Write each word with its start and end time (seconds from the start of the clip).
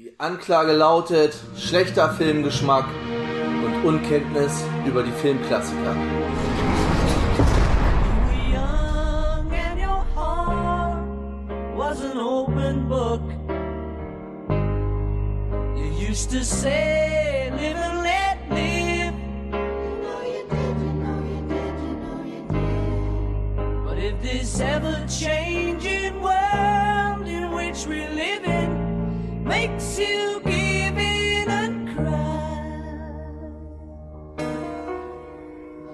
Die 0.00 0.12
Anklage 0.16 0.74
lautet 0.74 1.34
schlechter 1.56 2.12
Filmgeschmack 2.12 2.84
und 3.64 3.84
Unkenntnis 3.84 4.62
über 4.86 5.02
die 5.02 5.10
Filmklassiker. 5.10 5.92
were 5.92 5.96
young 8.48 9.52
and 9.52 9.80
your 9.80 10.04
heart 10.14 11.02
was 11.76 12.00
an 12.04 12.16
open 12.16 12.88
book. 12.88 13.22
You 15.76 15.86
used 16.08 16.30
to 16.30 16.44
say, 16.44 17.50
live 17.56 17.76
and 17.76 18.02
let 18.04 18.38
live. 18.50 19.14
You 19.50 19.96
know 20.04 20.22
you 20.22 20.46
did, 20.48 20.78
you 20.78 20.92
know 21.02 21.18
you 21.26 21.42
did, 21.48 21.74
you 21.82 21.94
know 22.04 22.22
you 22.22 22.42
did. 22.52 23.84
But 23.84 23.98
if 23.98 24.14
this 24.22 24.60
ever 24.60 25.04
changing 25.08 26.20
world 26.20 27.26
in 27.26 27.50
which 27.50 27.84
we 27.88 28.06
live 28.06 28.44
in 28.44 28.57
makes 29.48 29.98
you 29.98 30.40
give 30.44 30.98
in 30.98 31.48
and 31.48 31.96
cry, 31.96 32.52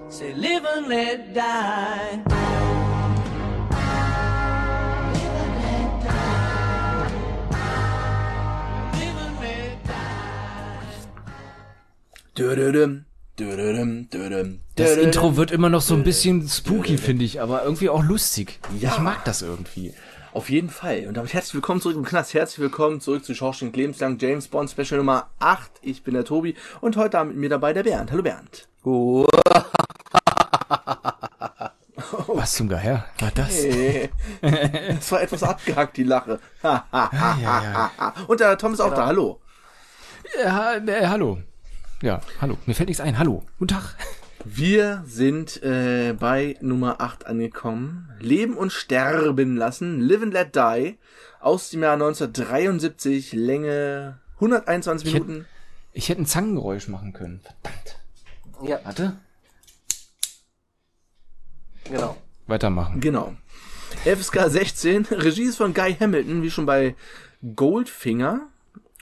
say, 0.09 0.33
live 0.33 0.65
and 0.65 0.87
let 0.89 1.33
die. 1.33 2.21
Live 8.99 9.17
and 9.25 9.39
let 9.41 9.83
die. 9.85 9.95
Dödödüm, 12.37 13.05
dödödüm, 13.39 14.09
dödödüm, 14.09 14.59
Das. 14.75 14.97
Intro 14.97 15.37
wird 15.37 15.51
immer 15.51 15.69
noch 15.69 15.81
so 15.81 15.93
ein 15.95 16.03
bisschen 16.03 16.47
spooky, 16.49 16.97
finde 16.97 17.23
ich, 17.23 17.39
aber 17.39 17.63
irgendwie 17.63 17.87
auch 17.89 18.03
lustig. 18.03 18.59
Ja. 18.81 18.91
Ich 18.93 18.99
mag 18.99 19.23
das 19.23 19.41
irgendwie. 19.41 19.93
Auf 20.35 20.49
jeden 20.49 20.69
Fall. 20.69 21.05
Und 21.07 21.15
damit 21.15 21.33
herzlich 21.33 21.53
willkommen 21.53 21.79
zurück 21.79 21.95
im 21.95 22.03
Knast. 22.03 22.33
Herzlich 22.33 22.59
willkommen 22.59 22.99
zurück 22.99 23.23
zu 23.23 23.33
Schorsching 23.33 23.71
Lebenslang 23.71 24.17
James 24.19 24.49
Bond 24.49 24.69
Special 24.69 24.97
Nummer 24.97 25.29
8. 25.39 25.71
Ich 25.81 26.03
bin 26.03 26.13
der 26.13 26.25
Tobi 26.25 26.55
und 26.81 26.97
heute 26.97 27.19
Abend 27.19 27.35
mit 27.35 27.39
mir 27.39 27.47
dabei 27.47 27.71
der 27.71 27.83
Bernd. 27.83 28.11
Hallo 28.11 28.21
Bernd. 28.21 28.67
Oh. 28.83 29.25
Was 32.27 32.55
zum 32.55 32.67
Geier 32.67 33.05
war 33.19 33.31
das? 33.33 33.63
Hey. 33.63 34.09
Das 34.41 35.09
war 35.13 35.21
etwas 35.21 35.41
abgehackt, 35.41 35.95
die 35.95 36.03
Lache. 36.03 36.41
ja, 36.61 36.89
ja. 37.41 38.13
Und 38.27 38.41
der 38.41 38.57
Tom 38.57 38.73
ist 38.73 38.81
auch 38.81 38.93
da. 38.93 39.05
Hallo. 39.05 39.39
Ja, 40.43 40.75
äh, 40.75 41.07
hallo. 41.07 41.37
Ja, 42.01 42.19
hallo. 42.41 42.57
Mir 42.65 42.73
fällt 42.73 42.89
nichts 42.89 42.99
ein. 42.99 43.17
Hallo. 43.17 43.45
Guten 43.57 43.73
Tag. 43.73 43.95
Wir 44.47 45.03
sind 45.07 45.63
äh, 45.63 46.13
bei 46.13 46.55
Nummer 46.61 47.01
8 47.01 47.25
angekommen. 47.25 48.11
Leben 48.19 48.55
und 48.55 48.71
sterben 48.71 49.57
lassen. 49.57 49.99
Live 49.99 50.21
and 50.21 50.33
Let 50.33 50.55
Die. 50.55 50.99
Aus 51.39 51.71
dem 51.71 51.81
Jahr 51.81 51.93
1973. 51.93 53.33
Länge 53.33 54.19
121 54.35 55.07
Ich 55.07 55.13
Minuten. 55.13 55.45
Ich 55.93 56.09
hätte 56.09 56.21
ein 56.21 56.25
Zangengeräusch 56.27 56.87
machen 56.89 57.11
können. 57.13 57.41
Verdammt. 57.41 58.69
Ja, 58.69 58.79
Warte. 58.83 59.17
genau. 61.85 62.15
Weitermachen. 62.45 63.01
Genau. 63.01 63.33
FSK 64.03 64.47
16. 64.47 65.05
Regie 65.05 65.43
ist 65.45 65.57
von 65.57 65.73
Guy 65.73 65.95
Hamilton, 65.95 66.43
wie 66.43 66.51
schon 66.51 66.67
bei 66.67 66.95
Goldfinger 67.55 68.47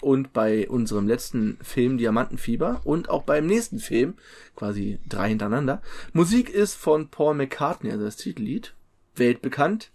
und 0.03 0.33
bei 0.33 0.69
unserem 0.69 1.07
letzten 1.07 1.57
Film 1.61 1.97
Diamantenfieber 1.97 2.81
und 2.83 3.09
auch 3.09 3.23
beim 3.23 3.45
nächsten 3.45 3.79
Film, 3.79 4.15
quasi 4.55 4.99
drei 5.07 5.29
hintereinander. 5.29 5.81
Musik 6.13 6.49
ist 6.49 6.75
von 6.75 7.09
Paul 7.09 7.35
McCartney, 7.35 7.91
also 7.91 8.05
das 8.05 8.17
Titellied, 8.17 8.73
weltbekannt. 9.15 9.91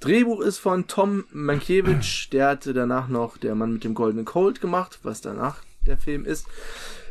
Drehbuch 0.00 0.40
ist 0.40 0.58
von 0.58 0.86
Tom 0.86 1.24
Mankiewicz, 1.32 2.28
der 2.30 2.48
hatte 2.48 2.74
danach 2.74 3.08
noch 3.08 3.38
Der 3.38 3.54
Mann 3.54 3.74
mit 3.74 3.84
dem 3.84 3.94
goldenen 3.94 4.26
Colt 4.26 4.60
gemacht, 4.60 4.98
was 5.02 5.20
danach 5.20 5.62
der 5.86 5.96
Film 5.96 6.24
ist. 6.24 6.46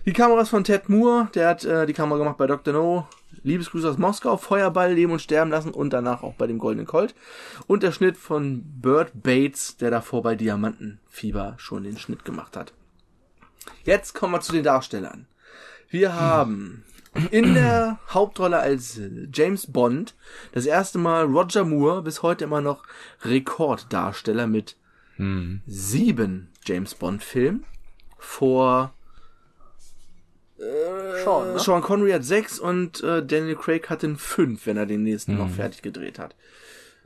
Die 0.05 0.13
Kamera 0.13 0.41
ist 0.41 0.49
von 0.49 0.63
Ted 0.63 0.89
Moore, 0.89 1.29
der 1.33 1.47
hat 1.47 1.63
äh, 1.63 1.85
die 1.85 1.93
Kamera 1.93 2.17
gemacht 2.17 2.37
bei 2.37 2.47
Dr. 2.47 2.73
No, 2.73 3.07
Liebesgrüße 3.43 3.89
aus 3.89 3.97
Moskau, 3.97 4.37
Feuerball, 4.37 4.93
Leben 4.93 5.11
und 5.11 5.21
Sterben 5.21 5.51
lassen 5.51 5.71
und 5.71 5.91
danach 5.91 6.23
auch 6.23 6.35
bei 6.35 6.47
dem 6.47 6.59
Goldenen 6.59 6.85
Colt. 6.85 7.15
Und 7.67 7.83
der 7.83 7.91
Schnitt 7.91 8.17
von 8.17 8.63
Burt 8.81 9.11
Bates, 9.13 9.77
der 9.77 9.91
davor 9.91 10.21
bei 10.21 10.35
Diamantenfieber 10.35 11.55
schon 11.57 11.83
den 11.83 11.97
Schnitt 11.97 12.25
gemacht 12.25 12.55
hat. 12.55 12.73
Jetzt 13.83 14.13
kommen 14.13 14.33
wir 14.33 14.41
zu 14.41 14.53
den 14.53 14.63
Darstellern. 14.63 15.27
Wir 15.89 16.13
haben 16.13 16.83
in 17.31 17.53
der 17.53 17.99
Hauptrolle 18.09 18.59
als 18.59 18.99
James 19.31 19.71
Bond 19.71 20.15
das 20.53 20.65
erste 20.65 20.97
Mal 20.97 21.25
Roger 21.25 21.63
Moore, 21.63 22.01
bis 22.01 22.23
heute 22.23 22.45
immer 22.45 22.61
noch 22.61 22.83
Rekorddarsteller 23.21 24.47
mit 24.47 24.75
sieben 25.67 26.49
James 26.65 26.95
Bond 26.95 27.23
Filmen. 27.23 27.65
Vor 30.57 31.17
Schon, 31.23 31.53
ne? 31.53 31.59
Sean 31.59 31.81
Connery 31.81 32.11
hat 32.11 32.23
sechs 32.23 32.59
und 32.59 33.01
äh, 33.03 33.25
Daniel 33.25 33.55
Craig 33.55 33.89
hat 33.89 34.03
den 34.03 34.17
fünf, 34.17 34.65
wenn 34.65 34.77
er 34.77 34.85
den 34.85 35.03
nächsten 35.03 35.37
noch 35.37 35.49
fertig 35.49 35.81
gedreht 35.81 36.19
hat. 36.19 36.35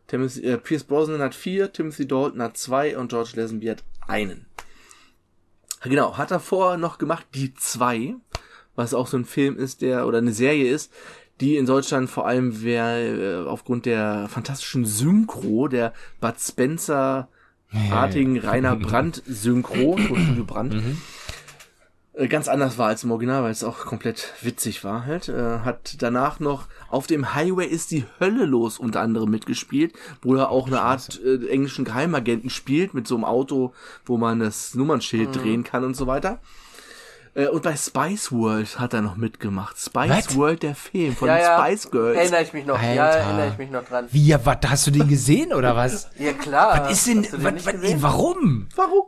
Timothy, 0.08 0.44
äh, 0.44 0.58
Pierce 0.58 0.84
Brosnan 0.84 1.22
hat 1.22 1.36
vier, 1.36 1.72
Timothy 1.72 2.08
Dalton 2.08 2.42
hat 2.42 2.58
zwei 2.58 2.98
und 2.98 3.10
George 3.10 3.32
Lazenby 3.36 3.68
hat 3.68 3.84
einen. 4.08 4.46
Genau, 5.84 6.18
hat 6.18 6.32
er 6.32 6.40
vorher 6.40 6.78
noch 6.78 6.98
gemacht 6.98 7.26
die 7.34 7.54
zwei, 7.54 8.16
was 8.76 8.94
auch 8.94 9.08
so 9.08 9.18
ein 9.18 9.26
Film 9.26 9.58
ist, 9.58 9.82
der 9.82 10.08
oder 10.08 10.18
eine 10.18 10.34
Serie 10.34 10.72
ist, 10.72 10.92
die 11.40 11.58
in 11.58 11.66
Deutschland 11.66 12.10
vor 12.10 12.26
allem 12.26 12.64
wer 12.64 12.98
äh, 12.98 13.46
aufgrund 13.46 13.86
der 13.86 14.28
fantastischen 14.28 14.86
Synchro, 14.86 15.68
der 15.68 15.94
Bud 16.20 16.40
Spencer 16.40 17.30
artigen 17.92 18.40
Rainer 18.40 18.76
Brandt 18.78 19.22
Synchro, 19.28 19.98
Brandt, 20.46 20.74
äh, 20.74 20.80
ganz 22.28 22.48
anders 22.48 22.80
war 22.80 22.88
als 22.88 23.04
im 23.04 23.12
Original, 23.12 23.44
weil 23.44 23.52
es 23.52 23.64
auch 23.64 23.78
komplett 23.80 24.34
witzig 24.42 24.84
war 24.84 25.06
halt. 25.06 25.30
Äh, 25.30 25.60
hat 25.60 26.02
danach 26.02 26.40
noch 26.40 26.66
auf 26.90 27.06
dem 27.06 27.36
Highway 27.36 27.68
ist 27.68 27.92
die 27.92 28.06
Hölle 28.20 28.46
los 28.46 28.80
unter 28.80 29.02
anderem 29.02 29.30
mitgespielt, 29.30 29.94
wo 30.24 30.36
er 30.36 30.50
auch 30.50 30.68
eine 30.68 30.82
Art 30.82 31.22
äh, 31.24 31.48
englischen 31.48 31.86
Geheimagenten 31.86 32.50
spielt 32.50 32.94
mit 32.96 33.08
so 33.08 33.16
einem 33.16 33.26
Auto, 33.26 33.74
wo 34.06 34.18
man 34.18 34.40
das 34.40 34.74
Nummernschild 34.74 35.36
drehen 35.36 35.64
kann 35.64 35.84
und 35.84 35.96
so 35.96 36.08
weiter. 36.08 36.40
Äh, 37.36 37.50
und 37.50 37.62
bei 37.62 37.76
Spice 37.76 38.32
World 38.32 38.80
hat 38.80 38.96
er 38.96 39.04
noch 39.04 39.16
mitgemacht. 39.16 39.78
Spice 39.78 40.10
Was? 40.10 40.36
World, 40.36 40.64
der 40.64 40.74
Film 40.74 41.16
von 41.16 41.28
Ja, 41.28 41.36
den 41.36 41.44
ja. 41.44 41.60
Spice 41.60 41.92
Girls. 41.92 42.18
Erinnere 42.18 42.42
ich 42.42 42.54
mich 42.54 42.66
noch. 42.66 42.82
Ja, 42.82 43.06
Alter. 43.06 43.20
erinnere 43.20 43.50
ich 43.50 43.58
mich 43.60 43.70
noch 43.70 43.84
dran. 43.84 44.08
Wie, 44.12 44.26
ja, 44.26 44.44
was, 44.44 44.58
hast 44.66 44.88
du 44.88 44.92
den 44.92 45.08
gesehen 45.08 45.54
oder 45.54 45.76
was? 45.76 46.10
Ja, 46.18 46.34
klar. 46.34 46.82
Was 46.86 46.94
ist 46.94 47.08
denn, 47.08 47.28
was, 47.44 47.66
was, 47.66 48.02
warum? 48.02 48.68
Warum? 48.76 49.06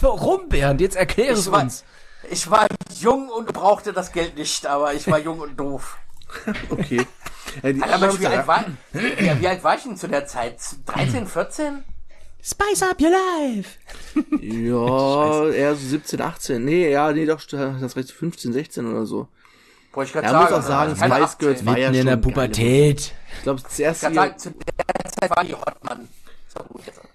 Warum, 0.00 0.48
Bernd? 0.48 0.80
Jetzt 0.80 0.96
erklär 0.96 1.32
es 1.32 1.46
Ich 1.46 1.52
war, 1.52 1.62
uns. 1.62 1.84
Ich 2.30 2.50
war 2.50 2.66
jung 3.00 3.28
und 3.28 3.52
brauchte 3.52 3.92
das 3.92 4.12
Geld 4.12 4.36
nicht, 4.36 4.66
aber 4.66 4.94
ich 4.94 5.06
war 5.10 5.18
jung 5.18 5.40
und 5.40 5.56
doof. 5.58 5.98
Okay. 6.70 7.06
Äh, 7.62 7.74
Aber 7.80 7.94
anderen- 7.94 8.20
wie 8.20 8.26
alt, 8.26 8.46
war, 8.46 8.64
ja, 9.18 9.40
wie 9.40 9.48
alt 9.48 9.64
war 9.64 9.74
ich 9.76 9.82
denn 9.84 9.96
zu 9.96 10.06
der 10.08 10.26
Zeit? 10.26 10.56
13, 10.86 11.26
14? 11.26 11.82
Spice 12.42 12.82
up 12.82 13.00
your 13.00 13.10
life. 13.10 13.70
Ja, 14.42 15.48
eher 15.52 15.74
so 15.74 15.86
17, 15.88 16.20
18. 16.20 16.62
Nee, 16.64 16.90
ja, 16.90 17.10
nee, 17.12 17.24
doch, 17.24 17.40
das 17.46 17.96
recht 17.96 18.10
15, 18.12 18.52
16 18.52 18.86
oder 18.86 19.06
so. 19.06 19.28
Wollte 19.94 20.10
ich 20.10 20.22
Er 20.22 20.30
sagen. 20.30 20.44
muss 20.44 20.52
auch 20.52 20.68
sagen, 20.68 20.94
Spice 20.96 21.38
Girls 21.38 21.58
18. 21.60 21.66
war 21.66 21.78
ja 21.78 21.88
Mitten 21.88 22.00
in 22.00 22.06
der 22.06 22.12
schon. 22.12 22.20
Pubertät. 22.20 23.12
Ich 23.38 23.42
glaube, 23.42 23.62
das 23.62 23.78
Ich 23.78 23.98
sagen, 23.98 24.38
zu 24.38 24.50
der 24.50 25.10
Zeit 25.10 25.30
war 25.34 25.44
die 25.44 25.54
Hotmann. 25.54 26.08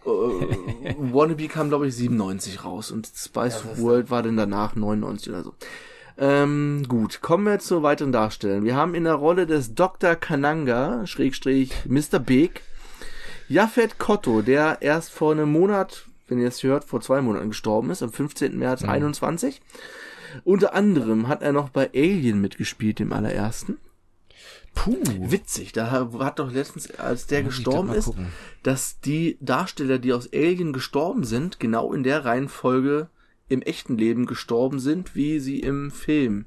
Äh, 0.05 0.95
Wannabe 0.97 1.47
kam, 1.47 1.69
glaube 1.69 1.87
ich, 1.87 1.95
97 1.95 2.63
raus 2.63 2.91
und 2.91 3.07
Spice 3.07 3.63
World 3.77 4.11
war 4.11 4.23
dann 4.23 4.37
danach 4.37 4.75
99 4.75 5.29
oder 5.29 5.43
so. 5.43 5.53
Ähm, 6.17 6.85
gut, 6.87 7.21
kommen 7.21 7.45
wir 7.45 7.59
zu 7.59 7.81
weiteren 7.81 8.11
Darstellern. 8.11 8.63
Wir 8.63 8.75
haben 8.75 8.93
in 8.93 9.05
der 9.05 9.15
Rolle 9.15 9.47
des 9.47 9.73
Dr. 9.73 10.15
Kananga, 10.15 11.07
Schrägstrich 11.07 11.73
Mr. 11.85 12.19
Big, 12.19 12.61
Jafet 13.49 13.97
Kotto, 13.97 14.41
der 14.41 14.81
erst 14.81 15.11
vor 15.11 15.31
einem 15.31 15.51
Monat, 15.51 16.05
wenn 16.27 16.39
ihr 16.39 16.47
es 16.47 16.61
hört, 16.63 16.83
vor 16.83 17.01
zwei 17.01 17.21
Monaten 17.21 17.49
gestorben 17.49 17.89
ist, 17.89 18.03
am 18.03 18.11
15. 18.11 18.57
März 18.57 18.83
21. 18.83 19.61
Unter 20.43 20.73
anderem 20.73 21.27
hat 21.27 21.41
er 21.41 21.51
noch 21.51 21.69
bei 21.69 21.89
Alien 21.93 22.41
mitgespielt, 22.41 22.99
dem 22.99 23.13
allerersten. 23.13 23.77
Puh. 24.75 24.97
Witzig, 25.19 25.71
da 25.71 25.91
hat 25.91 26.39
doch 26.39 26.51
letztens, 26.51 26.89
als 26.99 27.27
der 27.27 27.43
Muss 27.43 27.55
gestorben 27.55 27.93
ist, 27.93 28.05
gucken. 28.05 28.27
dass 28.63 28.99
die 28.99 29.37
Darsteller, 29.39 29.99
die 29.99 30.13
aus 30.13 30.31
Alien 30.33 30.73
gestorben 30.73 31.23
sind, 31.23 31.59
genau 31.59 31.93
in 31.93 32.03
der 32.03 32.25
Reihenfolge 32.25 33.07
im 33.49 33.61
echten 33.61 33.97
Leben 33.97 34.25
gestorben 34.25 34.79
sind, 34.79 35.15
wie 35.15 35.39
sie 35.39 35.59
im 35.59 35.91
Film 35.91 36.45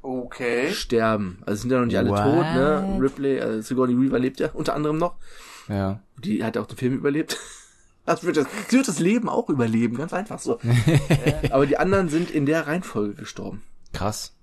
Okay. 0.00 0.72
sterben. 0.72 1.38
Also 1.44 1.62
sind 1.62 1.70
ja 1.72 1.78
noch 1.80 1.86
nicht 1.86 1.98
alle 1.98 2.10
What? 2.10 2.22
tot, 2.22 2.44
ne? 2.54 2.98
Ripley, 3.00 3.40
also 3.40 3.60
Sigourney 3.60 4.00
Weaver 4.00 4.18
lebt 4.18 4.40
ja 4.40 4.50
unter 4.52 4.74
anderem 4.74 4.96
noch. 4.96 5.16
Ja. 5.68 6.00
Die 6.16 6.42
hat 6.42 6.56
ja 6.56 6.62
auch 6.62 6.66
den 6.66 6.78
Film 6.78 6.94
überlebt. 6.94 7.36
Das 8.06 8.24
wird 8.24 8.38
das, 8.38 8.46
sie 8.68 8.78
wird 8.78 8.88
das 8.88 9.00
Leben 9.00 9.28
auch 9.28 9.50
überleben, 9.50 9.98
ganz 9.98 10.14
einfach 10.14 10.38
so. 10.38 10.58
Aber 11.50 11.66
die 11.66 11.76
anderen 11.76 12.08
sind 12.08 12.30
in 12.30 12.46
der 12.46 12.66
Reihenfolge 12.66 13.12
gestorben. 13.12 13.62
Krass. 13.92 14.34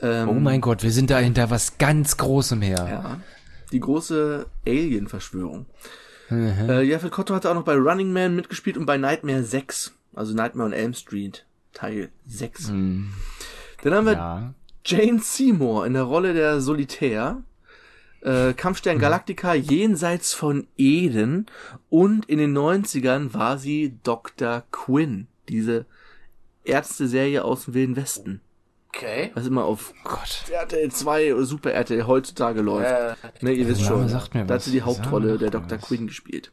Ähm, 0.00 0.28
Oh 0.28 0.34
mein 0.34 0.60
Gott, 0.60 0.82
wir 0.82 0.90
sind 0.92 1.10
da 1.10 1.18
hinter 1.18 1.50
was 1.50 1.78
ganz 1.78 2.16
Großem 2.16 2.62
her. 2.62 2.86
Ja. 2.90 3.20
Die 3.72 3.80
große 3.80 4.46
Alien-Verschwörung. 4.66 5.66
Äh, 6.30 6.82
Jeffrey 6.82 7.10
Kotto 7.10 7.34
hat 7.34 7.46
auch 7.46 7.54
noch 7.54 7.64
bei 7.64 7.74
Running 7.74 8.12
Man 8.12 8.34
mitgespielt 8.36 8.76
und 8.76 8.86
bei 8.86 8.96
Nightmare 8.96 9.42
6. 9.44 9.92
Also 10.14 10.34
Nightmare 10.34 10.66
on 10.68 10.72
Elm 10.72 10.94
Street, 10.94 11.44
Teil 11.72 12.10
6. 12.26 12.68
Dann 12.68 13.94
haben 13.94 14.06
wir 14.06 14.12
Ja. 14.14 14.54
Jane 14.84 15.20
Seymour 15.20 15.86
in 15.86 15.94
der 15.94 16.02
Rolle 16.04 16.32
der 16.34 16.60
Solitär. 16.60 17.42
Äh, 18.22 18.54
Kampfstern 18.54 18.98
Galactica 18.98 19.54
jenseits 19.54 20.32
von 20.32 20.66
Eden. 20.76 21.46
Und 21.90 22.24
in 22.28 22.38
den 22.38 22.56
90ern 22.56 23.34
war 23.34 23.58
sie 23.58 23.98
Dr. 24.02 24.62
Quinn. 24.72 25.26
Diese 25.48 25.86
Ärzte-Serie 26.64 27.44
aus 27.44 27.64
dem 27.66 27.74
Wilden 27.74 27.96
Westen. 27.96 28.40
Okay. 28.96 29.30
Was 29.34 29.46
immer 29.46 29.64
auf 29.64 29.92
Gott. 30.04 30.44
RTL 30.50 30.90
2 30.90 31.34
oder 31.34 31.44
Super 31.44 31.72
RTL 31.72 32.06
heutzutage 32.06 32.62
läuft. 32.62 32.90
Äh, 32.90 33.14
ne, 33.44 33.52
ihr 33.52 33.68
wisst 33.68 33.82
schon. 33.82 34.08
sagt 34.08 34.34
mir 34.34 34.44
da 34.46 34.54
hat 34.54 34.62
sie 34.62 34.70
die 34.70 34.82
Hauptrolle 34.82 35.36
der 35.38 35.50
Dr. 35.50 35.78
Quinn 35.78 36.06
gespielt. 36.06 36.50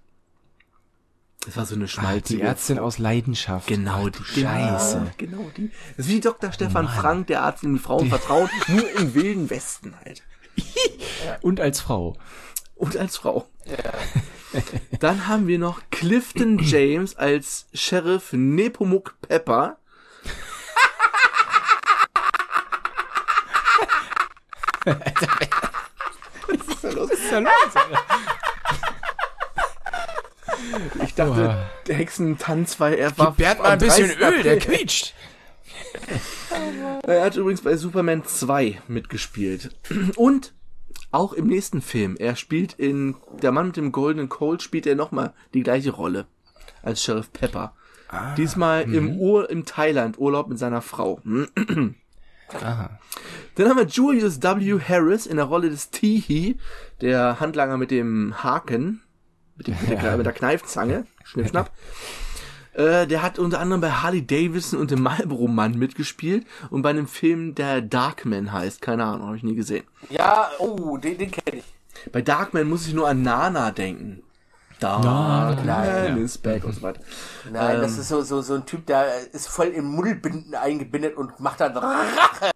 Das 1.46 1.58
war 1.58 1.66
so 1.66 1.76
eine 1.76 1.86
Ah, 1.86 1.88
schmalzige. 1.88 2.40
die 2.40 2.46
Ärztin 2.46 2.80
aus 2.80 3.00
Leidenschaft. 3.00 3.68
Genau, 3.68 4.04
Ach, 4.06 4.10
die 4.10 4.12
du 4.18 4.24
Scheiße. 4.24 5.12
Genau, 5.18 5.38
genau 5.38 5.52
die. 5.58 5.72
Das 5.98 6.06
ist 6.08 6.12
wie 6.12 6.20
Dr. 6.22 6.52
Stefan 6.54 6.88
Frank, 6.88 7.28
der 7.28 7.44
Arzt, 7.44 7.64
dem 7.64 7.74
die 7.76 7.80
Frauen 7.80 8.08
vertrauen, 8.10 8.50
nur 8.68 8.90
im 8.98 9.14
wilden 9.14 9.50
Westen 9.50 9.94
halt. 10.04 10.24
Und 11.42 11.60
als 11.60 11.82
Frau. 11.82 12.16
Und 12.76 12.96
als 12.98 13.18
Frau. 13.18 13.48
Dann 15.00 15.28
haben 15.28 15.48
wir 15.48 15.60
noch 15.60 15.82
Clifton 15.92 16.60
James 16.62 17.16
als 17.16 17.68
Sheriff 17.74 18.34
Nepomuk 18.34 19.16
Pepper. 19.22 19.78
Was 24.86 26.68
ist 26.68 26.84
da 26.84 26.90
los? 26.90 27.10
Ich 31.04 31.14
dachte, 31.16 31.32
Oha. 31.32 31.70
der 31.88 31.96
Hexentanz, 31.96 32.80
weil 32.80 32.94
er 32.96 33.18
war. 33.18 33.34
Bert 33.34 33.60
mal 33.60 33.72
ein 33.72 33.80
bisschen 33.80 34.10
30. 34.10 34.22
Öl, 34.22 34.44
der 34.44 34.60
quietscht. 34.60 35.14
Er 37.04 37.24
hat 37.24 37.36
übrigens 37.36 37.62
bei 37.62 37.76
Superman 37.76 38.26
2 38.26 38.82
mitgespielt. 38.88 39.76
Und 40.16 40.54
auch 41.12 41.34
im 41.34 41.48
nächsten 41.48 41.82
Film. 41.82 42.16
Er 42.18 42.36
spielt 42.36 42.74
in 42.74 43.16
Der 43.42 43.52
Mann 43.52 43.68
mit 43.68 43.78
dem 43.78 43.92
goldenen 43.92 44.30
Colt 44.30 44.62
spielt 44.62 44.88
er 44.88 44.96
nochmal 44.96 45.34
die 45.54 45.64
gleiche 45.64 45.92
Rolle 45.92 46.28
als 46.82 47.04
Sheriff 47.04 47.32
Pepper. 47.32 47.76
Diesmal 48.38 48.84
im 48.84 49.18
Ur 49.18 49.50
im 49.50 49.66
Thailand 49.66 50.20
Urlaub 50.20 50.48
mit 50.48 50.60
seiner 50.60 50.82
Frau. 50.82 51.20
Aha. 52.50 53.00
Dann 53.56 53.70
haben 53.70 53.78
wir 53.78 53.86
Julius 53.86 54.42
W. 54.42 54.80
Harris 54.80 55.26
in 55.26 55.38
der 55.38 55.46
Rolle 55.46 55.70
des 55.70 55.92
Tihi, 55.92 56.58
der 57.02 57.40
Handlanger 57.40 57.78
mit 57.78 57.92
dem 57.92 58.44
Haken, 58.44 59.02
mit, 59.56 59.68
dem, 59.68 59.76
mit, 59.88 60.02
der, 60.02 60.18
mit 60.18 60.26
der 60.26 60.34
Kneifzange, 60.34 61.06
Schnipp, 61.24 61.50
schnapp. 61.50 61.72
Äh, 62.74 63.06
der 63.06 63.22
hat 63.22 63.38
unter 63.38 63.60
anderem 63.60 63.82
bei 63.82 63.92
Harley 63.92 64.26
Davidson 64.26 64.80
und 64.80 64.90
dem 64.90 65.04
Marlboro 65.04 65.48
Mann 65.48 65.78
mitgespielt 65.78 66.48
und 66.72 66.82
bei 66.82 66.90
einem 66.90 67.08
Film, 67.08 67.54
der 67.54 67.82
Darkman 67.82 68.52
heißt. 68.52 68.82
Keine 68.82 69.04
Ahnung, 69.06 69.28
habe 69.28 69.38
ich 69.38 69.44
nie 69.44 69.56
gesehen. 69.56 69.84
ja, 70.10 70.50
oh, 70.58 70.98
den, 70.98 71.18
den 71.18 71.30
kenne 71.30 71.60
ich. 71.60 72.12
Bei 72.12 72.22
Darkman 72.22 72.68
muss 72.68 72.88
ich 72.88 72.94
nur 72.94 73.08
an 73.08 73.22
Nana 73.22 73.72
denken. 73.72 74.24
Darkman 74.80 76.18
is 76.24 76.38
back 76.38 76.64
und 76.66 76.74
so 76.74 76.82
weiter. 76.82 77.00
Nein, 77.52 77.76
Ähm. 77.76 77.82
das 77.82 77.98
ist 77.98 78.08
so, 78.10 78.22
so, 78.22 78.42
so 78.42 78.56
ein 78.56 78.66
Typ, 78.66 78.86
der 78.86 79.06
ist 79.32 79.48
voll 79.48 79.68
in 79.68 79.86
Mullbinden 79.86 80.56
eingebindet 80.56 81.16
und 81.16 81.40
macht 81.40 81.62
dann 81.62 81.76
Rache. 81.78 82.52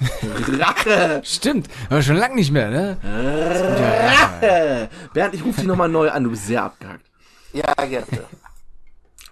Rache! 0.58 1.20
Stimmt, 1.24 1.68
aber 1.88 2.02
schon 2.02 2.16
lange 2.16 2.34
nicht 2.34 2.50
mehr, 2.52 2.70
ne? 2.70 2.96
Rache! 3.04 4.88
Bernd, 5.12 5.34
ich 5.34 5.44
rufe 5.44 5.60
dich 5.60 5.66
nochmal 5.68 5.88
neu 5.88 6.10
an, 6.10 6.24
du 6.24 6.30
bist 6.30 6.46
sehr 6.46 6.62
abgehackt. 6.64 7.04
Ja, 7.52 7.72
gerne. 7.74 8.06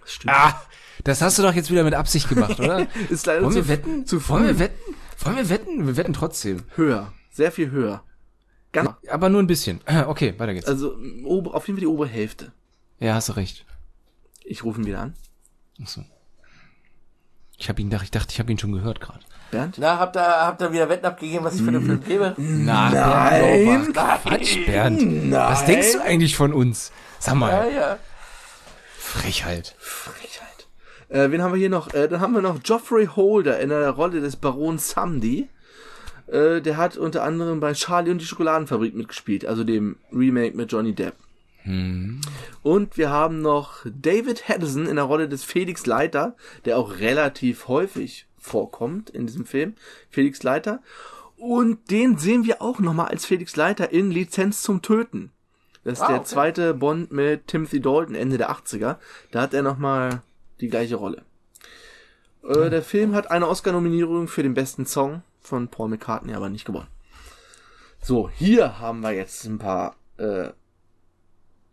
Das 0.02 0.12
stimmt. 0.12 0.34
Ah, 0.34 0.60
das 1.04 1.22
hast 1.22 1.38
du 1.38 1.42
doch 1.42 1.54
jetzt 1.54 1.70
wieder 1.70 1.84
mit 1.84 1.94
Absicht 1.94 2.28
gemacht, 2.28 2.58
oder? 2.58 2.86
Ist 3.08 3.26
leider 3.26 3.42
Wollen 3.42 3.52
zu, 3.52 3.58
wir 3.58 3.68
wetten? 3.68 4.06
zu 4.06 4.28
Wollen 4.28 4.46
wir 4.46 4.58
wetten? 4.58 4.94
Wollen 5.20 5.36
wir 5.36 5.48
wetten? 5.48 5.86
Wir 5.86 5.96
wetten 5.96 6.12
trotzdem. 6.12 6.64
Höher. 6.74 7.12
Sehr 7.30 7.52
viel 7.52 7.70
höher. 7.70 8.02
Ganz, 8.72 8.90
Aber 9.10 9.28
nur 9.28 9.42
ein 9.42 9.46
bisschen. 9.46 9.80
Okay, 10.06 10.34
weiter 10.38 10.54
geht's. 10.54 10.66
also 10.68 10.92
auf 10.94 11.66
jeden 11.66 11.76
Fall 11.76 11.80
die 11.80 11.86
obere 11.86 12.08
Hälfte. 12.08 12.52
Ja, 13.00 13.14
hast 13.14 13.28
du 13.30 13.32
recht. 13.34 13.64
Ich 14.44 14.64
rufe 14.64 14.80
ihn 14.80 14.86
wieder 14.86 15.00
an. 15.00 15.14
Achso. 15.82 16.02
Ich 17.56 17.68
habe 17.68 17.80
ihn 17.80 17.90
gedacht, 17.90 18.04
ich 18.04 18.10
dachte, 18.10 18.28
ich 18.32 18.38
habe 18.38 18.52
ihn 18.52 18.58
schon 18.58 18.72
gehört 18.72 19.00
gerade. 19.00 19.20
Bernd? 19.50 19.76
Na, 19.78 19.98
habt 19.98 20.16
ihr, 20.16 20.20
habt 20.22 20.60
ihr 20.60 20.72
wieder 20.72 20.88
Wetten 20.88 21.06
abgegeben, 21.06 21.44
was 21.44 21.54
ich 21.56 21.62
für 21.62 21.72
den 21.72 21.84
Film 21.84 22.04
gebe? 22.04 22.34
Na, 22.36 22.90
Nein. 22.90 23.64
Bernd, 23.64 23.94
Quatsch, 23.94 24.66
Bernd. 24.66 25.32
Was 25.32 25.64
denkst 25.64 25.92
du 25.94 26.02
eigentlich 26.02 26.36
von 26.36 26.52
uns? 26.52 26.92
Sag 27.18 27.32
Ja, 27.34 27.38
mal, 27.40 27.72
ja. 27.72 27.98
Frechheit. 28.98 29.74
Frechheit. 29.78 30.66
Äh, 31.08 31.30
wen 31.30 31.42
haben 31.42 31.52
wir 31.54 31.58
hier 31.58 31.70
noch? 31.70 31.92
Äh, 31.94 32.08
dann 32.08 32.20
haben 32.20 32.34
wir 32.34 32.42
noch 32.42 32.62
Geoffrey 32.62 33.06
Holder 33.06 33.58
in 33.60 33.70
der 33.70 33.88
Rolle 33.90 34.20
des 34.20 34.36
Baron 34.36 34.78
Samdi. 34.78 35.48
Äh, 36.30 36.60
der 36.60 36.76
hat 36.76 36.96
unter 36.96 37.22
anderem 37.22 37.60
bei 37.60 37.72
Charlie 37.72 38.10
und 38.10 38.20
die 38.20 38.26
Schokoladenfabrik 38.26 38.94
mitgespielt, 38.94 39.46
also 39.46 39.64
dem 39.64 39.96
Remake 40.12 40.56
mit 40.56 40.70
Johnny 40.72 40.94
Depp. 40.94 41.14
Und 42.62 42.96
wir 42.96 43.10
haben 43.10 43.42
noch 43.42 43.84
David 43.84 44.48
Haddison 44.48 44.86
in 44.86 44.96
der 44.96 45.04
Rolle 45.04 45.28
des 45.28 45.44
Felix 45.44 45.84
Leiter, 45.84 46.34
der 46.64 46.78
auch 46.78 46.98
relativ 46.98 47.68
häufig 47.68 48.26
vorkommt 48.38 49.10
in 49.10 49.26
diesem 49.26 49.44
Film. 49.44 49.74
Felix 50.08 50.42
Leiter. 50.42 50.80
Und 51.36 51.90
den 51.90 52.16
sehen 52.16 52.44
wir 52.46 52.62
auch 52.62 52.78
nochmal 52.78 53.08
als 53.08 53.26
Felix 53.26 53.54
Leiter 53.54 53.92
in 53.92 54.10
Lizenz 54.10 54.62
zum 54.62 54.80
Töten. 54.80 55.30
Das 55.84 55.98
ist 55.98 56.02
Ah, 56.04 56.08
der 56.08 56.16
okay. 56.20 56.26
zweite 56.26 56.72
Bond 56.74 57.12
mit 57.12 57.46
Timothy 57.48 57.80
Dalton 57.80 58.14
Ende 58.14 58.38
der 58.38 58.50
80er. 58.50 58.96
Da 59.30 59.42
hat 59.42 59.52
er 59.52 59.62
nochmal 59.62 60.22
die 60.60 60.68
gleiche 60.68 60.96
Rolle. 60.96 61.22
Äh, 62.44 62.70
der 62.70 62.82
Film 62.82 63.14
hat 63.14 63.30
eine 63.30 63.46
Oscar-Nominierung 63.46 64.26
für 64.28 64.42
den 64.42 64.54
besten 64.54 64.86
Song 64.86 65.22
von 65.48 65.68
Paul 65.68 65.88
McCartney, 65.88 66.34
aber 66.34 66.48
nicht 66.48 66.64
gewonnen. 66.64 66.88
So, 68.00 68.30
hier 68.30 68.78
haben 68.78 69.00
wir 69.00 69.12
jetzt 69.12 69.44
ein 69.44 69.58
paar 69.58 69.96
äh, 70.18 70.50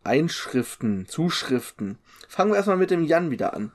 Einschriften, 0.05 1.07
Zuschriften. 1.07 1.97
Fangen 2.29 2.51
wir 2.51 2.57
erstmal 2.57 2.77
mit 2.77 2.91
dem 2.91 3.03
Jan 3.03 3.31
wieder 3.31 3.53
an. 3.53 3.71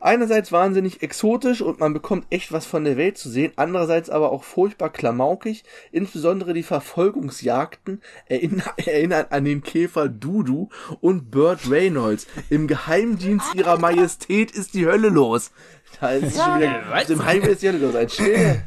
Einerseits 0.00 0.50
wahnsinnig 0.50 1.02
exotisch 1.02 1.60
und 1.60 1.80
man 1.80 1.92
bekommt 1.92 2.26
echt 2.30 2.52
was 2.52 2.66
von 2.66 2.84
der 2.84 2.96
Welt 2.96 3.18
zu 3.18 3.28
sehen, 3.28 3.52
andererseits 3.56 4.08
aber 4.08 4.32
auch 4.32 4.42
furchtbar 4.42 4.90
klamaukig. 4.90 5.64
Insbesondere 5.92 6.54
die 6.54 6.62
Verfolgungsjagden 6.62 8.00
erinnern, 8.26 8.70
erinnern 8.76 9.26
an 9.30 9.44
den 9.44 9.62
Käfer 9.62 10.08
Dudu 10.08 10.70
und 11.00 11.30
Burt 11.30 11.70
Reynolds. 11.70 12.26
Im 12.48 12.68
Geheimdienst 12.68 13.54
ihrer 13.54 13.78
Majestät 13.78 14.52
ist 14.52 14.74
die 14.74 14.86
Hölle 14.86 15.08
los. 15.08 15.50
Da 16.00 16.10
ist 16.10 16.36
schon 16.36 16.58
wieder, 16.58 17.08
im 17.08 17.24
Heim 17.24 17.42
ist 17.42 17.62
die 17.62 17.68
Hölle 17.68 17.78
los. 17.78 17.94
Ein 17.94 18.08
Schilder 18.08 18.62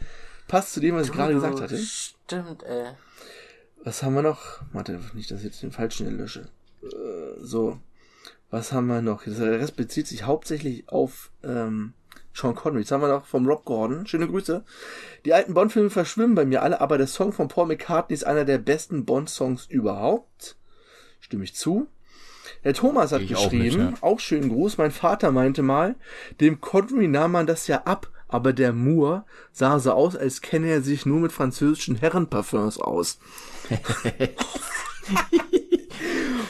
passt 0.50 0.74
zu 0.74 0.82
dem, 0.82 0.96
was 0.96 1.08
ich 1.08 1.14
gerade 1.14 1.34
gesagt 1.34 1.62
hatte. 1.62 1.78
Stimmt, 1.78 2.64
ey. 2.64 2.88
Was 3.86 4.04
haben 4.04 4.16
wir 4.16 4.22
noch? 4.22 4.60
Warte, 4.74 5.00
nicht, 5.14 5.32
dass 5.32 5.40
ich 5.40 5.46
jetzt 5.46 5.64
den 5.64 5.72
falschen 5.72 6.08
hier 6.08 6.18
lösche. 6.18 6.50
Äh, 6.84 7.40
so. 7.40 7.80
Was 8.52 8.74
haben 8.74 8.88
wir 8.88 9.02
noch? 9.02 9.24
Der 9.24 9.60
Rest 9.60 9.78
bezieht 9.78 10.08
sich 10.08 10.24
hauptsächlich 10.24 10.90
auf 10.90 11.32
ähm, 11.44 11.94
Sean 12.34 12.56
Connery. 12.56 12.82
Jetzt 12.82 12.92
haben 12.92 13.02
wir 13.02 13.08
noch 13.08 13.26
vom 13.26 13.48
Rob 13.48 13.64
Gordon. 13.64 14.08
Schöne 14.08 14.28
Grüße. 14.28 14.66
Die 15.24 15.34
alten 15.34 15.54
Bond-Filme 15.54 15.92
verschwimmen 15.92 16.36
bei 16.36 16.46
mir 16.46 16.64
alle, 16.64 16.82
aber 16.82 16.98
der 16.98 17.08
Song 17.08 17.32
von 17.32 17.48
Paul 17.48 17.68
McCartney 17.68 18.16
ist 18.16 18.26
einer 18.26 18.44
der 18.44 18.58
besten 18.58 19.06
Bond-Songs 19.06 19.68
überhaupt. 19.68 20.58
Stimme 21.20 21.44
ich 21.44 21.56
zu. 21.56 21.88
Der 22.64 22.74
Thomas 22.74 23.12
hat 23.12 23.22
ich 23.22 23.36
auch 23.36 23.52
mit, 23.52 23.64
geschrieben, 23.64 23.92
ja. 23.92 23.98
auch 24.02 24.20
schönen 24.20 24.50
Gruß, 24.50 24.78
mein 24.78 24.92
Vater 24.92 25.32
meinte 25.32 25.62
mal, 25.62 25.96
dem 26.42 26.60
Connery 26.60 27.08
nahm 27.08 27.32
man 27.32 27.46
das 27.46 27.68
ja 27.68 27.84
ab, 27.84 28.10
aber 28.30 28.54
der 28.54 28.72
Moore 28.72 29.26
sah 29.52 29.80
so 29.80 29.92
aus, 29.92 30.16
als 30.16 30.42
kenne 30.42 30.68
er 30.68 30.82
sich 30.82 31.06
nur 31.06 31.20
mit 31.20 31.34
französischen 31.34 31.98
Herrenparfums 31.98 32.80
aus. 32.80 33.20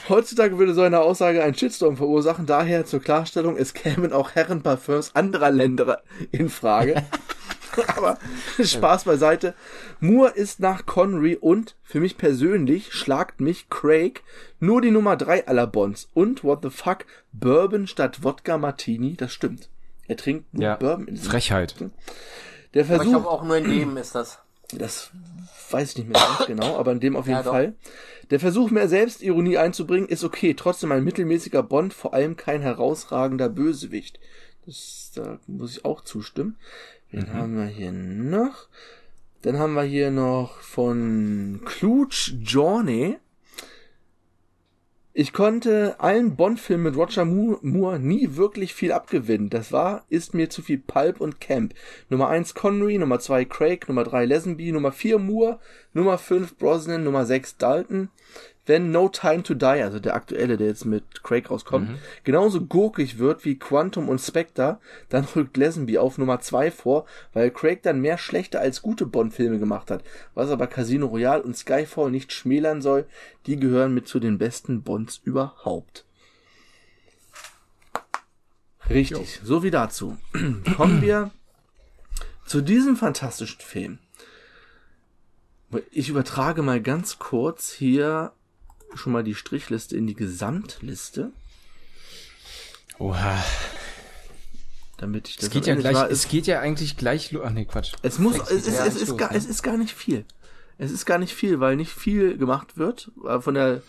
Heutzutage 0.09 0.57
würde 0.57 0.73
so 0.73 0.81
eine 0.81 0.99
Aussage 0.99 1.43
einen 1.43 1.55
Shitstorm 1.55 1.97
verursachen, 1.97 2.45
daher 2.45 2.85
zur 2.85 2.99
Klarstellung, 2.99 3.57
es 3.57 3.73
kämen 3.73 4.13
auch 4.13 4.31
Herrenparfums 4.31 5.15
anderer 5.15 5.51
Länder 5.51 6.01
in 6.31 6.49
Frage. 6.49 7.03
Aber 7.95 8.17
Spaß 8.61 9.05
beiseite. 9.05 9.53
Moore 9.99 10.31
ist 10.31 10.59
nach 10.59 10.85
Connery 10.85 11.37
und 11.39 11.75
für 11.83 11.99
mich 11.99 12.17
persönlich 12.17 12.91
schlagt 12.91 13.39
mich 13.39 13.69
Craig 13.69 14.23
nur 14.59 14.81
die 14.81 14.91
Nummer 14.91 15.15
drei 15.15 15.47
aller 15.47 15.67
Bonds. 15.67 16.09
Und 16.13 16.43
what 16.43 16.59
the 16.63 16.69
fuck, 16.69 17.05
Bourbon 17.31 17.87
statt 17.87 18.23
Wodka 18.23 18.57
Martini, 18.57 19.15
das 19.15 19.31
stimmt. 19.31 19.69
Er 20.09 20.17
trinkt 20.17 20.53
nur 20.53 20.63
Ja, 20.63 20.75
Bourbon 20.75 21.15
Frechheit. 21.15 21.75
Der 21.79 21.87
Aber 21.87 22.79
ich 22.81 22.85
Versuch, 22.87 23.09
glaube 23.11 23.29
auch 23.29 23.43
nur 23.43 23.55
in 23.57 23.69
dem 23.69 23.95
ist 23.97 24.13
das. 24.15 24.39
das 24.73 25.11
weiß 25.71 25.91
ich 25.91 25.97
nicht 25.99 26.09
mehr 26.09 26.19
ganz 26.21 26.47
genau, 26.47 26.77
aber 26.77 26.91
in 26.91 26.99
dem 26.99 27.15
auf 27.15 27.27
jeden 27.27 27.37
Ja. 27.37 27.43
Fall. 27.43 27.73
Der 28.31 28.39
Versuch, 28.39 28.69
mehr 28.69 28.87
Selbstironie 28.89 29.57
einzubringen, 29.57 30.07
ist 30.09 30.23
okay. 30.23 30.53
Trotzdem 30.53 30.91
ein 30.91 31.03
mittelmäßiger 31.03 31.63
Bond, 31.63 31.93
vor 31.93 32.13
allem 32.13 32.35
kein 32.37 32.61
herausragender 32.61 33.49
Bösewicht. 33.49 34.19
Das, 34.65 35.11
da 35.15 35.39
muss 35.47 35.77
ich 35.77 35.85
auch 35.85 36.01
zustimmen. 36.01 36.57
Wen 37.11 37.33
haben 37.33 37.57
wir 37.57 37.65
hier 37.65 37.91
noch? 37.91 38.67
Dann 39.41 39.57
haben 39.57 39.73
wir 39.73 39.83
hier 39.83 40.11
noch 40.11 40.59
von 40.61 41.61
Kluge 41.65 42.33
Journey. 42.43 43.17
Ich 45.11 45.33
konnte 45.33 45.95
allen 45.99 46.35
Bond-Filmen 46.35 46.83
mit 46.83 46.95
Roger 46.95 47.25
Mo- 47.25 47.57
Moore 47.63 47.99
nie 47.99 48.35
wirklich 48.35 48.73
viel 48.75 48.91
abgewinnen. 48.91 49.49
Das 49.49 49.71
war, 49.71 50.05
ist 50.09 50.33
mir 50.35 50.49
zu 50.49 50.61
viel 50.61 50.77
Pulp 50.77 51.19
und 51.19 51.41
Camp. 51.41 51.73
Nummer 52.09 52.29
1 52.29 52.53
Connery, 52.53 52.97
Nummer 52.99 53.19
2 53.19 53.45
Craig, 53.45 53.87
Nummer 53.89 54.03
3 54.03 54.25
Lesenby, 54.25 54.71
Nummer 54.71 54.91
4 54.91 55.17
Moore, 55.17 55.59
Nummer 55.93 56.17
5 56.19 56.55
Brosnan, 56.57 57.03
Nummer 57.03 57.25
6 57.25 57.57
Dalton. 57.57 58.09
Wenn 58.69 58.91
No 58.91 59.09
Time 59.09 59.41
to 59.41 59.55
Die, 59.55 59.65
also 59.65 59.99
der 59.99 60.13
aktuelle, 60.13 60.55
der 60.55 60.67
jetzt 60.67 60.85
mit 60.85 61.23
Craig 61.23 61.49
rauskommt, 61.49 61.89
genauso 62.23 62.61
gurkig 62.61 63.17
wird 63.17 63.43
wie 63.43 63.57
Quantum 63.57 64.07
und 64.07 64.21
Spectre, 64.21 64.79
dann 65.09 65.25
rückt 65.35 65.57
Lesenby 65.57 65.97
auf 65.97 66.19
Nummer 66.19 66.39
2 66.39 66.69
vor, 66.69 67.07
weil 67.33 67.49
Craig 67.49 67.81
dann 67.81 67.99
mehr 67.99 68.19
schlechte 68.19 68.59
als 68.59 68.83
gute 68.83 69.07
Bond-Filme 69.07 69.57
gemacht 69.57 69.89
hat, 69.89 70.03
was 70.35 70.51
aber 70.51 70.67
Casino 70.67 71.07
Royale 71.07 71.41
und 71.41 71.57
Skyfall 71.57 72.11
nicht 72.11 72.31
schmälern 72.31 72.83
soll, 72.83 73.07
die 73.47 73.59
gehören 73.59 73.95
mit 73.95 74.07
zu 74.07 74.19
den 74.19 74.37
besten 74.37 74.83
Bonds 74.83 75.19
überhaupt. 75.23 76.05
Richtig, 78.87 79.39
so 79.43 79.63
wie 79.63 79.71
dazu. 79.71 80.15
Kommen 80.77 81.01
wir 81.01 81.31
zu 82.45 82.61
diesem 82.61 82.97
fantastischen 82.97 83.61
Film. 83.61 83.97
Ich 85.89 86.09
übertrage 86.09 86.61
mal 86.61 86.79
ganz 86.83 87.17
kurz 87.17 87.71
hier 87.71 88.31
schon 88.95 89.13
mal 89.13 89.23
die 89.23 89.35
Strichliste 89.35 89.95
in 89.95 90.07
die 90.07 90.15
Gesamtliste, 90.15 91.31
Oha. 92.97 93.43
damit 94.97 95.29
ich 95.29 95.35
das 95.37 95.45
Es 95.45 95.49
geht 95.51 95.67
ja 95.67 95.75
gleich, 95.75 95.95
war- 95.95 96.09
es 96.11 96.27
geht 96.27 96.47
ja 96.47 96.59
eigentlich 96.59 96.97
gleich 96.97 97.33
Ach 97.43 97.49
nee, 97.51 97.65
Quatsch. 97.65 97.93
Es 98.01 98.19
muss, 98.19 98.37
es, 98.49 98.67
ja 98.67 98.85
es, 98.85 98.93
nicht 98.93 99.03
ist 99.03 99.09
los, 99.09 99.17
gar, 99.17 99.31
ne? 99.31 99.37
es 99.37 99.45
ist 99.45 99.63
gar 99.63 99.77
nicht 99.77 99.93
viel. 99.95 100.25
Es 100.77 100.91
ist 100.91 101.05
gar 101.05 101.17
nicht 101.17 101.33
viel, 101.33 101.59
weil 101.59 101.75
nicht 101.75 101.91
viel 101.91 102.37
gemacht 102.37 102.77
wird. 102.77 103.11
Äh, 103.27 103.39
Von 103.41 103.53
der, 103.53 103.81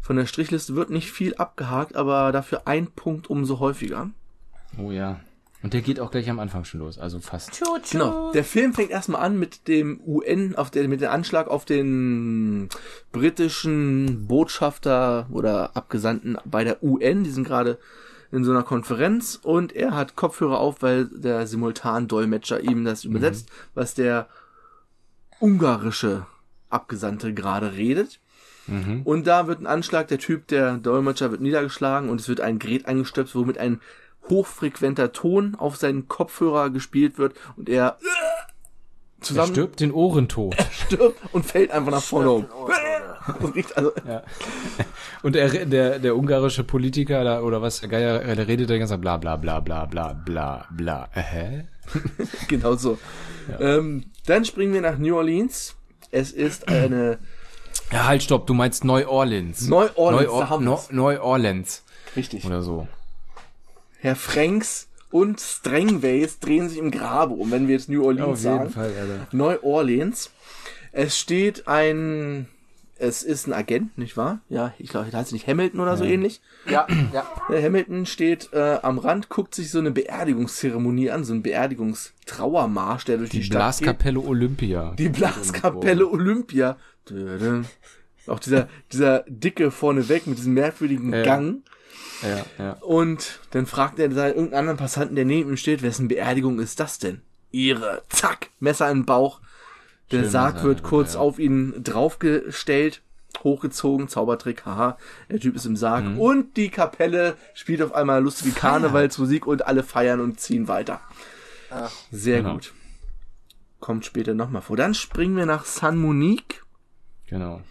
von 0.00 0.16
der 0.16 0.26
Strichliste 0.26 0.74
wird 0.74 0.90
nicht 0.90 1.10
viel 1.10 1.34
abgehakt, 1.36 1.94
aber 1.96 2.32
dafür 2.32 2.66
ein 2.66 2.86
Punkt 2.88 3.28
umso 3.30 3.58
häufiger. 3.60 4.10
Oh 4.78 4.90
ja. 4.90 5.20
Und 5.62 5.74
der 5.74 5.80
geht 5.80 6.00
auch 6.00 6.10
gleich 6.10 6.28
am 6.28 6.40
Anfang 6.40 6.64
schon 6.64 6.80
los, 6.80 6.98
also 6.98 7.20
fast. 7.20 7.52
Genau. 7.92 8.32
Der 8.32 8.44
Film 8.44 8.74
fängt 8.74 8.90
erstmal 8.90 9.22
an 9.22 9.38
mit 9.38 9.68
dem 9.68 10.00
UN, 10.04 10.56
auf 10.56 10.70
der, 10.70 10.88
mit 10.88 11.00
dem 11.00 11.10
Anschlag 11.10 11.46
auf 11.46 11.64
den 11.64 12.68
britischen 13.12 14.26
Botschafter 14.26 15.28
oder 15.30 15.76
Abgesandten 15.76 16.36
bei 16.44 16.64
der 16.64 16.82
UN. 16.82 17.22
Die 17.22 17.30
sind 17.30 17.44
gerade 17.44 17.78
in 18.32 18.44
so 18.44 18.50
einer 18.50 18.64
Konferenz 18.64 19.38
und 19.40 19.72
er 19.72 19.94
hat 19.94 20.16
Kopfhörer 20.16 20.58
auf, 20.58 20.82
weil 20.82 21.06
der 21.06 21.46
Simultan-Dolmetscher 21.46 22.60
ihm 22.60 22.84
das 22.84 23.04
übersetzt, 23.04 23.48
was 23.74 23.94
der 23.94 24.28
ungarische 25.38 26.26
Abgesandte 26.70 27.34
gerade 27.34 27.74
redet. 27.74 28.18
Und 29.04 29.26
da 29.26 29.48
wird 29.48 29.60
ein 29.60 29.66
Anschlag, 29.66 30.06
der 30.08 30.18
Typ, 30.18 30.46
der 30.46 30.76
Dolmetscher 30.76 31.32
wird 31.32 31.40
niedergeschlagen 31.40 32.08
und 32.08 32.20
es 32.20 32.28
wird 32.28 32.40
ein 32.40 32.60
Gerät 32.60 32.86
eingestöpselt, 32.86 33.34
womit 33.34 33.58
ein 33.58 33.80
hochfrequenter 34.28 35.12
Ton 35.12 35.54
auf 35.58 35.76
seinen 35.76 36.08
Kopfhörer 36.08 36.70
gespielt 36.70 37.18
wird 37.18 37.34
und 37.56 37.68
er 37.68 37.84
Er 37.84 37.98
zusammen 39.20 39.52
stirbt 39.52 39.80
den 39.80 39.92
Ohrentod. 39.92 40.56
stirbt 40.86 41.20
und 41.32 41.44
fällt 41.46 41.70
einfach 41.70 41.90
nach 41.92 42.02
vorne 42.02 42.30
um. 42.30 42.46
Also, 43.76 43.92
ja. 44.04 44.22
Und 45.22 45.36
der, 45.36 45.48
der, 45.64 46.00
der 46.00 46.16
ungarische 46.16 46.64
Politiker 46.64 47.22
da, 47.22 47.40
oder 47.42 47.62
was, 47.62 47.78
der 47.78 47.88
Geier, 47.88 48.18
der 48.34 48.48
redet 48.48 48.68
dann 48.68 48.80
ganz 48.80 48.90
bla 49.00 49.16
bla 49.16 49.36
bla 49.36 49.60
bla 49.60 49.84
bla 49.86 50.12
bla 50.14 50.66
bla. 50.72 51.08
Äh, 51.14 51.20
hä? 51.22 51.64
genau 52.48 52.74
so. 52.74 52.98
Ähm, 53.60 54.06
dann 54.26 54.44
springen 54.44 54.74
wir 54.74 54.80
nach 54.80 54.98
New 54.98 55.14
Orleans. 55.16 55.76
Es 56.10 56.32
ist 56.32 56.66
eine 56.66 57.18
Ja, 57.92 58.06
halt, 58.08 58.24
stopp, 58.24 58.48
du 58.48 58.54
meinst 58.54 58.84
Neu-Orleans. 58.84 59.68
Neu-Orleans, 59.68 60.26
da 60.32 60.38
Neu- 60.40 60.46
haben 60.48 60.64
wir's. 60.66 60.90
Neu-Orleans. 60.90 61.84
richtig. 62.16 62.44
Oder 62.44 62.62
so. 62.62 62.88
Herr 64.02 64.16
Franks 64.16 64.88
und 65.12 65.40
Strangways 65.40 66.40
drehen 66.40 66.68
sich 66.68 66.78
im 66.78 66.90
Grabe 66.90 67.34
um, 67.34 67.52
wenn 67.52 67.68
wir 67.68 67.76
jetzt 67.76 67.88
New 67.88 68.04
Orleans 68.04 68.42
sagen. 68.42 68.70
Fall, 68.70 68.86
Alter. 69.00 69.28
Neu-Orleans. 69.30 70.30
Es 70.90 71.16
steht 71.16 71.68
ein, 71.68 72.48
es 72.98 73.22
ist 73.22 73.46
ein 73.46 73.52
Agent, 73.52 73.96
nicht 73.96 74.16
wahr? 74.16 74.40
Ja, 74.48 74.74
ich 74.78 74.88
glaube, 74.90 75.08
der 75.10 75.20
heißt 75.20 75.32
nicht 75.32 75.46
Hamilton 75.46 75.78
oder 75.80 75.96
so 75.96 76.02
ähnlich. 76.04 76.40
Ja, 76.68 76.86
ja. 77.12 77.24
Der 77.48 77.62
Hamilton 77.62 78.04
steht 78.06 78.50
äh, 78.52 78.78
am 78.82 78.98
Rand, 78.98 79.28
guckt 79.28 79.54
sich 79.54 79.70
so 79.70 79.78
eine 79.78 79.92
Beerdigungszeremonie 79.92 81.10
an, 81.10 81.22
so 81.24 81.32
ein 81.32 81.42
Beerdigungstrauermarsch, 81.42 83.04
der 83.04 83.18
durch 83.18 83.30
die, 83.30 83.38
Die 83.38 83.44
Stadt 83.44 83.78
geht. 83.78 83.84
Blaskapelle 83.86 84.20
Olympia. 84.20 84.94
Die 84.98 85.08
Blaskapelle 85.10 86.08
Olympia. 86.10 86.76
Auch 88.26 88.38
dieser, 88.38 88.68
dieser 88.92 89.24
Dicke 89.28 89.70
vorneweg 89.70 90.26
mit 90.26 90.38
diesem 90.38 90.54
merkwürdigen 90.54 91.12
Ja. 91.12 91.22
Gang. 91.22 91.62
Ja, 92.22 92.44
ja. 92.58 92.72
Und 92.80 93.40
dann 93.50 93.66
fragt 93.66 93.98
er 93.98 94.10
seinen 94.12 94.34
irgendeinen 94.34 94.58
anderen 94.60 94.78
Passanten, 94.78 95.16
der 95.16 95.24
neben 95.24 95.50
ihm 95.50 95.56
steht, 95.56 95.82
wessen 95.82 96.08
Beerdigung 96.08 96.58
ist 96.60 96.80
das 96.80 96.98
denn? 96.98 97.20
Ihre. 97.50 98.02
Zack, 98.08 98.50
Messer 98.60 98.90
in 98.90 99.00
den 99.00 99.06
Bauch. 99.06 99.40
Der 100.10 100.20
Schön 100.22 100.30
Sarg 100.30 100.62
wird 100.64 100.82
kurz 100.82 101.14
ja. 101.14 101.20
auf 101.20 101.38
ihn 101.38 101.82
draufgestellt, 101.82 103.02
hochgezogen, 103.42 104.08
Zaubertrick, 104.08 104.64
haha. 104.66 104.98
Der 105.30 105.40
Typ 105.40 105.56
ist 105.56 105.66
im 105.66 105.76
Sarg. 105.76 106.04
Mhm. 106.04 106.18
Und 106.18 106.56
die 106.56 106.68
Kapelle 106.68 107.36
spielt 107.54 107.82
auf 107.82 107.94
einmal 107.94 108.22
lustige 108.22 108.52
Karnevalsmusik 108.52 109.46
und 109.46 109.66
alle 109.66 109.82
feiern 109.82 110.20
und 110.20 110.38
ziehen 110.40 110.68
weiter. 110.68 111.00
Sehr 112.10 112.38
Genau. 112.38 112.54
gut. 112.54 112.72
Kommt 113.80 114.04
später 114.04 114.34
nochmal 114.34 114.62
vor. 114.62 114.76
Dann 114.76 114.94
springen 114.94 115.36
wir 115.36 115.46
nach 115.46 115.64
San 115.64 115.96
Monique 115.96 116.62
Genau. 117.26 117.62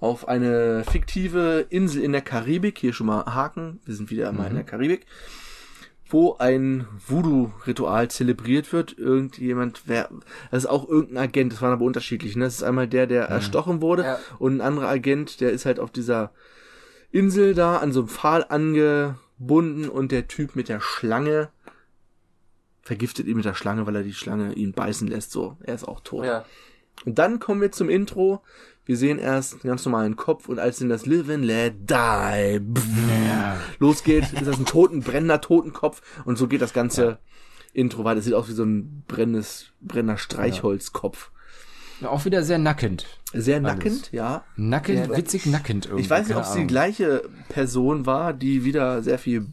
Auf 0.00 0.26
eine 0.28 0.84
fiktive 0.90 1.66
Insel 1.68 2.02
in 2.02 2.12
der 2.12 2.22
Karibik. 2.22 2.78
Hier 2.78 2.92
schon 2.92 3.06
mal 3.06 3.24
Haken. 3.26 3.80
Wir 3.84 3.94
sind 3.94 4.10
wieder 4.10 4.32
mal 4.32 4.48
in 4.48 4.54
der 4.54 4.64
Karibik. 4.64 5.06
Wo 6.08 6.36
ein 6.38 6.88
Voodoo-Ritual 7.06 8.08
zelebriert 8.10 8.72
wird. 8.72 8.98
Irgendjemand, 8.98 9.82
wer, 9.86 10.08
das 10.50 10.64
ist 10.64 10.70
auch 10.70 10.88
irgendein 10.88 11.24
Agent, 11.24 11.52
das 11.52 11.62
waren 11.62 11.72
aber 11.72 11.84
unterschiedlich. 11.84 12.34
Ne? 12.34 12.44
Das 12.46 12.54
ist 12.56 12.62
einmal 12.64 12.88
der, 12.88 13.06
der 13.06 13.24
erstochen 13.26 13.80
wurde 13.80 14.02
Ja. 14.04 14.18
und 14.38 14.56
ein 14.56 14.60
anderer 14.60 14.88
Agent, 14.88 15.40
der 15.40 15.52
ist 15.52 15.66
halt 15.66 15.78
auf 15.78 15.90
dieser 15.92 16.32
Insel 17.12 17.54
da 17.54 17.76
an 17.76 17.92
so 17.92 18.00
einem 18.00 18.08
Pfahl 18.08 18.44
angebunden 18.48 19.88
und 19.88 20.10
der 20.12 20.26
Typ 20.28 20.56
mit 20.56 20.68
der 20.68 20.80
Schlange 20.80 21.50
vergiftet 22.82 23.26
ihn 23.26 23.36
mit 23.36 23.44
der 23.44 23.54
Schlange, 23.54 23.86
weil 23.86 23.94
er 23.96 24.02
die 24.02 24.14
Schlange 24.14 24.52
ihn 24.54 24.72
beißen 24.72 25.06
lässt. 25.06 25.30
So, 25.30 25.58
er 25.60 25.74
ist 25.74 25.86
auch 25.86 26.00
tot. 26.00 26.24
ja. 26.24 26.44
Und 27.06 27.18
dann 27.18 27.38
kommen 27.40 27.60
wir 27.62 27.72
zum 27.72 27.88
Intro. 27.88 28.42
Wir 28.86 28.96
sehen 28.96 29.18
erst 29.18 29.54
einen 29.54 29.62
ganz 29.62 29.84
normalen 29.84 30.16
Kopf 30.16 30.48
und 30.48 30.58
als 30.58 30.78
dann 30.78 30.88
das 30.88 31.06
Live 31.06 31.28
and 31.28 31.44
Let 31.44 31.74
Die 31.88 32.60
losgeht, 33.78 34.32
ist 34.32 34.46
das 34.46 34.58
ein 34.58 34.66
toten, 34.66 35.00
brennender 35.00 35.40
Totenkopf 35.40 36.02
und 36.24 36.36
so 36.36 36.48
geht 36.48 36.62
das 36.62 36.72
ganze 36.72 37.18
Intro 37.72 38.04
weiter. 38.04 38.16
Das 38.16 38.24
sieht 38.24 38.34
aus 38.34 38.48
wie 38.48 38.52
so 38.52 38.64
ein 38.64 39.04
brennendes, 39.06 39.72
brennender 39.80 40.18
Streichholzkopf. 40.18 41.30
Auch 42.02 42.24
wieder 42.24 42.42
sehr 42.42 42.58
nackend. 42.58 43.06
Sehr 43.32 43.60
nackend, 43.60 44.10
ja. 44.12 44.44
Nackend, 44.56 45.08
Ja, 45.08 45.16
witzig 45.16 45.46
nackend 45.46 45.86
irgendwie. 45.86 46.02
Ich 46.02 46.10
weiß 46.10 46.28
nicht, 46.28 46.36
ob 46.36 46.44
es 46.44 46.54
die 46.54 46.66
gleiche 46.66 47.28
Person 47.48 48.06
war, 48.06 48.32
die 48.32 48.64
wieder 48.64 49.02
sehr 49.02 49.18
viel 49.18 49.46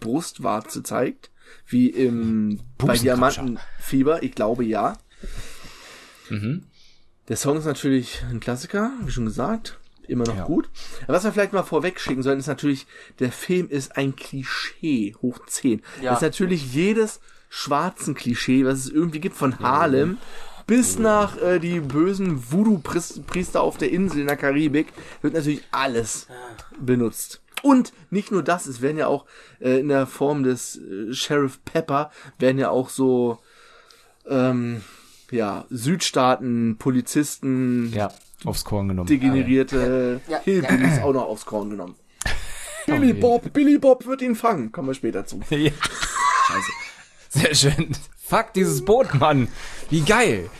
Brustwarze 0.00 0.82
zeigt, 0.82 1.30
wie 1.66 1.88
im 1.88 2.60
bei. 2.78 2.96
Diamantenfieber. 2.96 4.22
Ich 4.22 4.32
glaube 4.32 4.64
ja. 4.64 4.96
Der 7.28 7.36
Song 7.36 7.56
ist 7.56 7.64
natürlich 7.64 8.22
ein 8.30 8.40
Klassiker, 8.40 8.92
wie 9.04 9.10
schon 9.10 9.24
gesagt. 9.24 9.78
Immer 10.06 10.24
noch 10.26 10.36
Ja. 10.36 10.44
gut. 10.44 10.68
Aber 11.04 11.14
was 11.14 11.24
wir 11.24 11.32
vielleicht 11.32 11.54
mal 11.54 11.62
vorweg 11.62 11.98
schicken 11.98 12.22
sollen, 12.22 12.38
ist 12.38 12.46
natürlich, 12.46 12.86
der 13.20 13.32
Film 13.32 13.68
ist 13.70 13.96
ein 13.96 14.14
Klischee 14.16 15.14
hoch 15.22 15.38
10. 15.46 15.82
Ja. 16.02 16.10
Das 16.10 16.18
ist 16.18 16.22
natürlich 16.22 16.74
jedes 16.74 17.20
schwarzen 17.48 18.14
Klischee, 18.14 18.66
was 18.66 18.80
es 18.80 18.88
irgendwie 18.90 19.20
gibt, 19.20 19.36
von 19.36 19.58
Harlem 19.60 20.18
bis 20.66 20.98
nach 20.98 21.36
äh, 21.40 21.58
die 21.58 21.80
bösen 21.80 22.50
Voodoo-Priester 22.50 23.60
auf 23.62 23.76
der 23.76 23.90
Insel 23.90 24.20
in 24.22 24.26
der 24.26 24.36
Karibik, 24.36 24.88
wird 25.22 25.34
natürlich 25.34 25.62
alles 25.70 26.26
benutzt. 26.78 27.42
Und 27.62 27.92
nicht 28.10 28.30
nur 28.32 28.42
das, 28.42 28.66
es 28.66 28.80
werden 28.82 28.96
ja 28.98 29.06
auch 29.06 29.24
äh, 29.60 29.78
in 29.80 29.88
der 29.88 30.06
Form 30.06 30.42
des 30.42 30.76
äh, 30.76 31.12
Sheriff 31.12 31.62
Pepper, 31.64 32.10
werden 32.38 32.58
ja 32.58 32.70
auch 32.70 32.88
so 32.90 33.38
ähm, 34.26 34.82
ja, 35.30 35.64
Südstaaten, 35.70 36.76
Polizisten, 36.78 37.92
Ja, 37.94 38.10
aufs 38.44 38.64
Korn 38.64 38.88
genommen. 38.88 39.06
degenerierte 39.08 40.20
Ja. 40.28 40.40
Hillbillies 40.44 41.00
auch 41.00 41.12
noch 41.12 41.24
aufs 41.24 41.46
Korn 41.46 41.70
genommen. 41.70 41.94
Billy 42.86 43.12
Bob, 43.14 43.52
Billy 43.52 43.78
Bob 43.78 44.06
wird 44.06 44.20
ihn 44.22 44.34
fangen. 44.36 44.70
Kommen 44.72 44.88
wir 44.88 44.94
später 44.94 45.24
zu. 45.26 45.40
Ja. 45.50 45.70
Scheiße. 46.46 46.72
Sehr 47.30 47.54
schön. 47.54 47.88
Fuck 48.18 48.52
dieses 48.54 48.84
Boot, 48.84 49.14
Mann. 49.14 49.48
Wie 49.90 50.02
geil. 50.02 50.50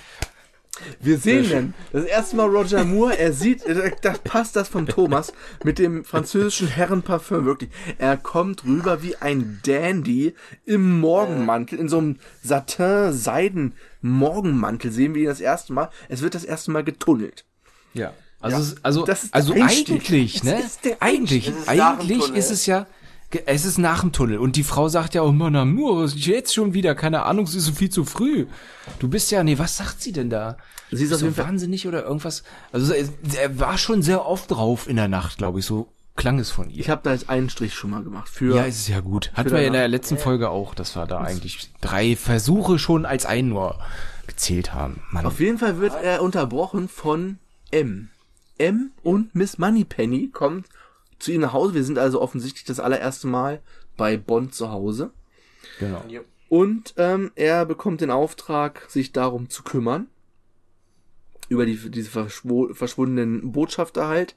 Wir 1.00 1.18
sehen 1.18 1.50
dann 1.50 1.74
das 1.92 2.04
erste 2.04 2.36
Mal 2.36 2.48
Roger 2.48 2.84
Moore, 2.84 3.18
er 3.18 3.32
sieht, 3.32 3.62
da 4.02 4.14
passt 4.24 4.56
das 4.56 4.68
von 4.68 4.86
Thomas 4.86 5.32
mit 5.64 5.78
dem 5.78 6.04
französischen 6.04 6.68
Herrenparfüm 6.68 7.44
wirklich. 7.44 7.70
Er 7.98 8.16
kommt 8.16 8.64
rüber 8.64 9.02
wie 9.02 9.16
ein 9.16 9.60
Dandy 9.64 10.34
im 10.64 11.00
Morgenmantel, 11.00 11.78
in 11.78 11.88
so 11.88 11.98
einem 11.98 12.16
Satin-Seiden-Morgenmantel 12.42 14.90
sehen 14.92 15.14
wir 15.14 15.22
ihn 15.22 15.28
das 15.28 15.40
erste 15.40 15.72
Mal. 15.72 15.90
Es 16.08 16.22
wird 16.22 16.34
das 16.34 16.44
erste 16.44 16.70
Mal 16.70 16.84
getunnelt. 16.84 17.44
Ja. 17.92 18.12
Also, 18.40 18.56
es- 18.58 18.76
also, 18.84 19.06
also 19.30 19.52
Einstieg. 19.54 20.02
eigentlich, 20.10 20.44
ne? 20.44 20.62
Eigentlich, 21.00 21.52
eigentlich 21.66 22.28
ist 22.34 22.50
es 22.50 22.66
ja, 22.66 22.86
es 23.46 23.64
ist 23.64 23.78
nach 23.78 24.00
dem 24.00 24.12
Tunnel. 24.12 24.38
Und 24.38 24.56
die 24.56 24.64
Frau 24.64 24.88
sagt 24.88 25.14
ja 25.14 25.22
auch, 25.22 25.32
Mann, 25.32 25.56
Amur, 25.56 26.06
jetzt 26.14 26.54
schon 26.54 26.74
wieder, 26.74 26.94
keine 26.94 27.24
Ahnung, 27.24 27.44
es 27.44 27.54
ist 27.54 27.66
so 27.66 27.72
viel 27.72 27.90
zu 27.90 28.04
früh. 28.04 28.46
Du 28.98 29.08
bist 29.08 29.30
ja, 29.30 29.42
nee, 29.44 29.58
was 29.58 29.76
sagt 29.76 30.02
sie 30.02 30.12
denn 30.12 30.30
da? 30.30 30.56
Sie 30.90 31.04
ist 31.04 31.12
auf 31.12 31.20
so 31.20 31.26
jeden 31.26 31.36
Fall- 31.36 31.46
wahnsinnig 31.46 31.88
oder 31.88 32.04
irgendwas. 32.04 32.42
Also, 32.72 32.92
er, 32.92 33.58
war 33.58 33.78
schon 33.78 34.02
sehr 34.02 34.26
oft 34.26 34.50
drauf 34.50 34.88
in 34.88 34.96
der 34.96 35.08
Nacht, 35.08 35.38
glaube 35.38 35.58
ich, 35.58 35.66
so 35.66 35.88
klang 36.16 36.38
es 36.38 36.50
von 36.50 36.70
ihr. 36.70 36.78
Ich 36.80 36.90
habe 36.90 37.00
da 37.02 37.12
jetzt 37.12 37.28
einen 37.28 37.50
Strich 37.50 37.74
schon 37.74 37.90
mal 37.90 38.04
gemacht. 38.04 38.28
Für 38.28 38.54
Ja, 38.54 38.64
ist 38.64 38.78
es 38.78 38.88
ja 38.88 39.00
gut. 39.00 39.32
Hatten 39.34 39.50
wir 39.50 39.66
in 39.66 39.72
der 39.72 39.88
letzten 39.88 40.18
Folge 40.18 40.50
auch, 40.50 40.74
dass 40.74 40.94
wir 40.94 41.06
da 41.06 41.18
eigentlich 41.18 41.70
drei 41.80 42.14
Versuche 42.14 42.78
schon 42.78 43.04
als 43.06 43.26
einen 43.26 43.48
nur 43.48 43.78
gezählt 44.26 44.72
haben. 44.72 45.02
Mann. 45.10 45.26
Auf 45.26 45.40
jeden 45.40 45.58
Fall 45.58 45.78
wird 45.78 45.94
er 46.02 46.22
unterbrochen 46.22 46.88
von 46.88 47.38
M. 47.70 48.10
M 48.58 48.90
und 49.02 49.34
Miss 49.34 49.58
Moneypenny 49.58 50.28
kommt 50.32 50.66
zu 51.18 51.32
ihm 51.32 51.40
nach 51.40 51.52
Hause. 51.52 51.74
Wir 51.74 51.84
sind 51.84 51.98
also 51.98 52.20
offensichtlich 52.20 52.64
das 52.64 52.80
allererste 52.80 53.26
Mal 53.26 53.60
bei 53.96 54.16
Bond 54.16 54.54
zu 54.54 54.70
Hause. 54.70 55.10
Genau. 55.78 56.02
Und 56.48 56.94
ähm, 56.96 57.32
er 57.34 57.64
bekommt 57.66 58.00
den 58.00 58.10
Auftrag, 58.10 58.86
sich 58.88 59.12
darum 59.12 59.50
zu 59.50 59.62
kümmern. 59.62 60.06
Über 61.48 61.66
die, 61.66 61.76
diese 61.90 62.10
verschwo 62.10 62.72
verschwundenen 62.72 63.52
Botschafter 63.52 64.08
halt. 64.08 64.34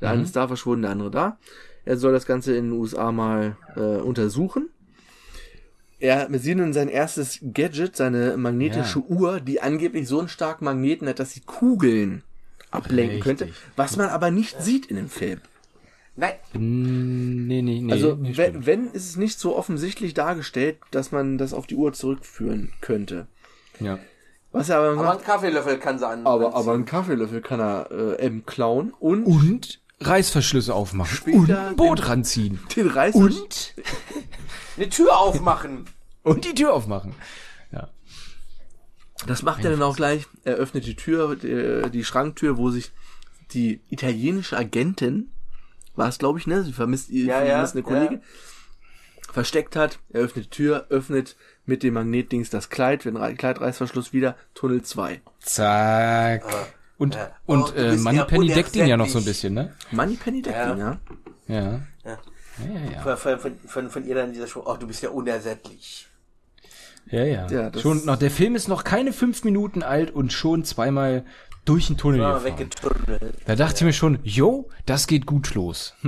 Der 0.00 0.10
eine 0.10 0.22
ist 0.22 0.36
da 0.36 0.46
verschwunden, 0.48 0.82
der 0.82 0.90
andere 0.90 1.10
da. 1.10 1.38
Er 1.84 1.96
soll 1.96 2.12
das 2.12 2.26
Ganze 2.26 2.56
in 2.56 2.70
den 2.70 2.78
USA 2.78 3.12
mal 3.12 3.56
äh, 3.76 3.80
untersuchen. 3.80 4.68
Er, 6.00 6.30
wir 6.30 6.38
sehen 6.38 6.58
nun 6.58 6.72
sein 6.72 6.88
erstes 6.88 7.38
Gadget, 7.54 7.96
seine 7.96 8.36
magnetische 8.36 8.98
Ja. 8.98 9.16
Uhr, 9.16 9.40
die 9.40 9.62
angeblich 9.62 10.08
so 10.08 10.18
einen 10.18 10.28
starken 10.28 10.64
Magneten 10.64 11.08
hat, 11.08 11.18
dass 11.18 11.32
sie 11.32 11.40
Kugeln 11.40 12.22
ablenken 12.70 13.22
Richtig. 13.22 13.22
könnte, 13.22 13.48
was 13.76 13.96
man 13.96 14.08
aber 14.08 14.30
nicht 14.30 14.60
sieht 14.60 14.86
in 14.86 14.96
dem 14.96 15.08
Film. 15.08 15.40
Nein, 16.16 16.34
Mm, 16.52 17.46
Nee, 17.48 17.62
nee, 17.62 17.80
nee. 17.80 17.92
Also, 17.92 18.14
nee, 18.14 18.36
wenn, 18.36 18.66
wenn 18.66 18.86
ist 18.92 19.08
es 19.08 19.16
nicht 19.16 19.38
so 19.40 19.56
offensichtlich 19.56 20.14
dargestellt, 20.14 20.78
dass 20.92 21.10
man 21.12 21.38
das 21.38 21.52
auf 21.52 21.66
die 21.66 21.74
Uhr 21.74 21.92
zurückführen 21.92 22.72
könnte. 22.80 23.26
Ja. 23.80 23.98
Was 24.52 24.68
er 24.68 24.78
aber 24.78 24.92
aber 24.92 25.02
macht, 25.02 25.18
ein 25.18 25.24
Kaffeelöffel 25.24 25.78
kann 25.78 25.98
sie 25.98 26.06
an. 26.06 26.24
aber, 26.26 26.54
aber 26.54 26.74
einen 26.74 26.84
Kaffeelöffel 26.84 27.40
kann 27.40 27.58
er 27.60 27.90
äh, 27.90 28.22
M 28.26 28.46
klauen 28.46 28.92
und, 29.00 29.24
Und 29.24 29.80
Reißverschlüsse 30.00 30.72
aufmachen. 30.72 31.16
Später 31.16 31.38
und 31.38 31.50
ein 31.50 31.76
Boot 31.76 31.98
den- 31.98 32.04
ranziehen. 32.04 32.60
den 32.76 32.86
Reiß 32.88 33.14
Und, 33.16 33.74
Eine 34.76 34.88
Tür 34.88 35.18
aufmachen. 35.18 35.86
und 36.22 36.44
die 36.44 36.54
Tür 36.54 36.72
aufmachen. 36.74 37.14
Ja. 37.72 37.88
Das 39.26 39.42
macht 39.42 39.64
er 39.64 39.72
dann 39.72 39.82
auch 39.82 39.96
gleich. 39.96 40.26
Er 40.44 40.54
öffnet 40.54 40.86
die 40.86 40.94
Tür, 40.96 41.34
die, 41.34 41.90
die 41.90 42.04
Schranktür, 42.04 42.56
wo 42.56 42.70
sich 42.70 42.92
die 43.52 43.80
italienische 43.90 44.56
Agentin, 44.56 45.30
war 45.96 46.08
es 46.08 46.18
glaube 46.18 46.38
ich, 46.38 46.46
ne? 46.46 46.62
Sie 46.62 46.72
vermisst 46.72 47.10
ihr 47.10 47.26
Ja, 47.26 47.42
ja, 47.42 47.54
vermisst 47.54 47.74
eine 47.74 47.82
Kollegin, 47.82 48.20
versteckt 49.32 49.76
hat. 49.76 49.98
Er 50.12 50.22
öffnet 50.22 50.46
die 50.46 50.50
Tür, 50.50 50.86
öffnet 50.90 51.36
mit 51.66 51.82
dem 51.82 51.94
Magnetdings 51.94 52.50
das 52.50 52.68
Kleid, 52.70 53.06
Re- 53.06 53.34
Kleidreißverschluss 53.34 54.12
wieder, 54.12 54.36
Tunnel 54.54 54.82
2. 54.82 55.20
Zack. 55.40 56.44
Und, 56.98 57.14
Ja. 57.16 57.30
und 57.46 57.72
Oh, 57.74 57.78
äh, 57.78 57.96
Moneypenny 57.96 58.46
ja 58.48 58.54
deckt 58.54 58.76
ihn 58.76 58.86
ja 58.86 58.96
noch 58.96 59.08
so 59.08 59.18
ein 59.18 59.24
bisschen, 59.24 59.54
ne? 59.54 59.74
Moneypenny 59.90 60.42
deckt 60.42 60.56
Ja. 60.56 60.72
ihn, 60.72 60.78
ja. 60.78 60.98
Ja. 61.48 61.60
Ja. 61.62 61.80
Ja, 62.04 62.18
ja, 62.72 62.90
ja. 62.92 63.16
Von, 63.16 63.38
von, 63.38 63.58
von, 63.66 63.90
von, 63.90 64.06
ihr 64.06 64.14
dann 64.14 64.32
dieser 64.32 64.46
Show, 64.46 64.62
oh, 64.64 64.76
du 64.76 64.86
bist 64.86 65.02
ja 65.02 65.10
unersättlich. 65.10 66.06
Ja, 67.10 67.24
ja. 67.24 67.46
Ja, 67.48 67.78
schon 67.78 68.04
noch, 68.06 68.16
der 68.16 68.30
Film 68.30 68.54
ist 68.54 68.68
noch 68.68 68.84
keine 68.84 69.12
fünf 69.12 69.42
Minuten 69.42 69.82
alt 69.82 70.12
und 70.12 70.32
schon 70.32 70.64
zweimal 70.64 71.24
durch 71.64 71.86
den 71.88 71.96
Tunnel 71.96 72.20
Ja, 72.20 72.38
gefahren. 72.38 72.68
Da 73.46 73.56
dachte 73.56 73.76
ich 73.76 73.82
mir 73.82 73.92
schon, 73.92 74.18
yo, 74.22 74.68
das 74.86 75.06
geht 75.06 75.26
gut 75.26 75.54
los. 75.54 75.94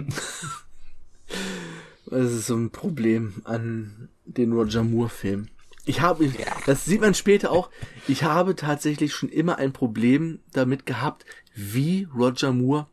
Das 2.09 2.31
ist 2.33 2.47
so 2.47 2.55
ein 2.55 2.71
Problem 2.71 3.43
an 3.43 4.09
den 4.25 4.53
Roger 4.53 4.85
Moore-Film. 4.85 5.49
Ich 5.87 6.01
habe, 6.01 6.33
das 6.65 6.85
sieht 6.85 7.01
man 7.01 7.15
später 7.15 7.51
auch, 7.51 7.69
ich 8.07 8.23
habe 8.23 8.55
tatsächlich 8.55 9.13
schon 9.13 9.29
immer 9.29 9.59
ein 9.59 9.73
Problem 9.73 10.41
damit 10.53 10.87
gehabt, 10.87 11.25
wie 11.55 12.07
Roger 12.15 12.53
Moore 12.53 12.87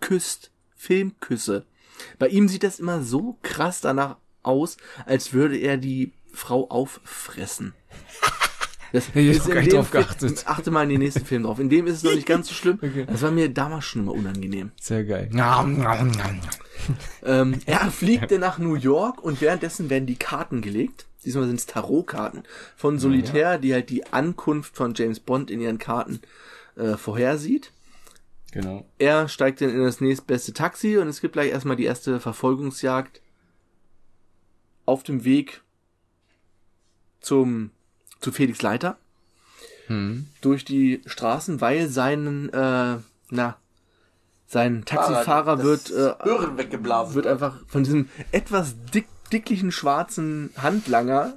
küsst, 0.00 0.50
Filmküsse. 0.76 1.64
Bei 2.18 2.28
ihm 2.28 2.48
sieht 2.48 2.62
das 2.62 2.80
immer 2.80 3.02
so 3.02 3.38
krass 3.42 3.80
danach 3.80 4.16
aus, 4.42 4.76
als 5.04 5.32
würde 5.32 5.56
er 5.56 5.76
die 5.76 6.12
Frau 6.32 6.68
auffressen. 6.70 7.74
Das 8.92 9.08
ich 9.14 9.28
ist 9.28 9.48
gar 9.48 9.60
nicht 9.60 9.72
drauf 9.72 9.90
geachtet. 9.90 10.44
Achte 10.46 10.70
mal 10.70 10.82
in 10.82 10.88
den 10.88 11.00
nächsten 11.00 11.24
Film 11.24 11.44
drauf. 11.44 11.58
In 11.58 11.68
dem 11.68 11.86
ist 11.86 11.98
es 11.98 12.02
noch 12.02 12.14
nicht 12.14 12.26
ganz 12.26 12.48
so 12.48 12.54
schlimm. 12.54 12.78
Das 13.06 13.22
war 13.22 13.30
mir 13.30 13.48
damals 13.48 13.84
schon 13.84 14.02
immer 14.02 14.12
unangenehm. 14.12 14.72
Sehr 14.80 15.04
geil. 15.04 15.30
Ähm, 17.22 17.60
er 17.66 17.90
fliegt 17.90 18.30
dann 18.30 18.40
nach 18.40 18.58
New 18.58 18.74
York 18.74 19.22
und 19.22 19.40
währenddessen 19.40 19.90
werden 19.90 20.06
die 20.06 20.16
Karten 20.16 20.62
gelegt. 20.62 21.06
Diesmal 21.24 21.46
sind 21.46 21.56
es 21.60 21.66
Tarotkarten 21.66 22.44
von 22.76 22.98
Solitär, 22.98 23.58
die 23.58 23.74
halt 23.74 23.90
die 23.90 24.06
Ankunft 24.06 24.76
von 24.76 24.94
James 24.94 25.20
Bond 25.20 25.50
in 25.50 25.60
ihren 25.60 25.78
Karten 25.78 26.20
äh, 26.76 26.96
vorhersieht. 26.96 27.72
Genau. 28.52 28.84
Er 28.98 29.28
steigt 29.28 29.60
dann 29.60 29.70
in 29.70 29.82
das 29.82 30.00
nächstbeste 30.00 30.52
Taxi 30.52 30.96
und 30.96 31.08
es 31.08 31.20
gibt 31.20 31.34
gleich 31.34 31.50
erstmal 31.50 31.76
die 31.76 31.84
erste 31.84 32.18
Verfolgungsjagd 32.18 33.20
auf 34.86 35.02
dem 35.02 35.24
Weg 35.24 35.60
zum 37.20 37.70
zu 38.20 38.32
Felix 38.32 38.62
Leiter 38.62 38.96
durch 40.40 40.64
die 40.64 41.02
Straßen, 41.06 41.60
weil 41.60 41.88
seinen 41.88 42.48
äh, 42.50 42.98
na 43.30 43.56
sein 44.46 44.84
Taxifahrer 44.84 45.56
das 45.56 45.64
wird 45.64 45.90
äh, 45.90 46.24
Hören 46.24 46.58
weggeblasen. 46.58 47.14
wird 47.14 47.26
einfach 47.26 47.58
von 47.66 47.84
diesem 47.84 48.08
etwas 48.32 48.74
dick, 48.94 49.06
dicklichen 49.32 49.72
schwarzen 49.72 50.50
Handlanger 50.56 51.36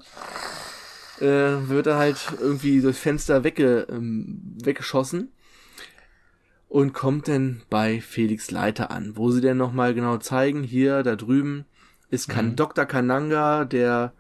äh, 1.20 1.26
wird 1.26 1.88
er 1.88 1.98
halt 1.98 2.18
irgendwie 2.40 2.82
durchs 2.82 3.00
Fenster 3.00 3.44
wegge, 3.44 3.88
ähm, 3.90 4.56
weggeschossen 4.64 5.32
und 6.70 6.94
kommt 6.94 7.28
dann 7.28 7.62
bei 7.70 8.02
Felix 8.02 8.50
Leiter 8.50 8.90
an, 8.90 9.16
wo 9.16 9.30
sie 9.30 9.42
dann 9.42 9.58
nochmal 9.58 9.94
genau 9.94 10.18
zeigen, 10.18 10.64
hier, 10.64 11.04
da 11.04 11.16
drüben 11.16 11.66
ist 12.10 12.30
kan 12.30 12.56
Dr. 12.56 12.86
Kananga, 12.86 13.66
der 13.66 14.14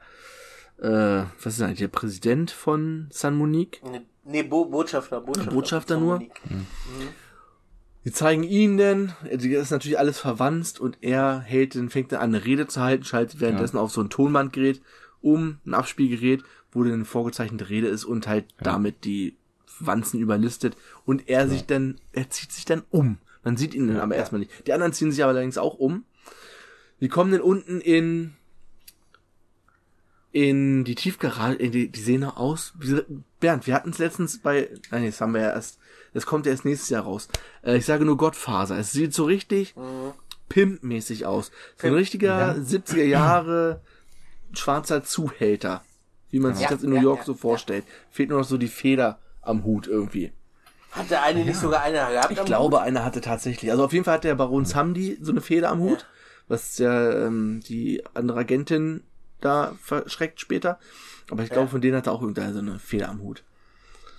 äh, 0.79 1.23
was 1.43 1.55
ist 1.55 1.61
eigentlich, 1.61 1.79
der 1.79 1.87
Präsident 1.87 2.51
von 2.51 3.07
San 3.11 3.35
Monique? 3.35 3.81
Nee, 4.25 4.43
Bo 4.43 4.65
Botschafter, 4.65 5.21
Botschafter. 5.21 5.51
Botschafter 5.51 5.99
nur? 5.99 6.15
Monique. 6.15 6.41
Sie 8.05 8.11
zeigen 8.11 8.43
ihn 8.43 8.77
denn, 8.77 9.13
das 9.23 9.43
ist 9.43 9.71
natürlich 9.71 9.97
alles 9.97 10.19
verwandt 10.19 10.79
und 10.79 10.97
er 11.01 11.39
hält, 11.39 11.75
dann 11.75 11.89
fängt 11.89 12.11
dann 12.11 12.19
an, 12.19 12.35
eine 12.35 12.43
Rede 12.43 12.67
zu 12.67 12.81
halten, 12.81 13.05
schaltet 13.05 13.39
währenddessen 13.39 13.77
auf 13.77 13.91
so 13.91 14.01
ein 14.01 14.09
Tonbandgerät 14.09 14.81
um, 15.21 15.59
ein 15.65 15.73
Abspielgerät, 15.73 16.43
wo 16.71 16.83
dann 16.83 16.93
eine 16.93 17.05
vorgezeichnete 17.05 17.69
Rede 17.69 17.87
ist 17.87 18.03
und 18.03 18.27
halt 18.27 18.45
damit 18.59 19.05
die 19.05 19.37
Wanzen 19.79 20.19
überlistet 20.19 20.75
und 21.05 21.29
er 21.29 21.47
sich 21.47 21.65
dann, 21.65 21.99
er 22.11 22.29
zieht 22.29 22.51
sich 22.51 22.65
dann 22.65 22.83
um. 22.89 23.19
Man 23.43 23.57
sieht 23.57 23.73
ihn 23.73 23.87
dann 23.87 23.99
aber 23.99 24.15
erstmal 24.15 24.39
nicht. 24.39 24.67
Die 24.67 24.73
anderen 24.73 24.93
ziehen 24.93 25.11
sich 25.11 25.23
aber 25.23 25.31
allerdings 25.31 25.57
auch 25.57 25.75
um. 25.75 26.05
Wir 26.99 27.09
kommen 27.09 27.31
dann 27.31 27.41
unten 27.41 27.81
in 27.81 28.33
in 30.33 30.83
die 30.83 30.95
Tiefgarage, 30.95 31.55
in 31.55 31.71
die, 31.71 31.89
die 31.89 32.01
sehen 32.01 32.21
noch 32.21 32.37
aus. 32.37 32.73
Bernd, 33.39 33.67
wir 33.67 33.75
hatten 33.75 33.91
es 33.91 33.99
letztens 33.99 34.39
bei, 34.39 34.67
nein, 34.89 35.05
das 35.05 35.21
haben 35.21 35.33
wir 35.33 35.41
ja 35.41 35.51
erst, 35.51 35.77
das 36.13 36.25
kommt 36.25 36.47
ja 36.47 36.51
erst 36.51 36.65
nächstes 36.65 36.89
Jahr 36.89 37.03
raus. 37.03 37.29
Äh, 37.61 37.77
ich 37.77 37.85
sage 37.85 38.03
nur 38.03 38.17
Gottfaser. 38.17 38.77
Es 38.77 38.91
sieht 38.91 39.13
so 39.13 39.25
richtig 39.25 39.75
Pimp-mäßig 40.49 41.27
aus. 41.27 41.51
So 41.77 41.87
ein 41.87 41.93
richtiger 41.93 42.55
70er 42.55 43.03
Jahre 43.03 43.81
schwarzer 44.53 45.03
Zuhälter. 45.03 45.83
Wie 46.31 46.39
man 46.39 46.55
sich 46.55 46.63
Ja, 46.63 46.71
das 46.71 46.81
in 46.81 46.89
New 46.89 46.95
ja, 46.95 47.03
York 47.03 47.19
ja, 47.19 47.25
so 47.25 47.35
vorstellt. 47.35 47.85
Fehlt 48.09 48.29
nur 48.29 48.39
noch 48.39 48.47
so 48.47 48.57
die 48.57 48.67
Feder 48.67 49.19
am 49.43 49.63
Hut 49.63 49.87
irgendwie. 49.87 50.31
Hat 50.91 51.11
der 51.11 51.21
eine 51.21 51.45
nicht 51.45 51.59
sogar 51.59 51.83
eine 51.83 51.97
gehabt? 51.97 52.31
Ich 52.31 52.43
glaube, 52.43 52.81
einer 52.81 53.05
hatte 53.05 53.21
tatsächlich. 53.21 53.69
Also 53.69 53.85
auf 53.85 53.93
jeden 53.93 54.03
Fall 54.03 54.15
hat 54.15 54.23
der 54.23 54.33
Baron 54.33 54.65
Samdi 54.65 55.19
so 55.21 55.31
eine 55.31 55.41
Feder 55.41 55.69
am 55.69 55.79
Hut, 55.79 56.07
was 56.47 56.79
ja 56.79 57.27
ähm, 57.27 57.61
die 57.67 58.03
andere 58.15 58.39
Agentin 58.39 59.03
da 59.43 59.75
verschreckt 59.81 60.39
später. 60.39 60.79
Aber 61.29 61.43
ich 61.43 61.49
glaube, 61.49 61.69
von 61.69 61.81
denen 61.81 61.97
hat 61.97 62.07
er 62.07 62.13
auch 62.13 62.21
irgendeiner 62.21 62.53
so 62.53 62.59
eine 62.59 62.79
Feder 62.79 63.09
am 63.09 63.21
Hut. 63.21 63.43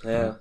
Ja. 0.02 0.38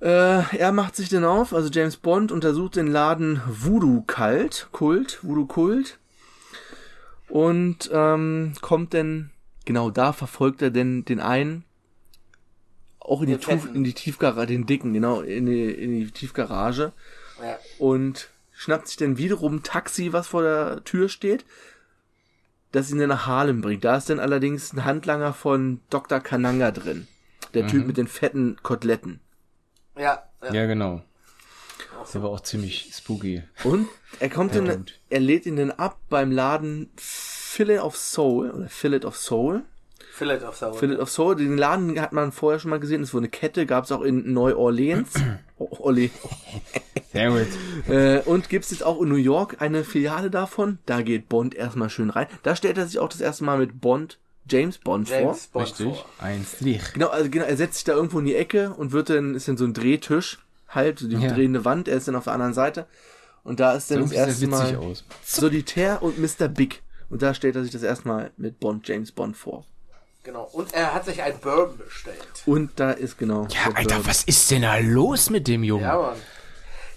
Äh, 0.00 0.56
er 0.56 0.72
macht 0.72 0.94
sich 0.94 1.08
denn 1.08 1.24
auf, 1.24 1.52
also 1.52 1.70
James 1.70 1.96
Bond 1.96 2.30
untersucht 2.30 2.76
den 2.76 2.86
Laden 2.86 3.42
Voodoo 3.48 4.04
Cult, 4.06 4.68
Kult, 4.70 5.18
Voodoo 5.22 5.46
Kult 5.46 5.98
und 7.28 7.90
ähm, 7.92 8.52
kommt 8.60 8.92
denn 8.92 9.30
genau 9.64 9.90
da 9.90 10.12
verfolgt 10.12 10.62
er 10.62 10.70
denn 10.70 11.04
den 11.04 11.18
einen 11.18 11.64
auch 13.00 13.22
in 13.22 13.28
die, 13.28 13.38
Fetten. 13.38 13.74
in 13.74 13.84
die 13.84 13.92
Tiefgarage, 13.92 14.46
den 14.46 14.66
dicken, 14.66 14.92
genau 14.92 15.20
in 15.20 15.46
die, 15.46 15.70
in 15.70 15.90
die 15.98 16.10
Tiefgarage 16.10 16.92
ja. 17.42 17.58
und 17.78 18.28
schnappt 18.52 18.88
sich 18.88 18.98
dann 18.98 19.18
wiederum 19.18 19.56
ein 19.56 19.62
Taxi, 19.62 20.12
was 20.12 20.28
vor 20.28 20.42
der 20.42 20.84
Tür 20.84 21.08
steht, 21.08 21.44
das 22.72 22.90
ihn 22.90 22.98
dann 22.98 23.08
nach 23.08 23.26
Harlem 23.26 23.60
bringt. 23.60 23.84
Da 23.84 23.96
ist 23.96 24.10
dann 24.10 24.20
allerdings 24.20 24.72
ein 24.72 24.84
Handlanger 24.84 25.32
von 25.32 25.80
Dr. 25.90 26.20
Kananga 26.20 26.70
drin. 26.70 27.06
Der 27.54 27.66
Typ 27.66 27.86
mit 27.86 27.96
den 27.96 28.08
fetten 28.08 28.56
Koteletten. 28.62 29.20
Ja, 29.96 30.22
ja. 30.42 30.52
Ja, 30.52 30.66
genau. 30.66 31.02
Der 32.12 32.22
war 32.22 32.30
auch 32.30 32.40
ziemlich 32.40 32.90
spooky. 32.94 33.42
Und 33.64 33.88
er 34.20 34.28
kommt 34.28 34.52
gut. 34.52 35.00
er 35.10 35.20
lädt 35.20 35.46
ihn 35.46 35.56
dann 35.56 35.70
ab 35.70 35.98
beim 36.08 36.30
Laden 36.30 36.90
Fillet 36.96 37.80
of 37.80 37.96
Soul 37.96 38.50
oder 38.50 38.68
Fillet 38.68 39.04
of 39.04 39.16
Soul. 39.16 39.64
Fillet 40.18 40.42
of 40.44 40.56
Sour. 40.56 40.74
Fillet 40.74 40.98
of 40.98 41.10
Soul, 41.10 41.36
den 41.36 41.56
Laden 41.56 42.00
hat 42.00 42.12
man 42.12 42.32
vorher 42.32 42.58
schon 42.60 42.70
mal 42.70 42.80
gesehen. 42.80 43.00
Das 43.02 43.14
war 43.14 43.20
eine 43.20 43.28
Kette, 43.28 43.66
gab 43.66 43.84
es 43.84 43.92
auch 43.92 44.02
in 44.02 44.32
Neu-Orleans. 44.32 45.10
Oh, 45.60 45.88
Orle- 45.88 46.10
Sehr 47.12 47.30
gut. 47.30 47.48
äh, 47.88 48.20
und 48.20 48.48
gibt's 48.48 48.70
jetzt 48.70 48.84
auch 48.84 49.02
in 49.02 49.08
New 49.08 49.16
York 49.16 49.56
eine 49.60 49.82
Filiale 49.82 50.30
davon. 50.30 50.78
Da 50.86 51.02
geht 51.02 51.28
Bond 51.28 51.52
erstmal 51.56 51.90
schön 51.90 52.10
rein. 52.10 52.28
Da 52.44 52.54
stellt 52.54 52.78
er 52.78 52.86
sich 52.86 53.00
auch 53.00 53.08
das 53.08 53.20
erste 53.20 53.42
Mal 53.42 53.58
mit 53.58 53.80
Bond, 53.80 54.20
James 54.48 54.78
Bond 54.78 55.08
vor. 55.08 55.18
James 55.18 55.48
Bond 55.48 55.66
Richtig. 55.66 55.86
vor. 55.86 56.04
Ein 56.20 56.46
Strich. 56.46 56.92
Genau, 56.92 57.08
also 57.08 57.28
genau, 57.28 57.44
er 57.44 57.56
setzt 57.56 57.74
sich 57.74 57.82
da 57.84 57.92
irgendwo 57.94 58.20
in 58.20 58.26
die 58.26 58.36
Ecke 58.36 58.70
und 58.72 58.92
wird 58.92 59.10
dann, 59.10 59.34
ist 59.34 59.48
dann 59.48 59.56
so 59.56 59.64
ein 59.64 59.74
Drehtisch, 59.74 60.38
halt, 60.68 61.00
so 61.00 61.08
die 61.08 61.16
Ja. 61.16 61.32
drehende 61.32 61.64
Wand, 61.64 61.88
er 61.88 61.96
ist 61.96 62.06
dann 62.06 62.14
auf 62.14 62.22
der 62.24 62.34
anderen 62.34 62.54
Seite. 62.54 62.86
Und 63.42 63.58
da 63.58 63.72
ist 63.72 63.90
dann 63.90 64.02
das 64.02 64.12
Irgendwie 64.12 64.16
sehr 64.16 64.26
erste 64.28 64.46
witzig 64.68 64.78
Mal 64.80 64.90
aus. 64.90 65.04
Solitär 65.24 66.02
und 66.04 66.18
Mr. 66.20 66.46
Big. 66.46 66.82
Und 67.10 67.22
da 67.22 67.34
stellt 67.34 67.56
er 67.56 67.62
sich 67.64 67.72
das 67.72 67.82
erstmal 67.82 68.30
mit 68.36 68.60
Bond, 68.60 68.86
James 68.86 69.10
Bond 69.10 69.36
vor. 69.36 69.64
Genau. 70.24 70.44
Und 70.52 70.74
er 70.74 70.92
hat 70.94 71.04
sich 71.04 71.22
ein 71.22 71.38
Bourbon 71.38 71.78
bestellt. 71.78 72.42
Und 72.46 72.78
da 72.78 72.90
ist 72.90 73.18
genau. 73.18 73.42
Ja, 73.50 73.68
der 73.68 73.76
Alter, 73.78 73.94
Bourbon. 73.96 74.06
was 74.06 74.24
ist 74.24 74.50
denn 74.50 74.62
da 74.62 74.76
los 74.78 75.30
mit 75.30 75.46
dem 75.48 75.62
Jungen? 75.64 75.84
Ja, 75.84 75.96
Mann. 75.96 76.16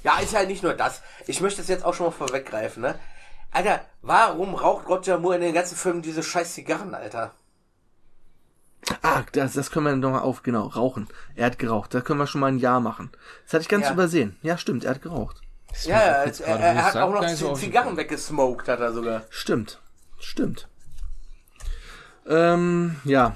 Ja, 0.04 0.20
ist 0.20 0.34
ja 0.34 0.44
nicht 0.44 0.64
nur 0.64 0.74
das. 0.74 1.02
Ich 1.28 1.42
möchte 1.42 1.62
es 1.62 1.68
jetzt 1.68 1.86
auch 1.86 1.94
schon 1.94 2.08
mal 2.08 2.12
vorweggreifen, 2.12 2.82
ne? 2.82 3.00
Alter, 3.52 3.82
warum 4.02 4.56
raucht 4.56 4.88
Roger 4.88 5.20
Moore 5.20 5.36
in 5.36 5.42
den 5.42 5.54
ganzen 5.54 5.76
Filmen 5.78 6.02
diese 6.02 6.24
scheiß 6.24 6.54
Zigarren, 6.54 6.96
Alter? 6.96 7.32
Ah, 9.04 9.22
das, 9.34 9.54
das 9.54 9.70
können 9.70 9.86
wir 9.86 9.96
noch 9.96 10.12
mal 10.12 10.22
auf, 10.22 10.42
genau, 10.42 10.66
rauchen. 10.68 11.08
Er 11.36 11.46
hat 11.46 11.60
geraucht. 11.60 11.94
Da 11.94 12.02
können 12.02 12.20
wir 12.20 12.28
schon 12.28 12.42
mal 12.42 12.48
ein 12.48 12.58
Jahr 12.58 12.80
machen. 12.80 13.12
Das 13.44 13.54
hatte 13.54 13.62
ich 13.64 13.70
ganz 13.70 13.86
Ja. 13.86 13.94
übersehen. 13.94 14.38
Ja, 14.42 14.58
stimmt, 14.58 14.86
er 14.86 14.92
hat 14.96 15.02
geraucht. 15.02 15.38
Ist 15.72 15.86
Ja, 15.86 15.98
er, 16.00 16.26
er, 16.26 16.60
er 16.60 16.84
hat 16.86 16.96
auch 16.98 17.14
noch. 17.14 17.56
Zigarren 17.56 17.96
weggesmoked, 17.96 18.68
hat 18.68 18.80
er 18.80 18.92
sogar. 18.94 19.24
Stimmt. 19.30 19.80
Stimmt. 20.20 20.68
Ähm, 22.28 22.96
ja. 23.04 23.36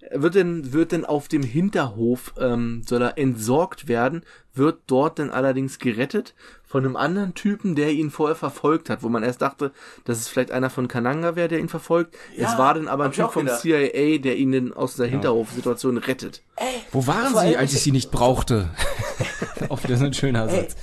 Er 0.00 0.22
wird 0.22 0.34
denn, 0.34 0.72
wird 0.72 0.90
denn 0.90 1.04
auf 1.04 1.28
dem 1.28 1.44
Hinterhof, 1.44 2.34
ähm, 2.36 2.82
soll 2.84 3.00
er 3.02 3.16
entsorgt 3.16 3.86
werden, 3.86 4.24
wird 4.54 4.80
dort 4.88 5.20
dann 5.20 5.30
allerdings 5.30 5.78
gerettet 5.78 6.34
von 6.64 6.84
einem 6.84 6.96
anderen 6.96 7.34
Typen, 7.34 7.76
der 7.76 7.92
ihn 7.92 8.10
vorher 8.10 8.34
verfolgt 8.34 8.90
hat, 8.90 9.04
wo 9.04 9.08
man 9.08 9.22
erst 9.22 9.42
dachte, 9.42 9.72
dass 10.04 10.18
es 10.18 10.26
vielleicht 10.26 10.50
einer 10.50 10.70
von 10.70 10.88
Kananga 10.88 11.36
wäre, 11.36 11.46
der 11.46 11.60
ihn 11.60 11.68
verfolgt. 11.68 12.16
Ja, 12.36 12.50
es 12.50 12.58
war 12.58 12.74
dann 12.74 12.88
aber 12.88 13.04
ein 13.04 13.12
Typ 13.12 13.30
vom 13.30 13.44
gedacht. 13.44 13.60
CIA, 13.60 14.18
der 14.18 14.36
ihn 14.36 14.50
dann 14.50 14.72
aus 14.72 14.96
der 14.96 15.06
Hinterhofsituation 15.06 15.98
rettet. 15.98 16.42
Wo 16.90 17.06
waren 17.06 17.36
sie, 17.36 17.56
als 17.56 17.72
ich 17.72 17.82
sie 17.82 17.92
nicht 17.92 18.10
brauchte? 18.10 18.70
Auch 19.68 19.82
wieder 19.84 19.96
so 19.96 20.06
ein 20.06 20.14
schöner 20.14 20.48
Ey, 20.48 20.62
Satz. 20.62 20.76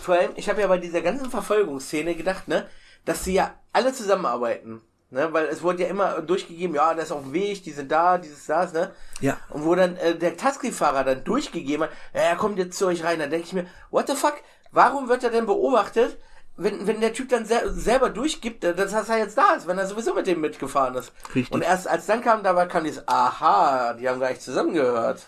vor 0.00 0.16
allem, 0.16 0.32
ich 0.36 0.48
habe 0.50 0.60
ja 0.60 0.66
bei 0.66 0.78
dieser 0.78 1.00
ganzen 1.00 1.30
Verfolgungsszene 1.30 2.14
gedacht, 2.14 2.48
ne, 2.48 2.66
dass 3.04 3.24
sie 3.24 3.32
ja 3.32 3.54
alle 3.72 3.92
zusammenarbeiten. 3.94 4.82
Ne, 5.10 5.32
weil 5.32 5.46
es 5.46 5.62
wurde 5.62 5.84
ja 5.84 5.88
immer 5.88 6.20
durchgegeben, 6.20 6.76
ja, 6.76 6.92
der 6.92 7.04
ist 7.04 7.12
auf 7.12 7.22
dem 7.22 7.32
Weg, 7.32 7.62
die 7.62 7.70
sind 7.70 7.90
da, 7.90 8.18
dieses, 8.18 8.44
das, 8.44 8.74
ne? 8.74 8.90
Ja. 9.20 9.38
Und 9.48 9.64
wo 9.64 9.74
dann 9.74 9.96
äh, 9.96 10.14
der 10.14 10.36
Taxifahrer 10.36 11.02
dann 11.02 11.24
durchgegeben 11.24 11.84
hat, 11.84 11.90
ja, 12.12 12.20
er 12.20 12.36
kommt 12.36 12.58
jetzt 12.58 12.76
zu 12.76 12.86
euch 12.88 13.04
rein, 13.04 13.18
dann 13.18 13.30
denke 13.30 13.46
ich 13.46 13.54
mir, 13.54 13.66
what 13.90 14.06
the 14.06 14.14
fuck, 14.14 14.34
warum 14.70 15.08
wird 15.08 15.24
er 15.24 15.30
denn 15.30 15.46
beobachtet, 15.46 16.18
wenn, 16.58 16.86
wenn 16.86 17.00
der 17.00 17.14
Typ 17.14 17.30
dann 17.30 17.46
sel 17.46 17.70
selber 17.72 18.10
durchgibt, 18.10 18.62
äh, 18.64 18.74
dass 18.74 19.08
er 19.08 19.16
jetzt 19.16 19.38
da 19.38 19.54
ist, 19.54 19.66
wenn 19.66 19.78
er 19.78 19.86
sowieso 19.86 20.12
mit 20.12 20.26
dem 20.26 20.42
mitgefahren 20.42 20.94
ist. 20.96 21.10
Richtig. 21.34 21.52
Und 21.52 21.62
erst 21.62 21.88
als 21.88 22.04
dann 22.04 22.20
kam, 22.20 22.42
dabei 22.42 22.66
kam 22.66 22.84
dieses, 22.84 23.08
aha, 23.08 23.94
die 23.94 24.06
haben 24.06 24.20
gar 24.20 24.28
nicht 24.28 24.42
zusammengehört. 24.42 25.24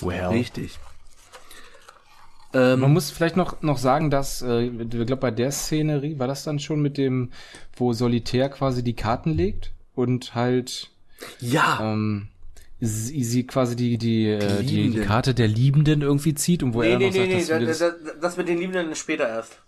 Well. 0.00 0.28
Richtig. 0.28 0.78
Ähm, 2.52 2.80
Man 2.80 2.92
muss 2.92 3.10
vielleicht 3.10 3.36
noch, 3.36 3.62
noch 3.62 3.78
sagen, 3.78 4.10
dass, 4.10 4.42
äh, 4.42 4.62
ich 4.64 4.88
glaube, 4.90 5.16
bei 5.16 5.30
der 5.30 5.52
Szenerie 5.52 6.18
war 6.18 6.26
das 6.26 6.44
dann 6.44 6.58
schon 6.58 6.82
mit 6.82 6.98
dem, 6.98 7.30
wo 7.76 7.92
Solitär 7.92 8.48
quasi 8.48 8.82
die 8.82 8.94
Karten 8.94 9.32
legt 9.32 9.72
und 9.94 10.34
halt 10.34 10.90
ja. 11.38 11.78
ähm, 11.80 12.28
sie, 12.80 13.22
sie 13.22 13.46
quasi 13.46 13.76
die, 13.76 13.98
die, 13.98 14.26
äh, 14.28 14.62
die, 14.64 14.90
die. 14.90 15.00
Karte 15.00 15.34
der 15.34 15.48
Liebenden 15.48 16.02
irgendwie 16.02 16.34
zieht 16.34 16.62
und 16.62 16.74
wo 16.74 16.80
Nee, 16.80 16.92
er 16.92 16.98
nee, 16.98 17.06
noch 17.06 17.12
nee, 17.12 17.40
sagt, 17.40 17.60
nee, 17.60 17.66
dass 17.66 17.78
das, 17.78 17.80
wir 17.80 18.04
das, 18.04 18.20
das 18.20 18.36
mit 18.36 18.48
den 18.48 18.58
Liebenden 18.58 18.90
ist 18.90 18.98
später 18.98 19.28
erst. 19.28 19.60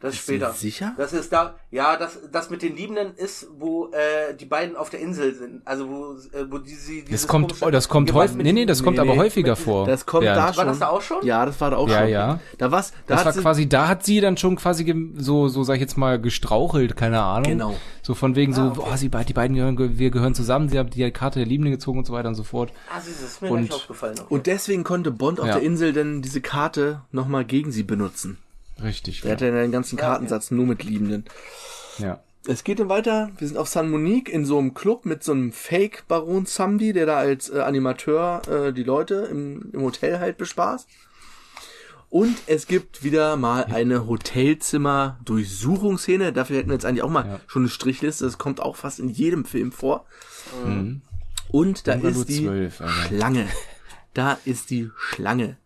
Das 0.00 0.14
ist 0.14 0.20
später. 0.20 0.52
sicher? 0.52 0.94
Das 0.96 1.12
ist 1.12 1.32
da, 1.32 1.56
ja, 1.72 1.96
das, 1.96 2.20
das 2.30 2.50
mit 2.50 2.62
den 2.62 2.76
Liebenden 2.76 3.14
ist, 3.16 3.48
wo 3.58 3.86
äh, 3.88 4.32
die 4.38 4.44
beiden 4.44 4.76
auf 4.76 4.90
der 4.90 5.00
Insel 5.00 5.34
sind. 5.34 5.62
Also 5.66 5.88
wo, 5.88 6.12
äh, 6.38 6.44
wo 6.48 6.58
die, 6.58 6.74
sie 6.74 7.04
das 7.04 7.26
kommt, 7.26 7.52
oh, 7.62 7.70
das 7.70 7.88
kommt 7.88 8.12
häufig, 8.12 8.36
nee, 8.36 8.52
nee, 8.52 8.64
das 8.64 8.84
kommt 8.84 8.96
nee, 8.96 9.00
aber 9.02 9.14
nee, 9.14 9.18
häufiger 9.18 9.50
mit- 9.52 9.58
vor. 9.58 9.86
Das 9.86 10.06
kommt 10.06 10.22
Ja. 10.24 10.36
da 10.36 10.42
War 10.46 10.54
schon. 10.54 10.66
das 10.68 10.78
da 10.78 10.88
auch 10.88 11.02
schon? 11.02 11.26
Ja, 11.26 11.44
das 11.44 11.60
war 11.60 11.72
da 11.72 11.78
auch 11.78 11.88
Ja, 11.88 11.98
schon. 12.02 12.08
ja. 12.10 12.40
Da 12.58 12.70
war's, 12.70 12.92
da 13.08 13.16
Das 13.16 13.18
hat 13.18 13.24
war 13.26 13.32
sie, 13.32 13.40
quasi, 13.40 13.68
da 13.68 13.88
hat 13.88 14.04
sie 14.06 14.20
dann 14.20 14.36
schon 14.36 14.54
quasi 14.54 15.12
so, 15.16 15.48
so 15.48 15.64
sag 15.64 15.74
ich 15.74 15.80
jetzt 15.80 15.96
mal, 15.98 16.20
gestrauchelt, 16.20 16.96
keine 16.96 17.20
Ahnung. 17.20 17.50
Genau. 17.50 17.74
So 18.02 18.14
von 18.14 18.36
wegen 18.36 18.52
so, 18.54 18.60
Ah, 18.62 18.68
okay. 18.68 18.80
oh, 18.92 18.96
sie, 18.96 19.08
die 19.10 19.32
beiden 19.32 19.56
gehören, 19.56 19.98
wir 19.98 20.10
gehören 20.12 20.34
zusammen, 20.36 20.68
sie 20.68 20.78
haben 20.78 20.90
die 20.90 21.10
Karte 21.10 21.40
der 21.40 21.46
Liebenden 21.48 21.72
gezogen 21.72 21.98
und 21.98 22.06
so 22.06 22.12
weiter 22.12 22.28
und 22.28 22.36
so 22.36 22.44
fort. 22.44 22.72
Ah, 22.94 23.00
siehst 23.00 23.18
du, 23.18 23.22
das 23.24 23.32
ist 23.32 23.42
mir 23.42 23.50
Und- 23.50 23.62
nicht 23.62 23.74
aufgefallen. 23.74 24.14
Okay. 24.20 24.32
Und 24.32 24.46
deswegen 24.46 24.84
konnte 24.84 25.10
Bond 25.10 25.40
auf 25.40 25.48
Ja. 25.48 25.54
der 25.54 25.62
Insel 25.64 25.92
dann 25.92 26.22
diese 26.22 26.40
Karte 26.40 27.02
nochmal 27.10 27.44
gegen 27.44 27.72
sie 27.72 27.82
benutzen. 27.82 28.38
Richtig. 28.82 29.20
Der 29.22 29.32
hatte 29.32 29.46
ja 29.46 29.52
den 29.52 29.72
ganzen. 29.72 29.96
Kartensatz 29.98 30.50
nur 30.50 30.66
mit 30.66 30.84
Liebenden. 30.84 31.24
ja. 31.98 32.20
Es 32.46 32.64
geht 32.64 32.78
dann 32.80 32.88
weiter. 32.88 33.30
Wir 33.36 33.46
sind 33.46 33.58
auf 33.58 33.68
San 33.68 33.90
Monique 33.90 34.30
in 34.30 34.46
so 34.46 34.58
einem 34.58 34.72
Club 34.72 35.04
mit 35.04 35.22
so 35.22 35.32
einem 35.32 35.52
Fake-Baron 35.52 36.46
Samdi, 36.46 36.94
der 36.94 37.04
da 37.04 37.18
als 37.18 37.50
äh, 37.50 37.58
Animateur 37.60 38.40
äh, 38.48 38.72
die 38.72 38.84
Leute 38.84 39.28
im, 39.30 39.68
im 39.74 39.82
Hotel 39.82 40.18
halt 40.18 40.38
bespaßt. 40.38 40.88
Und 42.08 42.34
es 42.46 42.66
gibt 42.66 43.04
wieder 43.04 43.36
mal 43.36 43.64
eine 43.64 44.06
Hotelzimmer-Durchsuchungsszene. 44.06 46.32
Dafür 46.32 46.56
hätten 46.58 46.68
wir 46.70 46.74
jetzt 46.74 46.86
eigentlich 46.86 47.02
auch 47.02 47.10
mal 47.10 47.26
Ja. 47.26 47.40
schon 47.46 47.62
eine 47.62 47.68
Strichliste. 47.70 48.24
Das 48.24 48.38
kommt 48.38 48.60
auch 48.60 48.76
fast 48.76 48.98
in 48.98 49.10
jedem 49.10 49.44
Film 49.44 49.70
vor. 49.72 50.06
Und 51.50 51.86
da 51.86 51.92
ist 51.94 52.28
die 52.30 52.44
12, 52.44 52.80
Alter. 52.80 52.92
Schlange. 52.92 53.46
Da 54.14 54.38
ist 54.46 54.70
die 54.70 54.90
Schlange, 54.96 55.58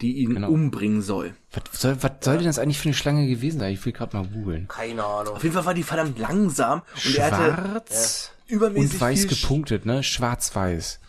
die 0.00 0.18
ihn 0.18 0.34
Genau. 0.34 0.48
umbringen 0.50 1.02
soll. 1.02 1.34
Was 1.52 1.80
soll, 1.80 2.02
was 2.02 2.12
soll 2.20 2.36
denn 2.38 2.46
das 2.46 2.58
eigentlich 2.58 2.78
für 2.78 2.88
eine 2.88 2.94
Schlange 2.94 3.26
gewesen 3.26 3.58
sein? 3.60 3.72
Ich 3.72 3.84
will 3.84 3.92
gerade 3.92 4.16
mal 4.16 4.26
googeln. 4.26 4.68
Keine 4.68 5.04
Ahnung. 5.04 5.34
Auf 5.36 5.42
jeden 5.42 5.54
Fall 5.54 5.66
war 5.66 5.74
die 5.74 5.82
verdammt 5.82 6.18
langsam 6.18 6.82
und 7.06 7.16
er 7.16 7.30
hatte 7.30 7.54
Schwarz 7.62 8.32
übermäßig 8.46 8.92
und 8.94 9.00
weiß 9.00 9.20
viel 9.20 9.28
gepunktet, 9.28 9.86
ne? 9.86 10.02
Schwarz-weiß. 10.02 11.00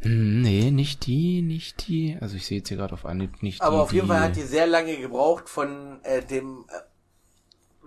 Hm, 0.00 0.42
nee, 0.42 0.70
nicht 0.70 1.06
die, 1.06 1.42
nicht 1.42 1.88
die. 1.88 2.16
Also 2.20 2.36
ich 2.36 2.46
sehe 2.46 2.58
jetzt 2.58 2.68
hier 2.68 2.76
gerade 2.76 2.94
auf 2.94 3.06
Anhieb 3.06 3.42
nicht 3.42 3.62
Aber 3.62 3.76
die. 3.76 3.82
auf 3.82 3.92
jeden 3.92 4.06
die, 4.06 4.12
Fall 4.12 4.20
hat 4.20 4.36
die 4.36 4.42
sehr 4.42 4.66
lange 4.66 4.96
gebraucht 4.96 5.48
von 5.48 6.00
äh, 6.02 6.22
dem 6.22 6.64
äh, 6.68 6.72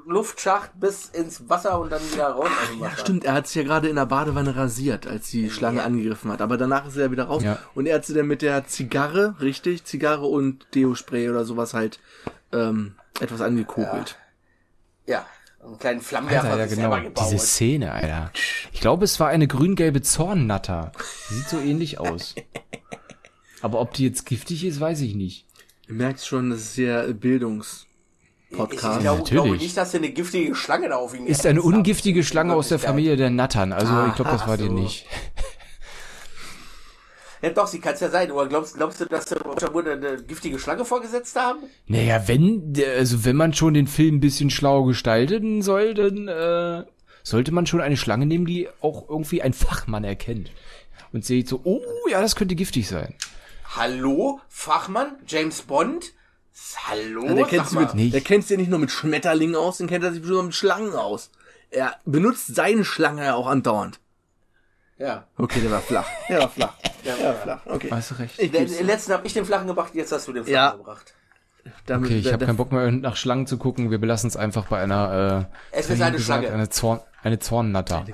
Luftschacht 0.09 0.71
bis 0.79 1.05
ins 1.07 1.49
Wasser 1.49 1.79
und 1.79 1.91
dann 1.91 2.01
wieder 2.11 2.29
raus 2.29 2.49
Ja, 2.81 2.91
stimmt, 2.97 3.25
er 3.25 3.33
hat 3.33 3.47
sich 3.47 3.55
ja 3.55 3.63
gerade 3.63 3.89
in 3.89 3.95
der 3.95 4.05
Badewanne 4.05 4.55
rasiert, 4.55 5.07
als 5.07 5.29
die 5.29 5.49
Schlange 5.49 5.79
Ja. 5.79 5.85
angegriffen 5.85 6.31
hat. 6.31 6.41
Aber 6.41 6.57
danach 6.57 6.87
ist 6.87 6.97
er 6.97 7.05
ja 7.05 7.11
wieder 7.11 7.25
raus. 7.25 7.43
Ja. 7.43 7.59
Und 7.75 7.85
er 7.85 7.95
hat 7.95 8.05
sie 8.05 8.13
dann 8.13 8.27
mit 8.27 8.41
der 8.41 8.65
Zigarre, 8.65 9.35
richtig, 9.39 9.83
Zigarre 9.85 10.25
und 10.25 10.67
Deo-Spray 10.75 11.29
oder 11.29 11.45
sowas 11.45 11.73
halt 11.73 11.99
ähm, 12.51 12.95
etwas 13.19 13.41
angekugelt. 13.41 14.17
Ja, 15.05 15.25
einen 15.63 15.77
kleinen 15.79 16.01
Flammenwerfer 16.01 16.51
Alter, 16.51 16.65
ja 16.65 16.75
genau. 16.75 17.01
gebaut. 17.01 17.25
Diese 17.31 17.39
Szene, 17.39 17.91
Alter. 17.91 18.31
Ich 18.71 18.81
glaube, 18.81 19.05
es 19.05 19.19
war 19.19 19.27
eine 19.29 19.47
grün-gelbe 19.47 20.01
Zornnatter. 20.01 20.91
Sieht 21.29 21.49
so 21.49 21.59
ähnlich 21.59 21.99
aus. 21.99 22.35
Aber 23.61 23.81
ob 23.81 23.93
die 23.93 24.05
jetzt 24.05 24.25
giftig 24.25 24.63
ist, 24.63 24.79
weiß 24.79 25.01
ich 25.01 25.15
nicht. 25.15 25.45
Du 25.87 25.93
merkst 25.95 26.27
schon, 26.27 26.49
das 26.49 26.61
ist 26.61 26.75
hier 26.75 27.13
Bildungs... 27.13 27.85
ich 28.49 28.57
Podcast. 28.57 29.01
glaube, 29.01 29.19
Natürlich. 29.19 29.43
glaube 29.43 29.57
nicht, 29.57 29.77
dass 29.77 29.91
du 29.91 29.97
eine 29.97 30.09
giftige 30.09 30.55
Schlange 30.55 30.89
da 30.89 30.95
auf 30.95 31.13
ihn 31.13 31.27
Ist 31.27 31.45
eine 31.45 31.62
ungiftige 31.62 32.23
Schlange 32.23 32.55
aus 32.55 32.69
der. 32.69 32.79
Familie 32.79 33.15
der 33.17 33.29
Nattern. 33.29 33.73
Also 33.73 33.93
ich 34.07 34.15
glaube, 34.15 34.31
das 34.31 34.47
war 34.47 34.57
die 34.57 34.67
so. 34.67 34.73
nicht. 34.73 35.05
Ja, 37.41 37.51
doch, 37.51 37.67
sie 37.67 37.79
kann 37.79 37.93
es 37.93 38.01
ja 38.01 38.09
sein. 38.09 38.31
Aber 38.31 38.47
glaubst, 38.47 38.75
glaubst 38.75 38.99
du, 38.99 39.05
dass 39.05 39.25
der 39.25 39.41
Roger 39.41 39.71
Moore 39.71 39.93
eine, 39.93 40.21
giftige 40.23 40.59
Schlange 40.59 40.83
vorgesetzt 40.83 41.38
haben? 41.38 41.59
Naja, 41.88 42.27
wenn, 42.27 42.73
also 42.97 43.23
wenn 43.23 43.38
man 43.38 43.53
schon 43.53 43.73
den 43.73 43.88
Film 43.88 44.15
ein 44.15 44.19
bisschen 44.19 44.49
schlau 44.49 44.83
gestalten 44.83 45.62
soll, 45.62 45.93
dann 45.93 46.27
äh, 46.27 46.83
sollte 47.23 47.53
man 47.53 47.65
schon 47.65 47.79
eine 47.79 47.95
Schlange 47.95 48.25
nehmen, 48.25 48.45
die 48.45 48.67
auch 48.81 49.07
irgendwie 49.07 49.41
ein 49.41 49.53
Fachmann 49.53 50.03
erkennt. 50.03 50.51
Und 51.13 51.23
sieht 51.23 51.47
so, 51.47 51.62
oh 51.63 51.81
ja, 52.09 52.21
das 52.21 52.35
könnte 52.35 52.55
giftig 52.55 52.88
sein. 52.88 53.15
Hallo, 53.75 54.41
Fachmann, 54.49 55.15
James 55.25 55.62
Bond? 55.62 56.12
Hallo, 56.87 57.25
Ja, 57.27 57.33
der 57.33 57.45
kennt 57.45 57.71
mit, 57.73 57.93
Nicht. 57.95 58.13
der 58.13 58.21
kennt 58.21 58.45
sie 58.47 58.53
ja 58.55 58.59
nicht 58.59 58.69
nur 58.69 58.79
mit 58.79 58.91
Schmetterlingen 58.91 59.55
aus, 59.55 59.77
den 59.77 59.87
kennt 59.87 60.03
er 60.03 60.11
sich 60.11 60.21
bestimmt 60.21 60.45
mit 60.45 60.55
Schlangen 60.55 60.93
aus. 60.93 61.29
Er 61.71 61.95
benutzt 62.05 62.55
seine 62.55 62.83
Schlange 62.85 63.25
ja 63.25 63.35
auch 63.35 63.47
andauernd. 63.47 63.99
Ja. 64.97 65.25
Okay, 65.37 65.61
der 65.61 65.71
war 65.71 65.81
flach. 65.81 66.07
Der 66.29 66.39
war 66.39 66.49
flach. 66.49 66.73
Der 67.05 67.23
war 67.23 67.33
flach. 67.35 67.61
Okay. 67.65 67.87
Hast 67.91 68.11
du 68.11 68.15
recht. 68.15 68.37
Ich 68.39 68.51
Den, 68.51 68.67
den 68.67 68.85
letzten 68.85 69.13
habe 69.13 69.25
ich 69.25 69.33
den 69.33 69.45
flachen 69.45 69.67
gebracht, 69.67 69.95
jetzt 69.95 70.11
hast 70.11 70.27
du 70.27 70.33
den 70.33 70.43
flachen 70.43 70.53
Ja. 70.53 70.71
gebracht. 70.71 71.13
Damit- 71.85 72.09
Okay, 72.09 72.19
ich 72.19 72.33
habe 72.33 72.45
keinen 72.45 72.57
Bock 72.57 72.71
mehr 72.71 72.91
nach 72.91 73.15
Schlangen 73.15 73.47
zu 73.47 73.57
gucken. 73.57 73.91
Wir 73.91 73.97
belassen 73.99 74.27
es 74.27 74.35
einfach 74.35 74.65
bei 74.67 74.81
einer. 74.81 75.47
Äh, 75.71 75.77
Es 75.77 75.89
ist 75.89 76.01
eine 76.01 76.17
gesagt, 76.17 76.43
Schlange. 76.43 76.51
Eine, 76.53 76.69
Zorn, 76.69 76.99
eine 77.23 77.39
Zornnatter. 77.39 78.05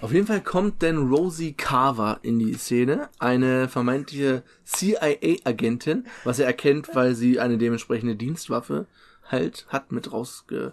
Auf 0.00 0.12
jeden 0.12 0.26
Fall 0.26 0.40
kommt 0.40 0.82
dann 0.82 1.08
Rosie 1.08 1.52
Carver 1.52 2.18
in 2.22 2.38
die 2.38 2.54
Szene, 2.54 3.08
eine 3.18 3.68
vermeintliche 3.68 4.42
CIA-Agentin, 4.64 6.06
was 6.24 6.38
er 6.38 6.46
erkennt, 6.46 6.94
weil 6.94 7.14
sie 7.14 7.40
eine 7.40 7.58
dementsprechende 7.58 8.16
Dienstwaffe 8.16 8.86
halt 9.24 9.66
hat 9.68 9.92
mit 9.92 10.12
rausge, 10.12 10.72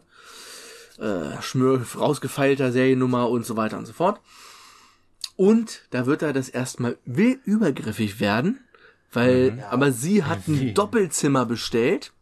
äh, 1.00 1.42
schmür, 1.42 1.86
rausgefeilter 1.96 2.72
Seriennummer 2.72 3.30
und 3.30 3.46
so 3.46 3.58
weiter 3.58 3.78
und 3.78 3.86
so 3.86 3.94
fort. 3.94 4.20
Und 5.36 5.82
da 5.90 6.06
wird 6.06 6.22
er 6.22 6.34
das 6.34 6.50
erstmal 6.50 6.98
will 7.06 7.40
übergriffig 7.46 8.20
werden, 8.20 8.60
weil, 9.12 9.64
aber 9.70 9.92
sie 9.92 10.24
hat 10.24 10.48
ein? 10.48 10.74
Doppelzimmer 10.74 11.46
bestellt. 11.46 12.14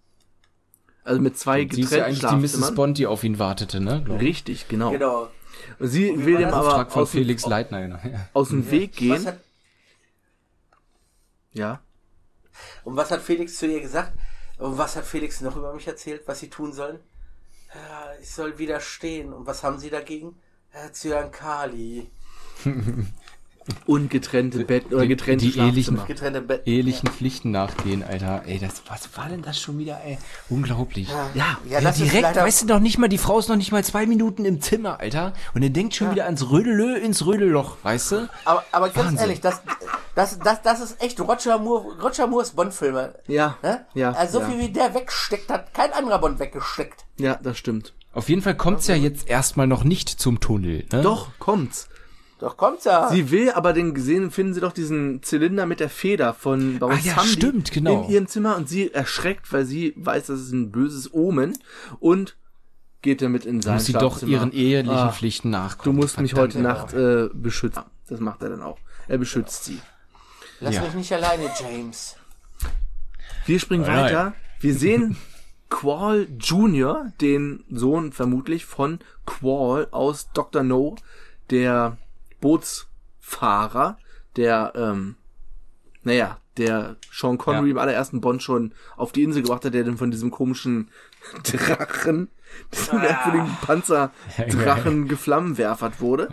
Also 1.04 1.20
mit 1.20 1.38
zwei 1.38 1.68
Sie 1.70 1.82
ist 1.82 1.92
ja 1.92 2.08
getrennten 2.08 2.26
eigentlich 2.26 2.52
die 2.52 2.58
Mrs. 2.60 2.76
Bond, 2.76 2.98
die 2.98 3.08
auf 3.08 3.24
ihn 3.24 3.40
wartete, 3.40 3.82
ne? 3.82 4.06
Richtig, 4.20 4.68
genau. 4.68 4.92
Genau. 4.92 5.30
Und 5.80 5.88
sie 5.88 6.14
wie 6.18 6.26
will 6.26 6.38
dem 6.38 6.50
aber 6.50 6.68
Auftrag 6.68 6.92
von 6.92 7.02
aus, 7.04 7.12
dem- 7.12 7.20
Felix 7.22 7.46
Leitner. 7.46 7.80
Ja. 8.06 8.30
aus 8.34 8.50
dem 8.50 8.70
Weg 8.72 8.92
Was 8.94 8.98
gehen. 9.00 9.26
hat, 9.28 9.40
Ja. 11.54 11.82
und 12.84 12.96
was 12.96 13.12
hat 13.12 13.22
Felix 13.22 13.58
zu 13.58 13.68
ihr 13.68 13.82
gesagt? 13.82 14.14
Und 14.58 14.78
was 14.78 14.96
hat 14.96 15.06
Felix 15.06 15.42
noch 15.42 15.56
über 15.56 15.74
mich 15.74 15.88
erzählt, 15.88 16.24
was 16.28 16.40
sie 16.40 16.50
tun 16.50 16.72
sollen? 16.74 17.00
Ja, 17.74 18.12
ich 18.22 18.30
soll 18.30 18.58
widerstehen. 18.60 19.34
Und 19.34 19.46
was 19.48 19.64
haben 19.64 19.80
sie 19.80 19.90
dagegen? 19.90 20.36
Ja, 20.74 20.92
Zyankali. 20.92 22.10
Und 23.86 24.10
getrennte 24.10 24.66
Bett 24.66 24.88
oder 24.92 25.04
die- 25.04 25.08
getrennte 25.10 25.46
die 25.46 25.52
ehelichen- 25.58 25.96
Schlafzimmer. 25.96 26.06
Getrennte 26.08 26.42
Bett. 26.42 26.62
Ehelichen 26.66 27.08
Pflichten 27.10 27.52
nachgehen, 27.52 28.04
Alter. 28.04 28.42
Ey, 28.48 28.58
das, 28.60 28.82
was 28.88 29.10
war 29.16 29.30
denn 29.30 29.42
das 29.44 29.60
schon 29.60 29.78
wieder, 29.78 30.02
ey? 30.04 30.18
Unglaublich. 30.50 31.08
Ja, 31.10 31.30
Ja, 31.34 31.58
Ja, 31.70 31.82
das 31.82 32.00
ist 32.00 32.12
direkt, 32.12 32.36
weißt 32.36 32.64
du 32.64 32.66
noch 32.68 32.80
nicht 32.80 32.98
mal, 32.98 33.08
die 33.08 33.18
Frau 33.20 33.38
ist 33.40 33.50
noch 33.50 33.56
nicht 33.56 33.72
mal 33.72 33.84
zwei 33.84 34.06
Minuten 34.06 34.46
im 34.46 34.62
Zimmer, 34.62 35.00
Alter. 35.00 35.34
Und 35.54 35.62
er 35.64 35.70
denkt 35.70 35.96
schon 35.96 36.12
wieder 36.12 36.26
ans 36.26 36.50
Rödelö, 36.50 36.96
ins 36.98 37.26
Rödelloch, 37.26 37.78
weißt 37.84 38.12
du? 38.14 38.30
aber, 38.46 38.64
aber 38.72 38.90
ganz 38.90 38.98
Wahnsinn. 39.08 39.20
ehrlich, 39.20 39.42
das, 39.42 39.62
das, 40.16 40.40
das, 40.40 40.62
das 40.64 40.82
ist 40.82 41.02
echt 41.02 41.20
Roger 41.22 41.58
Moore, 41.60 42.02
Roger 42.02 42.28
Moores 42.28 42.52
Bond-Filme. 42.52 43.14
Ja, 43.28 43.58
Ne? 43.62 43.86
ja, 43.94 44.12
Also 44.12 44.40
so 44.40 44.46
ja. 44.46 44.50
viel 44.52 44.60
wie 44.60 44.70
der 44.70 44.94
weggesteckt 44.94 45.50
hat, 45.52 45.74
kein 45.74 45.94
anderer 45.94 46.20
Bond 46.20 46.40
weggesteckt. 46.40 47.06
ja, 47.20 47.40
das 47.42 47.58
stimmt. 47.58 47.94
Auf 48.14 48.28
jeden 48.28 48.42
Fall 48.42 48.56
kommt's 48.58 48.88
ja 48.88 48.96
jetzt 48.96 49.30
erstmal 49.30 49.68
noch 49.68 49.86
nicht 49.86 50.10
zum 50.10 50.42
Tunnel, 50.42 50.84
ne? 50.92 51.02
Doch, 51.02 51.30
kommt's. 51.40 51.88
Doch 52.42 52.58
kommt's 52.58 52.84
ja. 52.86 53.08
Sie 53.10 53.30
will 53.32 53.52
aber 53.52 53.72
den 53.72 53.94
gesehen, 53.94 54.32
finden 54.32 54.54
sie 54.56 54.62
doch 54.62 54.74
diesen 54.74 55.22
Zylinder 55.24 55.66
mit 55.68 55.80
der 55.80 55.90
Feder 55.90 56.34
von 56.34 56.80
Baron 56.80 56.96
Ah, 56.98 57.00
ja, 57.04 57.14
Samdi 57.16 57.30
stimmt, 57.32 57.72
genau. 57.72 58.04
in 58.06 58.10
ihrem 58.10 58.28
Zimmer 58.28 58.58
und 58.58 58.68
sie 58.68 58.92
erschreckt, 58.94 59.54
weil 59.54 59.64
sie 59.66 59.94
weiß, 59.96 60.26
das 60.26 60.40
ist 60.42 60.52
ein 60.52 60.72
böses 60.72 61.14
Omen 61.14 61.58
und 62.00 62.36
geht 63.04 63.22
damit 63.22 63.46
in 63.46 63.62
sein 63.62 63.76
Muss 63.76 63.86
sie 63.86 63.94
doch 63.94 64.22
ihren 64.24 64.52
ehelichen 64.52 64.90
Ah, 64.92 65.12
Pflichten 65.12 65.52
Du 65.52 65.58
nachkommen. 65.58 65.96
musst 65.98 66.20
mich 66.20 66.34
heute. 66.34 66.60
Nacht 66.60 66.94
äh, 66.94 67.30
beschützen. 67.34 67.84
Das 68.08 68.20
macht 68.20 68.42
er 68.42 68.50
dann 68.50 68.62
auch. 68.64 68.78
Er 69.08 69.18
beschützt 69.20 69.64
sie. 69.66 69.80
Lass 70.60 70.76
Ja. 70.76 70.82
mich 70.82 70.94
nicht 70.96 71.14
alleine, 71.14 71.50
James. 71.60 72.16
Wir 73.46 73.60
springen 73.60 73.84
Nein. 73.86 74.04
weiter. 74.06 74.34
Wir 74.60 74.74
sehen 74.76 75.16
Qual 75.70 76.28
Jr., 76.40 77.12
den 77.22 77.64
Sohn 77.70 78.12
vermutlich 78.12 78.66
von 78.66 79.00
Qual 79.26 79.88
aus 79.92 80.30
Dr. 80.34 80.64
No, 80.64 80.96
der 81.50 81.98
Bootsfahrer, 82.42 83.98
der, 84.36 84.74
ähm, 84.76 85.16
naja, 86.04 86.38
der 86.58 86.98
Sean 87.12 87.38
Connery 87.38 87.68
Ja. 87.68 87.72
im 87.72 87.78
allerersten 87.78 88.20
Bond 88.22 88.44
schon 88.44 88.74
auf 88.98 89.12
die 89.14 89.24
Insel 89.24 89.42
gebracht 89.44 89.64
hat, 89.64 89.74
der 89.74 89.84
dann 89.86 89.98
von 89.98 90.12
diesem 90.12 90.32
komischen 90.32 90.90
Drachen, 91.44 92.28
diesem 92.74 93.00
merkwürdigen 93.00 93.58
Panzerdrachen 93.62 95.08
geflammenwerfert 95.08 96.02
wurde. 96.02 96.28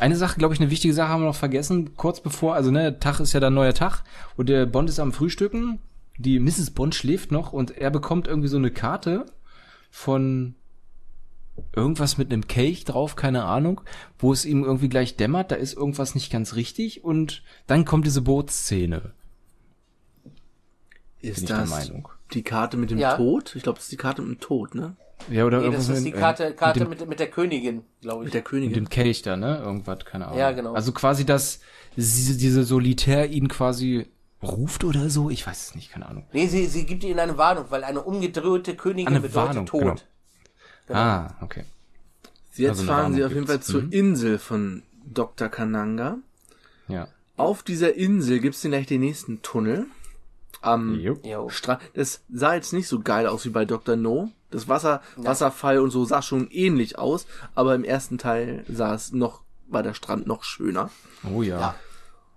Eine 0.00 0.16
Sache, 0.16 0.38
glaube 0.38 0.54
ich, 0.54 0.60
eine 0.60 0.70
wichtige 0.70 0.94
Sache 0.94 1.10
haben 1.10 1.20
wir 1.22 1.26
noch 1.28 1.36
vergessen. 1.36 1.94
Kurz 1.96 2.20
bevor, 2.20 2.54
also 2.54 2.70
ne, 2.70 2.98
Tag 2.98 3.20
ist 3.20 3.34
ja 3.34 3.40
dann 3.40 3.54
neuer 3.54 3.74
Tag 3.74 4.02
und 4.36 4.48
der 4.48 4.66
Bond 4.66 4.88
ist 4.88 4.98
am 4.98 5.12
Frühstücken. 5.12 5.80
Die 6.18 6.40
Mrs. 6.40 6.70
Bond 6.70 6.94
schläft 6.94 7.30
noch 7.30 7.52
und 7.52 7.76
er 7.76 7.90
bekommt 7.90 8.26
irgendwie 8.26 8.48
so 8.48 8.56
eine 8.56 8.70
Karte 8.70 9.26
von 9.90 10.54
irgendwas 11.74 12.18
mit 12.18 12.32
einem 12.32 12.46
Kelch 12.46 12.84
drauf, 12.84 13.16
keine 13.16 13.44
Ahnung, 13.44 13.80
wo 14.18 14.32
es 14.32 14.44
ihm 14.44 14.64
irgendwie 14.64 14.88
gleich 14.88 15.16
dämmert, 15.16 15.50
da 15.50 15.56
ist 15.56 15.74
irgendwas 15.74 16.14
nicht 16.14 16.30
ganz 16.30 16.54
richtig 16.54 17.04
und 17.04 17.42
dann 17.66 17.84
kommt 17.84 18.06
diese 18.06 18.22
Bootsszene. 18.22 19.12
Ist 21.20 21.38
ich 21.38 21.44
der 21.46 21.58
das 21.58 21.70
Meinung. 21.70 22.08
die 22.32 22.42
Karte 22.42 22.76
mit 22.76 22.90
dem 22.90 22.98
Ja. 22.98 23.16
Tod? 23.16 23.54
Ich 23.56 23.62
glaube, 23.62 23.76
das 23.76 23.84
ist 23.84 23.92
die 23.92 23.96
Karte 23.96 24.22
mit 24.22 24.30
dem 24.38 24.40
Tod, 24.40 24.74
ne? 24.74 24.96
Ja, 25.30 25.44
oder 25.46 25.58
Nee, 25.58 25.64
irgendwas 25.64 25.88
das 25.88 25.98
ist 25.98 26.04
mit, 26.04 26.12
die 26.12 26.16
äh, 26.18 26.20
Karte, 26.20 26.52
Karte 26.54 26.80
mit, 26.80 26.88
dem, 26.88 26.98
mit, 27.00 27.08
mit 27.08 27.20
der 27.20 27.30
Königin, 27.30 27.82
glaube 28.02 28.22
ich. 28.22 28.26
Mit 28.26 28.34
der 28.34 28.40
mit 28.40 28.48
Königin. 28.48 28.74
dem 28.74 28.88
Kelch 28.90 29.22
da, 29.22 29.36
ne? 29.36 29.58
Irgendwas, 29.58 30.04
keine 30.04 30.26
Ahnung. 30.26 30.38
Ja, 30.38 30.52
genau. 30.52 30.74
Also 30.74 30.92
quasi, 30.92 31.24
dass 31.24 31.60
sie, 31.96 32.36
diese 32.36 32.64
Solitär 32.64 33.30
ihn 33.30 33.48
quasi 33.48 34.06
ruft 34.42 34.84
oder 34.84 35.08
so, 35.08 35.30
ich 35.30 35.46
weiß 35.46 35.68
es 35.68 35.74
nicht, 35.74 35.90
keine 35.90 36.06
Ahnung. 36.06 36.26
Nee, 36.32 36.46
sie, 36.48 36.66
sie 36.66 36.84
gibt 36.84 37.02
ihnen 37.02 37.18
eine 37.18 37.38
Warnung, 37.38 37.64
weil 37.70 37.82
eine 37.82 38.02
umgedrehte 38.02 38.76
Königin 38.76 39.08
Eine 39.08 39.20
bedeutet 39.20 39.34
Warnung, 39.48 39.66
Tod. 39.66 39.80
genau. 39.80 39.94
Genau. 40.86 40.98
Ah, 40.98 41.36
okay. 41.40 41.64
Jetzt 42.54 42.70
Also 42.80 42.84
fahren 42.84 43.14
sie 43.14 43.24
auf 43.24 43.32
jeden 43.32 43.46
Fall 43.46 43.60
zur 43.60 43.82
Mhm. 43.82 43.92
Insel 43.92 44.38
von 44.38 44.82
Dr. 45.04 45.48
Kananga. 45.48 46.18
Ja. 46.88 47.08
Auf 47.36 47.62
dieser 47.62 47.94
Insel 47.94 48.40
gibt's 48.40 48.62
dann 48.62 48.70
gleich 48.70 48.86
den 48.86 49.00
nächsten 49.00 49.42
Tunnel. 49.42 49.86
Am 50.62 50.98
Jo. 50.98 51.48
Strand. 51.50 51.80
Das 51.94 52.22
sah 52.32 52.54
jetzt 52.54 52.72
nicht 52.72 52.88
so 52.88 53.00
geil 53.00 53.26
aus 53.26 53.44
wie 53.44 53.50
bei 53.50 53.64
Dr. 53.64 53.96
No. 53.96 54.30
Das 54.50 54.68
Wasser, 54.68 55.02
Wasserfall 55.16 55.78
und 55.80 55.90
so 55.90 56.04
sah 56.04 56.22
schon 56.22 56.48
ähnlich 56.50 56.98
aus, 56.98 57.26
aber 57.54 57.74
im 57.74 57.84
ersten 57.84 58.16
Teil 58.16 58.64
sah 58.68 58.94
es 58.94 59.12
noch, 59.12 59.42
war 59.68 59.82
der 59.82 59.92
Strand 59.92 60.26
noch 60.26 60.44
schöner. 60.44 60.90
Oh 61.30 61.42
ja. 61.42 61.60
Ja. 61.60 61.74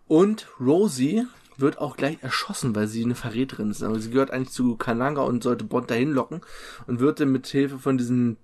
Und 0.07 0.47
Rosie 0.59 1.25
wird 1.60 1.80
auch 1.80 1.98
gleich 1.98 2.17
erschossen, 2.22 2.76
weil 2.76 2.88
sie 2.88 3.04
eine 3.04 3.15
Verräterin 3.15 3.72
ist. 3.72 3.84
Aber 3.84 4.00
sie 4.00 4.12
gehört 4.12 4.32
eigentlich 4.32 4.52
zu 4.52 4.76
Kananga 4.76 5.22
und 5.22 5.43
sollte 5.43 5.65
Bond 5.65 5.89
dahin 5.89 6.12
locken 6.12 6.41
und 6.88 7.00
wird 7.00 7.19
dann 7.19 7.32
mit 7.32 7.48
Hilfe 7.48 7.80
von 7.80 7.98
diesen 7.98 8.38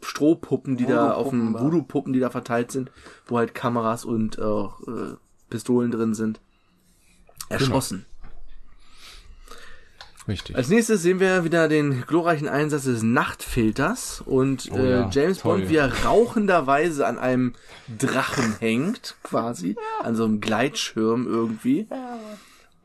Strohpuppen, 0.00 0.76
die 0.76 0.86
da 0.86 1.12
auf 1.12 1.30
dem 1.30 1.54
Voodoo-Puppen, 1.58 2.12
die 2.12 2.20
da 2.20 2.30
verteilt 2.30 2.70
sind, 2.70 2.90
wo 3.26 3.38
halt 3.38 3.54
Kameras 3.54 4.04
und 4.04 4.40
auch 4.40 4.80
äh, 4.86 5.16
Pistolen 5.50 5.90
drin 5.90 6.14
sind, 6.14 6.40
erschossen. 7.48 8.06
Richtig. 10.28 10.54
Als 10.56 10.68
nächstes 10.68 11.02
sehen 11.02 11.20
wir 11.20 11.42
wieder 11.44 11.68
den 11.68 12.02
glorreichen 12.06 12.48
Einsatz 12.48 12.84
des 12.84 13.02
Nachtfilters 13.02 14.20
und 14.20 14.68
Oh 14.70 14.76
äh, 14.76 14.90
ja, 14.90 15.10
James 15.10 15.38
toll. 15.38 15.60
Bond, 15.60 15.70
wie 15.70 15.76
er 15.76 16.04
rauchenderweise 16.04 17.06
an 17.06 17.18
einem 17.18 17.54
Drachen 17.98 18.56
hängt, 18.60 19.16
quasi, 19.22 19.76
an 20.02 20.14
so 20.14 20.24
einem 20.24 20.40
Gleitschirm 20.40 21.26
irgendwie. 21.26 21.88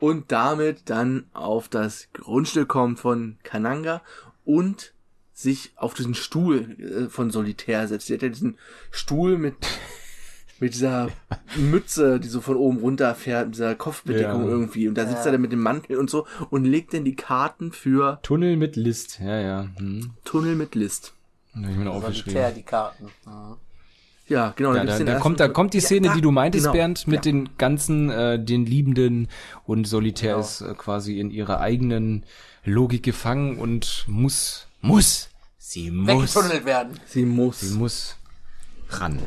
Und 0.00 0.32
damit 0.32 0.88
dann 0.90 1.26
auf 1.34 1.68
das 1.68 2.08
Grundstück 2.14 2.68
kommt 2.68 2.98
von 2.98 3.36
Kananga 3.42 4.00
und 4.44 4.94
sich 5.34 5.72
auf 5.76 5.94
diesen 5.94 6.14
Stuhl 6.14 6.76
äh, 6.80 7.10
von 7.10 7.30
Solitär 7.30 7.88
setzt. 7.88 8.08
Der 8.08 8.16
hat 8.16 8.22
ja 8.22 8.28
diesen 8.28 8.56
Stuhl 8.90 9.36
mit 9.36 9.54
mit 10.64 10.74
dieser 10.74 11.08
Mütze, 11.56 12.18
die 12.20 12.28
so 12.28 12.40
von 12.40 12.56
oben 12.56 12.78
runter 12.78 13.14
fährt, 13.14 13.46
mit 13.46 13.54
dieser 13.56 13.74
Kopfbedeckung 13.74 14.42
Ja. 14.44 14.48
irgendwie. 14.48 14.88
Und 14.88 14.96
da 14.96 15.06
sitzt 15.06 15.24
er 15.26 15.32
dann 15.32 15.40
mit 15.40 15.52
dem 15.52 15.60
Mantel 15.62 15.96
und 15.96 16.10
so 16.10 16.26
und 16.50 16.64
legt 16.64 16.94
dann 16.94 17.04
die 17.04 17.16
Karten 17.16 17.70
für 17.72 18.18
Tunnel 18.22 18.56
mit 18.56 18.76
List. 18.76 19.20
Ja, 19.20 19.38
ja. 19.40 19.68
Hm. 19.76 20.10
Tunnel 20.24 20.54
mit 20.56 20.74
List. 20.74 21.12
Hab 21.54 21.70
ich 21.70 21.76
mir 21.76 21.84
noch 21.84 22.00
Solitär, 22.02 22.08
aufgeschrieben. 22.08 22.54
die 22.56 22.62
Karten. 22.62 23.04
Mhm. 23.26 23.56
Ja, 24.26 24.54
genau. 24.56 24.74
Ja, 24.74 24.84
da, 24.84 24.98
da 24.98 25.18
kommt, 25.18 25.38
da 25.38 25.48
kommt 25.48 25.74
die 25.74 25.80
Szene, 25.80 26.06
Ja, 26.06 26.12
da, 26.12 26.16
die 26.16 26.22
du 26.22 26.30
meintest, 26.30 26.64
genau. 26.64 26.72
Bernd, 26.72 27.06
mit 27.06 27.26
ja. 27.26 27.32
den 27.32 27.50
ganzen, 27.58 28.08
äh, 28.10 28.42
den 28.42 28.64
Liebenden 28.64 29.28
und 29.66 29.86
Solitär 29.86 30.32
Genau. 30.36 30.40
ist 30.44 30.62
äh, 30.62 30.72
quasi 30.74 31.20
in 31.20 31.30
ihrer 31.30 31.60
eigenen 31.60 32.24
Logik 32.64 33.02
gefangen 33.02 33.58
und 33.58 34.06
muss, 34.08 34.66
muss, 34.80 35.28
sie 35.58 35.90
muss, 35.90 36.34
Weggetunnelt 36.34 36.64
werden. 36.64 36.98
Sie 37.06 37.24
muss. 37.26 37.60
sie 37.60 37.74
muss 37.76 38.16
ran. 38.88 39.18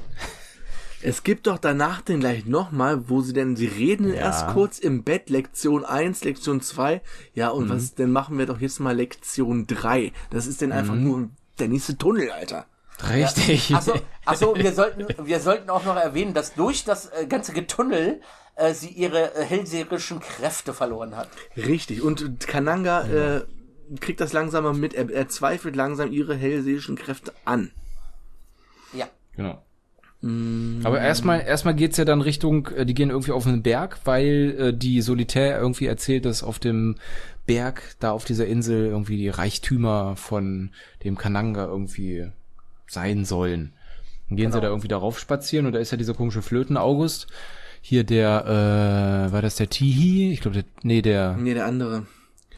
Es 1.08 1.24
gibt 1.24 1.48
doch 1.48 1.58
danach 1.58 2.02
den 2.02 2.20
gleich 2.20 2.46
nochmal, 2.46 3.10
wo 3.10 3.22
sie 3.22 3.32
denn, 3.34 3.56
sie 3.56 3.68
reden 3.68 4.14
erst 4.14 4.48
kurz 4.48 4.78
im 4.80 5.04
Bett, 5.04 5.30
Lektion 5.30 5.86
1, 5.86 6.24
Lektion 6.24 6.60
2. 6.62 7.02
Ja, 7.34 7.50
und 7.50 7.66
Mhm. 7.66 7.70
was, 7.70 7.96
dann 7.96 8.12
machen 8.12 8.38
wir 8.38 8.46
doch 8.46 8.60
jetzt 8.60 8.80
mal 8.80 8.96
Lektion 8.96 9.68
3. 9.68 10.12
Das 10.32 10.48
ist 10.48 10.60
denn 10.62 10.72
einfach 10.74 10.96
Mhm. 10.96 11.04
nur 11.04 11.30
der 11.60 11.70
nächste 11.70 11.98
Tunnel, 11.98 12.30
Alter. 12.32 12.66
Richtig. 13.10 13.74
Achso, 13.76 13.94
achso 14.26 14.56
wir, 14.56 14.74
sollten, 14.74 15.06
wir 15.26 15.40
sollten 15.40 15.70
auch 15.70 15.86
noch 15.86 15.96
erwähnen, 15.96 16.34
dass 16.34 16.54
durch 16.56 16.84
das 16.84 17.06
äh, 17.12 17.26
ganze 17.28 17.54
Getunnel 17.54 18.22
äh, 18.56 18.74
sie 18.74 18.90
ihre 18.90 19.36
äh, 19.36 19.44
hellseherischen 19.46 20.20
Kräfte 20.20 20.74
verloren 20.74 21.16
hat. 21.16 21.30
Richtig. 21.56 22.02
Und 22.02 22.48
Kananga 22.48 23.04
äh, 23.08 23.46
kriegt 24.02 24.20
das 24.20 24.34
langsam 24.34 24.64
mal 24.64 24.74
mit. 24.74 24.94
Er, 24.96 25.10
er 25.10 25.30
zweifelt 25.30 25.76
langsam 25.76 26.12
ihre 26.12 26.36
hellseherischen 26.36 26.96
Kräfte 26.96 27.34
an. 27.46 27.72
Ja. 28.94 29.08
Genau. 29.36 29.64
Mm. 30.22 30.82
Aber 30.84 31.00
erstmal, 31.00 31.42
erstmal 31.42 31.76
geht's 31.76 31.98
ja 31.98 32.06
dann 32.06 32.22
Richtung, 32.22 32.68
äh, 32.76 32.86
die 32.86 32.94
gehen 32.94 33.10
irgendwie 33.10 33.32
auf 33.32 33.44
den 33.44 33.62
Berg, 33.62 34.00
weil 34.06 34.56
äh, 34.60 34.74
die 34.74 35.02
Solitär 35.02 35.60
irgendwie 35.60 35.86
erzählt, 35.86 36.26
dass 36.26 36.44
auf 36.44 36.60
dem 36.60 36.96
Berg, 37.46 37.96
da 38.00 38.12
auf 38.12 38.26
dieser 38.26 38.46
Insel 38.46 38.88
irgendwie 38.88 39.18
die 39.18 39.30
Reichtümer 39.30 40.16
von 40.16 40.72
dem 41.04 41.18
Kananga 41.18 41.66
irgendwie 41.66 42.28
sein 42.88 43.26
sollen. 43.26 43.74
Dann 44.28 44.38
gehen 44.38 44.52
sie 44.52 44.60
da 44.60 44.68
irgendwie 44.68 44.90
darauf 44.90 45.20
spazieren 45.20 45.66
und 45.66 45.72
da 45.74 45.80
ist 45.80 45.92
ja 45.92 45.98
dieser 45.98 46.14
komische 46.14 46.42
Flöten-August. 46.42 47.28
Hier 47.82 48.04
der, 48.04 49.28
äh, 49.30 49.32
war 49.32 49.42
das 49.42 49.56
der 49.56 49.70
Tihi? 49.70 50.32
Ich 50.34 50.42
glaube, 50.42 50.56
der, 50.56 50.66
nee, 50.84 51.02
der, 51.02 51.38
Nee, 51.38 51.54
der 51.54 51.66
andere. 51.66 52.06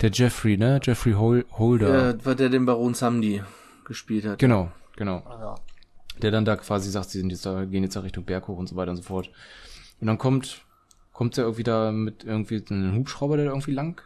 der 0.02 0.10
Jeffrey, 0.12 0.58
ne? 0.58 0.80
Jeffrey 0.82 1.14
Hol 1.14 1.46
Holder. 1.52 2.10
Äh, 2.10 2.26
war 2.26 2.34
der 2.34 2.50
den 2.50 2.66
Baron 2.66 2.96
Samdi 2.96 3.44
gespielt 3.86 4.26
hat. 4.26 4.40
Genau, 4.40 4.72
genau. 4.96 5.22
Ja. 5.30 5.56
Der 6.22 6.32
dann 6.32 6.46
da 6.46 6.56
quasi 6.58 6.90
sagt, 6.92 7.10
sie 7.12 7.20
sind 7.20 7.30
jetzt 7.32 7.46
da, 7.46 7.66
gehen 7.66 7.84
jetzt 7.84 7.96
da 7.96 8.02
Richtung 8.02 8.24
Berg 8.26 8.48
hoch 8.48 8.58
und 8.58 8.68
so 8.68 8.76
weiter 8.76 8.92
und 8.92 8.98
so 8.98 9.04
fort. 9.04 9.30
Und 10.02 10.08
dann 10.08 10.18
kommt, 10.18 10.62
kommt 11.14 11.38
er 11.38 11.44
irgendwie 11.46 11.64
da 11.64 11.92
mit 11.92 12.24
irgendwie 12.24 12.64
einem 12.70 12.96
Hubschrauber, 12.96 13.38
der 13.38 13.46
da 13.46 13.52
irgendwie 13.52 13.72
lang 13.72 14.02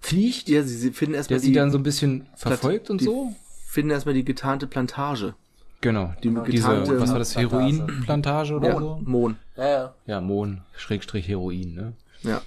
fliegt, 0.00 0.48
Ja, 0.48 0.62
sie, 0.62 0.76
sie 0.76 0.92
finden 0.92 1.14
erstmal 1.14 1.38
der 1.38 1.46
sie 1.46 1.52
dann 1.52 1.70
so 1.70 1.78
ein 1.78 1.82
bisschen 1.82 2.26
verfolgt 2.36 2.88
und 2.90 3.00
die 3.02 3.04
so. 3.04 3.34
finden 3.66 3.90
erstmal 3.90 4.14
die 4.14 4.24
getarnte 4.24 4.66
Plantage. 4.66 5.34
Genau. 5.82 6.14
Die 6.22 6.28
Diese, 6.28 6.42
getarnte 6.68 7.00
was 7.00 7.10
war 7.10 7.18
das, 7.18 7.32
Plantage. 7.34 7.56
Heroinplantage 7.56 8.54
oder 8.54 8.72
Mohn. 8.72 8.82
so? 8.82 9.10
Mohn. 9.10 9.36
Ja, 9.56 9.68
ja. 9.68 9.94
Ja, 10.06 10.20
Mohn, 10.20 10.62
Schrägstrich 10.76 11.28
Heroin, 11.28 11.74
ne? 11.74 11.92
Ja. 12.22 12.40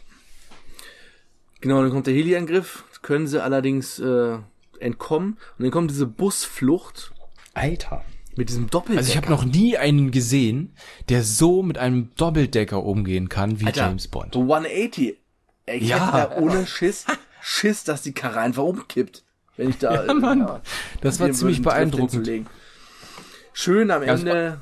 Genau, 1.62 1.82
dann 1.82 1.92
kommt 1.92 2.08
der 2.08 2.14
Heli-Angriff, 2.14 2.84
können 3.02 3.28
sie 3.28 3.42
allerdings 3.42 3.98
äh, 4.00 4.38
entkommen. 4.80 5.38
Und 5.58 5.64
dann 5.64 5.72
kommt 5.72 5.92
diese 5.92 6.06
Busflucht 6.08 7.14
Alter. 7.54 8.04
Mit 8.38 8.50
diesem 8.50 8.70
Doppeldecker. 8.70 9.00
Also 9.00 9.12
ich 9.12 9.18
habe 9.18 9.30
noch 9.30 9.46
nie 9.46 9.78
einen 9.78 10.12
gesehen, 10.12 10.74
der 11.10 11.24
so 11.24 11.64
mit 11.64 11.78
einem 11.78 12.10
Doppeldecker 12.16 12.84
umgehen 12.84 13.30
kann 13.30 13.60
wie 13.60 13.66
Alter, 13.68 13.88
James 13.88 14.08
Bond. 14.08 14.34
So 14.34 14.42
180. 14.42 15.18
Ey, 15.66 15.78
Ich 15.80 15.90
Ja. 15.90 16.14
hätte 16.14 16.36
da 16.36 16.42
ohne 16.42 16.66
Schiss, 16.66 17.06
Schiss, 17.42 17.84
dass 17.84 18.02
die 18.02 18.14
Karre 18.14 18.40
einfach 18.40 18.64
umkippt. 18.64 19.24
Wenn 19.58 19.70
ich 19.70 19.78
da... 19.78 20.06
Ja, 20.08 20.14
Mann. 20.14 20.62
Das 21.02 21.20
war 21.20 21.32
ziemlich 21.32 21.62
beeindruckend. 21.62 22.48
Schön 23.54 23.92
am 23.92 24.04
Ja, 24.04 24.14
es 24.14 24.22
Ende 24.22 24.62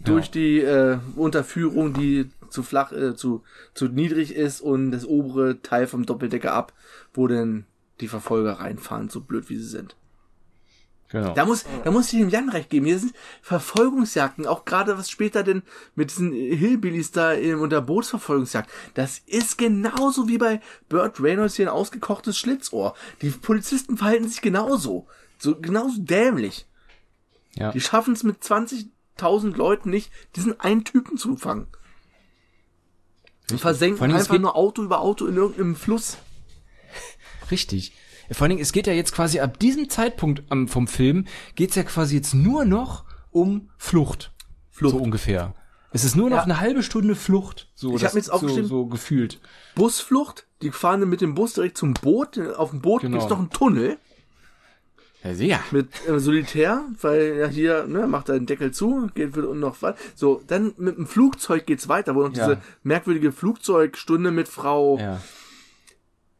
durch 0.00 0.30
die 0.30 0.58
äh, 0.60 0.98
Unterführung, 1.16 1.92
die 1.92 2.30
zu 2.48 2.62
flach, 2.62 2.92
äh, 2.92 3.14
zu, 3.14 3.42
zu 3.74 3.88
niedrig 3.88 4.34
ist 4.34 4.60
und 4.60 4.90
das 4.90 5.06
obere 5.06 5.60
Teil 5.62 5.86
vom 5.86 6.06
Doppeldecker 6.06 6.52
ab, 6.52 6.72
wo 7.14 7.26
dann 7.26 7.66
die 8.00 8.08
Verfolger 8.08 8.54
reinfahren, 8.54 9.08
so 9.10 9.20
blöd 9.20 9.48
wie 9.48 9.56
sie 9.56 9.68
sind. 9.68 9.96
Genau. 11.12 11.34
Da 11.34 11.44
muss, 11.44 11.66
da 11.84 11.90
muss 11.90 12.10
ich 12.10 12.18
dem 12.18 12.30
Jan 12.30 12.48
recht 12.48 12.70
geben. 12.70 12.86
Hier 12.86 12.98
sind 12.98 13.14
Verfolgungsjagden, 13.42 14.46
auch 14.46 14.64
gerade 14.64 14.96
was 14.96 15.10
später 15.10 15.42
denn 15.42 15.62
mit 15.94 16.10
diesen 16.10 16.32
Hillbillies 16.32 17.12
da 17.12 17.32
in, 17.32 17.56
unter 17.56 17.82
Bootsverfolgungsjagd. 17.82 18.70
Das 18.94 19.18
ist 19.26 19.58
genauso 19.58 20.26
wie 20.26 20.38
bei 20.38 20.60
Burt 20.88 21.20
Reynolds 21.20 21.56
hier 21.56 21.66
ein 21.66 21.76
ausgekochtes 21.76 22.38
Schlitzohr. 22.38 22.94
Die 23.20 23.28
Polizisten 23.28 23.98
verhalten 23.98 24.26
sich 24.26 24.40
genauso. 24.40 25.06
So, 25.38 25.60
genauso 25.60 26.00
dämlich. 26.00 26.66
Ja. 27.56 27.72
Die 27.72 27.80
schaffen 27.82 28.14
es 28.14 28.22
mit 28.22 28.42
20.000 28.42 29.54
Leuten 29.54 29.90
nicht, 29.90 30.10
diesen 30.34 30.58
einen 30.60 30.84
Typen 30.84 31.18
zu 31.18 31.36
fangen. 31.36 31.66
Die 33.50 33.58
versenken 33.58 34.12
einfach 34.12 34.38
nur 34.38 34.56
Auto 34.56 34.82
über 34.82 35.00
Auto 35.00 35.26
in 35.26 35.36
irgendeinem 35.36 35.76
Fluss. 35.76 36.16
Richtig. 37.50 37.92
Vor 38.32 38.42
allen 38.44 38.50
Dingen, 38.50 38.62
es 38.62 38.72
geht 38.72 38.86
ja 38.86 38.92
jetzt 38.92 39.12
quasi 39.12 39.40
ab 39.40 39.58
diesem 39.58 39.88
Zeitpunkt 39.88 40.42
am, 40.50 40.68
vom 40.68 40.86
Film, 40.88 41.26
geht's 41.54 41.74
ja 41.76 41.82
quasi 41.82 42.16
jetzt 42.16 42.34
nur 42.34 42.64
noch 42.64 43.04
um 43.30 43.70
Flucht. 43.78 44.32
Flucht. 44.70 44.92
So 44.94 44.98
ungefähr. 45.02 45.54
Es 45.94 46.04
ist 46.04 46.16
nur 46.16 46.30
noch 46.30 46.38
Ja. 46.38 46.42
eine 46.44 46.60
halbe 46.60 46.82
Stunde 46.82 47.14
Flucht. 47.14 47.68
So, 47.74 47.94
Ich 47.96 48.00
das- 48.00 48.08
hab 48.10 48.14
mir 48.14 48.20
jetzt 48.20 48.26
so, 48.28 48.32
aufgeschrieben- 48.32 48.68
so 48.68 48.86
gefühlt. 48.86 49.40
Busflucht, 49.74 50.46
die 50.62 50.70
fahren 50.70 51.00
dann 51.00 51.10
mit 51.10 51.20
dem 51.20 51.34
Bus 51.34 51.52
direkt 51.54 51.76
zum 51.76 51.92
Boot. 51.94 52.38
Auf 52.38 52.70
dem 52.70 52.80
Boot 52.80 53.02
Genau. 53.02 53.18
gibt's 53.18 53.28
noch 53.30 53.38
einen 53.38 53.50
Tunnel. 53.50 53.98
Ja, 55.24 55.34
sehr. 55.34 55.60
mit 55.70 55.88
äh, 56.08 56.18
Solitär, 56.18 56.84
weil 57.00 57.36
ja 57.38 57.46
hier, 57.46 57.86
ne, 57.86 58.08
macht 58.08 58.28
er 58.28 58.34
den 58.34 58.46
Deckel 58.46 58.72
zu, 58.72 59.08
geht 59.14 59.36
wieder 59.36 59.48
unten 59.50 59.60
noch 59.60 59.80
was. 59.80 59.94
So, 60.16 60.42
dann 60.48 60.74
mit 60.78 60.96
dem 60.96 61.06
Flugzeug 61.06 61.64
geht's 61.64 61.88
weiter, 61.88 62.16
wo 62.16 62.22
noch 62.26 62.34
Ja. 62.34 62.46
diese 62.48 62.60
merkwürdige 62.82 63.30
Flugzeugstunde 63.30 64.32
mit 64.32 64.48
Frau 64.48 64.98
Ja. 64.98 65.20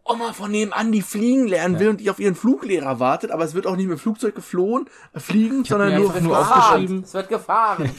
Oma 0.04 0.32
von 0.32 0.50
nebenan, 0.50 0.90
die 0.90 1.02
fliegen 1.02 1.46
lernen 1.46 1.78
will 1.78 1.88
und 1.88 2.00
die 2.00 2.10
auf 2.10 2.18
ihren 2.18 2.34
Fluglehrer 2.34 2.98
wartet, 2.98 3.30
aber 3.30 3.44
es 3.44 3.54
wird 3.54 3.66
auch 3.66 3.76
nicht 3.76 3.86
mit 3.88 3.98
dem 3.98 4.00
Flugzeug 4.00 4.34
geflohen, 4.34 4.86
äh, 5.12 5.20
fliegen, 5.20 5.64
sondern 5.64 5.90
mir 5.90 5.98
nur, 6.00 6.08
einfach 6.08 6.20
nur 6.20 6.38
gefahren. 6.38 6.82
aufgeschrieben- 6.82 7.04
Es 7.04 7.14
wird 7.14 7.28
gefahren. 7.28 7.90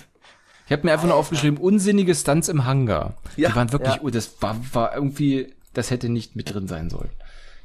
Ich 0.66 0.72
habe 0.72 0.84
mir 0.86 0.94
einfach 0.94 1.08
nur 1.08 1.16
aufgeschrieben, 1.16 1.58
unsinnige 1.60 2.14
Stunts 2.16 2.48
im 2.50 2.66
Hangar. 2.66 3.16
Ja, 3.36 3.50
die 3.50 3.56
waren 3.56 3.72
wirklich, 3.72 3.96
ja. 3.96 4.02
oh, 4.02 4.10
das 4.10 4.42
war, 4.42 4.56
war 4.74 4.96
irgendwie, 4.96 5.54
das 5.74 5.92
hätte 5.92 6.10
nicht 6.10 6.36
mit 6.36 6.54
drin 6.54 6.68
sein 6.68 6.90
sollen. 6.90 7.10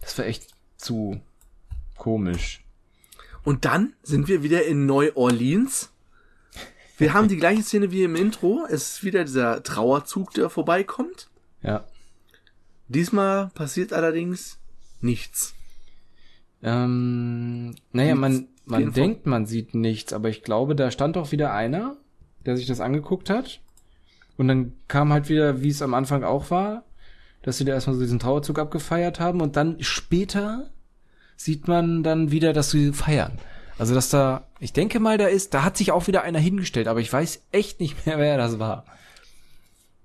Das 0.01 0.17
war 0.19 0.25
echt 0.27 0.49
zu 0.77 1.21
komisch. 1.97 2.61
Und 3.45 3.65
dann 3.65 3.95
sind 4.03 4.29
wir 4.29 4.43
wieder 4.43 4.65
in 4.67 4.87
Neu-Orleans. 4.87 5.91
Wir 6.99 7.15
haben 7.15 7.29
die 7.29 7.37
gleiche 7.37 7.63
Szene 7.63 7.93
wie 7.93 8.03
im 8.03 8.17
Intro. 8.17 8.67
Es 8.69 8.95
ist 8.95 9.05
wieder 9.05 9.25
dieser 9.25 9.63
Trauerzug, 9.63 10.33
der 10.35 10.51
vorbeikommt. 10.51 11.29
Ja. 11.63 11.85
Diesmal 12.89 13.49
passiert 13.55 13.93
allerdings 13.93 14.59
nichts. 15.01 15.55
Ähm, 16.63 17.75
naja, 17.93 18.15
man, 18.15 18.49
man 18.65 18.93
denkt, 18.93 19.27
man 19.27 19.47
sieht 19.47 19.75
nichts, 19.75 20.13
aber 20.13 20.29
ich 20.29 20.43
glaube, 20.43 20.75
da 20.75 20.91
stand 20.91 21.17
doch 21.17 21.31
wieder 21.33 21.53
einer, 21.53 21.97
der 22.47 22.57
sich 22.57 22.67
das 22.67 22.81
angeguckt 22.81 23.31
hat. 23.31 23.61
Und 24.37 24.49
dann 24.49 24.73
kam 24.89 25.13
halt 25.13 25.29
wieder, 25.29 25.63
wie 25.63 25.69
es 25.69 25.83
am 25.83 25.95
Anfang 25.95 26.25
auch 26.25 26.51
war, 26.51 26.85
dass 27.43 27.59
sie 27.59 27.65
da 27.65 27.73
erstmal 27.73 27.97
so 27.97 28.03
diesen 28.03 28.19
Trauerzug 28.19 28.59
abgefeiert 28.59 29.21
haben 29.21 29.41
und 29.41 29.57
dann 29.57 29.83
später 29.83 30.71
sieht 31.37 31.69
man 31.69 32.03
dann 32.03 32.31
wieder, 32.31 32.53
dass 32.53 32.71
sie 32.71 32.93
feiern. 32.93 33.39
Also, 33.79 33.95
dass 33.95 34.11
da, 34.11 34.49
ich 34.59 34.73
denke 34.73 34.99
mal, 34.99 35.19
da 35.19 35.27
ist, 35.27 35.55
da 35.55 35.63
hat 35.63 35.77
sich 35.77 35.93
auch 35.93 36.09
wieder 36.09 36.23
einer 36.23 36.41
hingestellt, 36.41 36.89
aber 36.89 37.01
ich 37.01 37.13
weiß 37.13 37.45
echt 37.53 37.81
nicht 37.81 38.07
mehr, 38.07 38.19
wer 38.19 38.37
das 38.37 38.59
war, 38.59 38.85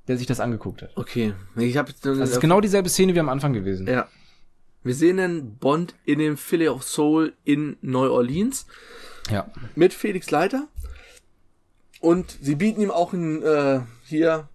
der 0.08 0.18
sich 0.18 0.28
das 0.28 0.40
angeguckt 0.40 0.82
hat. 0.82 0.92
Okay, 0.96 1.34
ich 1.56 1.78
habe 1.78 1.94
Das 2.02 2.30
ist 2.32 2.40
genau 2.42 2.60
dieselbe 2.62 2.90
Szene 2.90 3.16
wie 3.16 3.20
am 3.20 3.30
Anfang 3.30 3.54
gewesen. 3.54 3.88
Ja. 3.88 4.08
Wir 4.84 4.94
sehen 4.96 5.18
dann 5.18 5.56
Bond 5.56 5.96
in 6.06 6.20
dem 6.20 6.36
Philly 6.36 6.68
of 6.68 6.84
Soul 6.84 7.34
in 7.46 7.78
New 7.82 8.00
Orleans 8.10 8.66
Ja. 9.32 9.50
mit 9.76 9.94
Felix 9.94 10.30
Leiter. 10.30 10.68
Und 12.02 12.38
sie 12.42 12.56
bieten 12.56 12.82
ihm 12.82 12.92
auch 12.92 13.14
einen 13.14 13.42
äh, 13.44 13.80
hier 14.06 14.50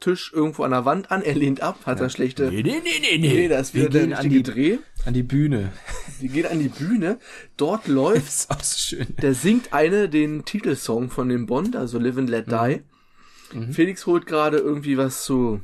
Tisch 0.00 0.32
irgendwo 0.34 0.64
an 0.64 0.72
der 0.72 0.84
Wand 0.84 1.10
an. 1.12 1.22
Er 1.22 1.34
lehnt 1.36 1.62
ab, 1.62 1.78
hat 1.86 2.00
da 2.00 2.10
schlechte. 2.10 2.50
nee, 2.50 2.62
nee, 2.62 2.80
nee, 2.82 3.16
Nee, 3.18 3.48
da 3.48 3.58
ist 3.60 3.74
wieder 3.74 3.88
der 3.88 4.02
gehen 4.02 4.12
an 4.14 4.28
die, 4.28 4.42
Dreh. 4.42 4.78
an 5.06 5.14
die 5.14 5.22
Bühne. 5.22 5.72
Die 6.20 6.28
geht 6.28 6.46
an 6.46 6.58
die 6.58 6.68
Bühne. 6.68 7.18
Dort 7.56 7.86
läuft, 7.88 8.26
Das 8.26 8.34
ist 8.40 8.50
auch 8.50 8.60
so 8.62 8.76
schön. 8.76 9.06
der 9.22 9.34
singt 9.34 9.72
eine 9.72 10.08
den 10.08 10.44
Titelsong 10.44 11.10
von 11.10 11.28
dem 11.28 11.46
Bond, 11.46 11.76
also 11.76 11.98
Live 12.00 12.18
and 12.18 12.28
Let 12.28 12.48
Die. 12.50 12.80
Mhm. 12.80 12.82
Felix 13.72 14.06
holt 14.06 14.26
gerade 14.26 14.58
irgendwie 14.58 14.96
was 14.98 15.24
zu 15.24 15.60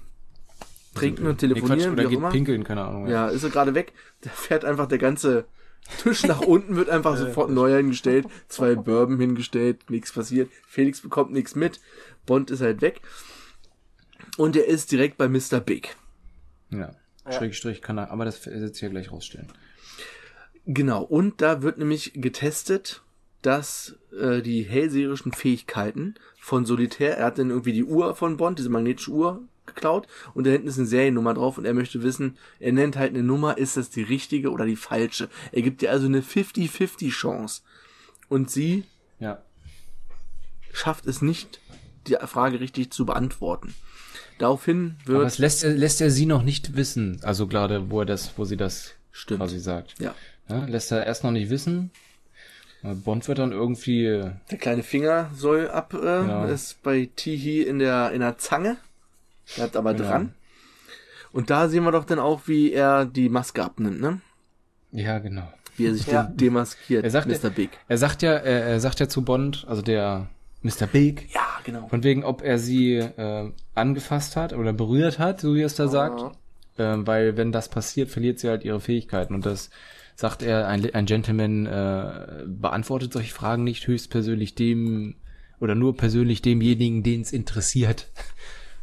trinken 0.94 1.26
und 1.26 1.42
Nee, 1.42 1.48
Quatsch, 1.48 1.60
telefonieren, 1.60 1.92
oder 1.92 2.02
wie 2.02 2.06
auch 2.06 2.10
geht 2.10 2.18
immer. 2.18 2.30
pinkeln, 2.30 2.64
keine 2.64 2.84
Ahnung. 2.84 3.08
Ja, 3.08 3.28
ist 3.28 3.42
er 3.42 3.50
gerade 3.50 3.74
weg. 3.74 3.92
Da 4.22 4.30
fährt 4.30 4.64
einfach 4.64 4.86
der 4.86 4.98
ganze 4.98 5.46
Tisch 6.02 6.24
nach 6.24 6.40
unten, 6.40 6.76
wird 6.76 6.88
einfach 6.90 7.16
sofort 7.18 7.50
neu 7.50 7.74
hingestellt. 7.76 8.26
Zwei 8.48 8.74
Bourbon 8.74 9.18
hingestellt, 9.18 9.90
nichts 9.90 10.12
passiert. 10.12 10.50
Felix 10.66 11.00
bekommt 11.00 11.32
nichts 11.32 11.54
mit. 11.54 11.80
Bond 12.26 12.50
ist 12.50 12.60
halt 12.60 12.82
weg. 12.82 13.00
Und 14.36 14.56
er 14.56 14.66
ist 14.66 14.92
direkt 14.92 15.16
bei 15.16 15.28
Mr. 15.28 15.60
Big. 15.60 15.96
Ja. 16.70 16.92
Schrägstrich 17.28 17.82
kann 17.82 17.98
er, 17.98 18.10
aber 18.10 18.24
das 18.24 18.44
wird 18.46 18.74
sich 18.74 18.82
ja 18.82 18.88
gleich 18.88 19.10
rausstellen. 19.12 19.48
Genau. 20.66 21.02
Und 21.02 21.40
da 21.40 21.62
wird 21.62 21.78
nämlich 21.78 22.12
getestet, 22.14 23.02
dass 23.42 23.96
äh, 24.18 24.42
die 24.42 24.62
hellseherischen 24.62 25.32
Fähigkeiten 25.32 26.14
von 26.40 26.64
Solitär, 26.64 27.16
er 27.18 27.26
hat 27.26 27.38
dann 27.38 27.50
irgendwie 27.50 27.72
die 27.72 27.84
Uhr 27.84 28.14
von 28.16 28.36
Bond, 28.36 28.58
diese 28.58 28.70
magnetische 28.70 29.10
Uhr 29.10 29.42
geklaut 29.66 30.08
und 30.34 30.46
da 30.46 30.50
hinten 30.50 30.66
ist 30.68 30.78
eine 30.78 30.86
Seriennummer 30.86 31.34
drauf 31.34 31.58
und 31.58 31.64
er 31.64 31.74
möchte 31.74 32.02
wissen, 32.02 32.36
er 32.58 32.72
nennt 32.72 32.96
halt 32.96 33.14
eine 33.14 33.22
Nummer, 33.22 33.56
ist 33.58 33.76
das 33.76 33.90
die 33.90 34.02
richtige 34.02 34.50
oder 34.50 34.66
die 34.66 34.74
falsche? 34.76 35.28
Er 35.52 35.62
gibt 35.62 35.82
ihr 35.82 35.90
also 35.92 36.06
eine 36.06 36.22
50-50 36.22 37.10
Chance. 37.10 37.62
Und 38.28 38.50
sie 38.50 38.84
Ja. 39.20 39.42
schafft 40.72 41.06
es 41.06 41.22
nicht, 41.22 41.60
die 42.06 42.16
Frage 42.26 42.60
richtig 42.60 42.90
zu 42.92 43.04
beantworten. 43.06 43.74
Daraufhin 44.38 44.96
Aber 45.04 45.18
wird, 45.18 45.26
es 45.28 45.38
lässt 45.38 45.64
er, 45.64 45.72
lässt 45.74 46.00
er 46.00 46.10
sie 46.10 46.26
noch 46.26 46.42
nicht 46.42 46.74
wissen. 46.76 47.20
Also 47.22 47.46
gerade, 47.46 47.90
wo 47.90 48.00
er 48.00 48.06
das, 48.06 48.32
wo 48.38 48.44
sie 48.44 48.56
das 48.56 48.94
Stimmt. 49.12 49.40
quasi 49.40 49.58
sagt. 49.58 49.96
ja, 49.98 50.14
Ja, 50.48 50.64
lässt 50.64 50.90
er 50.92 51.04
erst 51.06 51.22
noch 51.24 51.30
nicht 51.32 51.50
wissen. 51.50 51.90
Äh, 52.82 52.94
Bond 52.94 53.26
wird 53.28 53.38
dann 53.38 53.52
irgendwie, 53.52 54.04
äh, 54.06 54.30
der 54.50 54.58
kleine 54.58 54.82
Finger 54.82 55.30
soll 55.34 55.68
ab, 55.70 55.92
äh, 55.94 55.98
Genau. 55.98 56.44
ist 56.46 56.82
bei 56.82 57.08
Tihi 57.14 57.62
in 57.62 57.78
der, 57.78 58.12
in 58.12 58.20
der 58.20 58.38
Zange. 58.38 58.76
Bleibt 59.56 59.76
aber 59.76 59.94
Genau. 59.94 60.08
dran. 60.08 60.34
Und 61.32 61.50
da 61.50 61.68
sehen 61.68 61.84
wir 61.84 61.92
doch 61.92 62.04
dann 62.04 62.18
auch, 62.18 62.42
wie 62.46 62.72
er 62.72 63.04
die 63.04 63.28
Maske 63.28 63.62
abnimmt, 63.64 64.00
ne? 64.00 64.20
ja, 64.92 65.18
genau. 65.20 65.48
Wie 65.76 65.86
er 65.86 65.94
sich 65.94 66.06
Ja. 66.08 66.24
den 66.24 66.36
demaskiert, 66.36 67.04
Er 67.04 67.10
sagt, 67.10 67.28
Mr. 67.28 67.48
Big. 67.50 67.70
er 67.88 67.96
sagt 67.98 68.22
ja, 68.22 68.32
er, 68.32 68.64
er 68.64 68.80
sagt 68.80 68.98
ja 69.00 69.08
zu 69.08 69.22
Bond, 69.22 69.64
also 69.68 69.82
der 69.82 70.28
Mr. 70.62 70.86
Big, 70.90 71.32
Ja, 71.32 71.46
genau. 71.64 71.86
von 71.88 72.02
wegen, 72.02 72.24
ob 72.24 72.42
er 72.42 72.58
sie 72.58 72.96
äh, 72.96 73.52
angefasst 73.74 74.34
hat 74.36 74.52
oder 74.52 74.72
berührt 74.72 75.18
hat, 75.20 75.40
so 75.40 75.54
wie 75.54 75.60
er 75.62 75.66
es 75.66 75.76
da 75.76 75.86
sagt. 75.88 76.22
Ähm, 76.78 77.06
weil 77.06 77.36
wenn 77.36 77.52
das 77.52 77.68
passiert, 77.68 78.10
verliert 78.10 78.40
sie 78.40 78.48
halt 78.48 78.64
ihre 78.64 78.80
Fähigkeiten. 78.80 79.34
Und 79.34 79.46
das 79.46 79.70
sagt 80.20 80.42
er, 80.42 80.68
ein, 80.68 80.94
ein 80.94 81.06
Gentleman 81.06 81.64
äh, 81.64 82.44
beantwortet 82.46 83.14
solche 83.14 83.32
Fragen 83.32 83.64
nicht 83.64 83.86
höchstpersönlich 83.86 84.54
dem 84.54 85.14
Oder 85.60 85.74
nur 85.74 85.96
persönlich 85.96 86.42
demjenigen, 86.42 87.02
den 87.02 87.22
es 87.22 87.32
interessiert. 87.32 88.08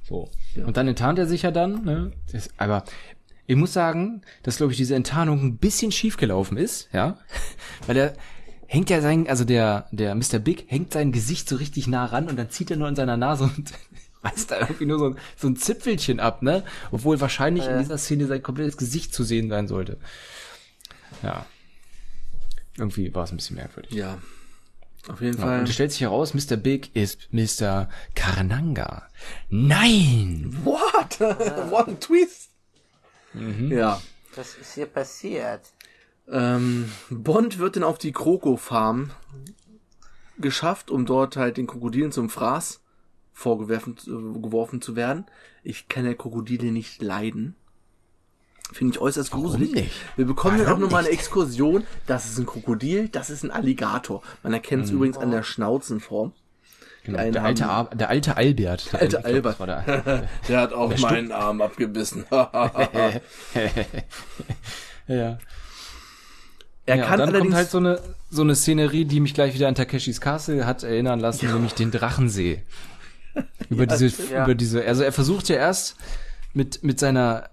So. 0.10 0.30
Und 0.66 0.78
dann 0.78 0.88
enttarnt 0.88 1.20
er 1.20 1.28
sich 1.28 1.42
ja 1.42 1.52
dann, 1.52 1.84
ne? 1.84 2.14
Das, 2.32 2.50
aber 2.56 2.86
ich 3.46 3.58
muss 3.58 3.74
sagen, 3.74 4.22
dass, 4.42 4.56
glaube 4.56 4.72
ich, 4.72 4.78
diese 4.78 4.96
Enttarnung 4.96 5.44
ein 5.44 5.58
bisschen 5.58 5.92
schief 5.92 6.16
gelaufen 6.16 6.56
ist, 6.56 6.88
ja. 6.94 7.18
Weil 7.88 7.98
er 7.98 8.14
hängt 8.68 8.90
ja 8.90 9.02
sein, 9.02 9.28
also 9.28 9.44
der, 9.44 9.90
der 9.92 10.16
Mr. 10.16 10.40
Big 10.40 10.64
hängt 10.70 10.94
sein 10.94 11.12
Gesicht 11.12 11.50
so 11.50 11.58
richtig 11.58 11.88
nah 11.88 12.06
ran 12.06 12.30
und 12.30 12.38
dann 12.38 12.50
zieht 12.50 12.72
er 12.72 12.78
nur 12.78 12.88
in 12.88 12.96
seiner 12.96 13.18
Nase 13.18 13.44
und 13.44 13.74
reißt 14.24 14.50
da 14.50 14.62
irgendwie 14.62 14.86
nur 14.86 15.00
so 15.00 15.06
ein, 15.08 15.18
so 15.36 15.48
ein 15.50 15.58
Zipfelchen 15.58 16.22
ab, 16.22 16.42
ne? 16.42 16.64
Obwohl 16.92 17.20
wahrscheinlich 17.20 17.68
in 17.68 17.78
dieser 17.78 17.98
Szene 17.98 18.28
sein 18.28 18.42
komplettes 18.42 18.78
Gesicht 18.78 19.14
zu 19.14 19.26
sehen 19.26 19.50
sein 19.50 19.68
sollte. 19.68 19.98
Ja. 21.24 21.46
Irgendwie 22.78 23.14
war 23.14 23.24
es 23.24 23.32
ein 23.32 23.38
bisschen 23.38 23.56
merkwürdig. 23.56 23.92
Ja. 23.92 24.18
Auf 25.08 25.22
jeden 25.22 25.38
Ja, 25.38 25.44
Fall. 25.44 25.60
und 25.60 25.70
es 25.70 25.74
stellt 25.74 25.92
sich 25.92 26.02
heraus, 26.02 26.34
Mr. 26.34 26.58
Big 26.58 26.96
ist 26.96 27.30
Mr. 27.32 27.90
Karananga. 28.14 29.08
Nein! 29.50 30.58
What? 30.64 31.20
What 31.72 31.88
a 31.88 31.94
twist. 31.94 32.52
Ja. 33.34 34.02
Was 34.36 34.56
ist 34.56 34.74
hier 34.76 34.86
passiert? 34.86 35.62
Ähm, 36.30 36.92
Bond 37.10 37.58
wird 37.58 37.78
dann 37.78 37.84
auf 37.84 37.98
die 37.98 38.12
Kroko-Farm 38.12 39.12
geschafft, 40.38 40.92
um 40.92 41.06
dort 41.06 41.38
halt 41.38 41.58
den 41.58 41.68
Krokodilen 41.68 42.12
zum 42.12 42.30
Fraß 42.30 42.82
vorgeworfen 43.34 43.96
äh, 44.08 44.40
geworfen 44.42 44.82
zu 44.82 44.96
werden. 44.96 45.26
Ich 45.64 45.88
kann 45.88 46.06
ja 46.06 46.14
Krokodile 46.14 46.72
nicht 46.72 47.02
leiden. 47.02 47.56
Finde 48.74 48.94
ich 48.94 49.00
äußerst 49.02 49.32
gruselig. 49.32 49.72
nicht? 49.74 49.92
Wir 50.18 50.26
bekommen 50.26 50.58
dann 50.58 50.66
auch 50.68 50.72
Warum 50.72 50.84
nochmal 50.84 51.06
eine? 51.06 51.14
Exkursion. 51.14 51.86
Das 52.06 52.26
ist 52.26 52.38
ein 52.38 52.46
Krokodil, 52.46 53.08
das 53.08 53.30
ist 53.30 53.44
ein 53.44 53.52
Alligator. 53.52 54.22
Man 54.44 54.54
erkennt 54.54 54.86
es 54.86 54.92
übrigens 54.92 55.18
an 55.18 55.32
der 55.32 55.44
Schnauzenform. 55.44 56.34
Genau, 57.04 57.32
der, 57.32 57.44
alte 57.44 57.70
Ar 57.70 57.90
der 57.96 58.10
alte 58.10 58.36
Albert. 58.36 58.92
Der 58.92 59.00
alte 59.02 59.24
Albert. 59.24 59.60
der- 59.60 60.28
Der 60.50 60.60
hat 60.60 60.74
auch 60.74 60.98
meinen 60.98 61.32
Arm 61.32 61.62
abgebissen. 61.62 62.26
er 62.30 63.22
ja. 65.08 65.38
kann 66.86 66.88
ja, 66.88 66.96
dann 67.18 67.22
allerdings 67.22 67.42
kommt 67.44 67.56
halt 67.56 67.70
so 67.70 67.78
eine, 67.78 68.02
so 68.30 68.42
eine 68.42 68.56
Szenerie, 68.56 69.06
die 69.06 69.22
mich 69.22 69.34
gleich 69.34 69.54
wieder 69.54 69.70
an 69.70 69.76
Takeshis 69.76 70.20
Castle 70.20 70.66
hat 70.66 70.84
erinnern 70.84 71.22
lassen, 71.22 71.48
nämlich 71.52 71.74
den 71.74 71.92
Drachensee. 71.92 72.64
Über 73.70 73.86
diese, 73.86 74.08
ja. 74.32 74.44
über 74.44 74.56
diese, 74.56 74.84
also 74.84 75.04
er 75.04 75.14
versucht 75.14 75.48
ja 75.48 75.56
erst 75.56 75.96
mit, 76.54 76.84
mit 76.84 77.00
seiner 77.00 77.50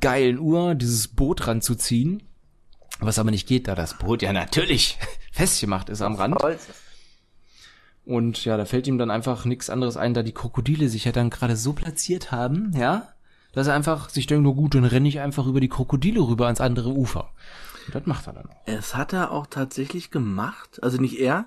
geilen 0.00 0.38
Uhr 0.38 0.74
dieses 0.74 1.08
Boot 1.08 1.46
ranzuziehen, 1.46 2.22
was 3.00 3.18
aber 3.18 3.30
nicht 3.30 3.46
geht, 3.46 3.68
da 3.68 3.74
das 3.74 3.98
Boot 3.98 4.22
ja 4.22 4.32
natürlich 4.32 4.98
festgemacht 5.32 5.88
ist 5.88 6.02
am 6.02 6.14
Rand. 6.14 6.36
Und 8.04 8.44
ja, 8.44 8.56
da 8.56 8.64
fällt 8.64 8.86
ihm 8.86 8.98
dann 8.98 9.10
einfach 9.10 9.44
nichts 9.44 9.68
anderes 9.68 9.96
ein, 9.96 10.14
da 10.14 10.22
die 10.22 10.32
Krokodile 10.32 10.88
sich 10.88 11.04
ja 11.04 11.12
dann 11.12 11.30
gerade 11.30 11.56
so 11.56 11.72
platziert 11.72 12.30
haben, 12.30 12.72
ja, 12.76 13.08
dass 13.52 13.66
er 13.66 13.74
einfach 13.74 14.10
sich 14.10 14.26
denkt, 14.26 14.44
nur 14.44 14.54
gut, 14.54 14.74
dann 14.74 14.84
renne 14.84 15.08
ich 15.08 15.18
einfach 15.18 15.46
über 15.46 15.60
die 15.60 15.68
Krokodile 15.68 16.20
rüber 16.20 16.44
ans 16.44 16.60
andere 16.60 16.90
Ufer. 16.90 17.30
Und 17.86 17.94
das 17.94 18.06
macht 18.06 18.26
er 18.26 18.34
dann 18.34 18.46
auch. 18.46 18.56
Es 18.66 18.94
hat 18.94 19.12
er 19.12 19.30
auch 19.30 19.46
tatsächlich 19.46 20.10
gemacht. 20.10 20.82
Also 20.82 20.98
nicht 21.00 21.18
er. 21.18 21.46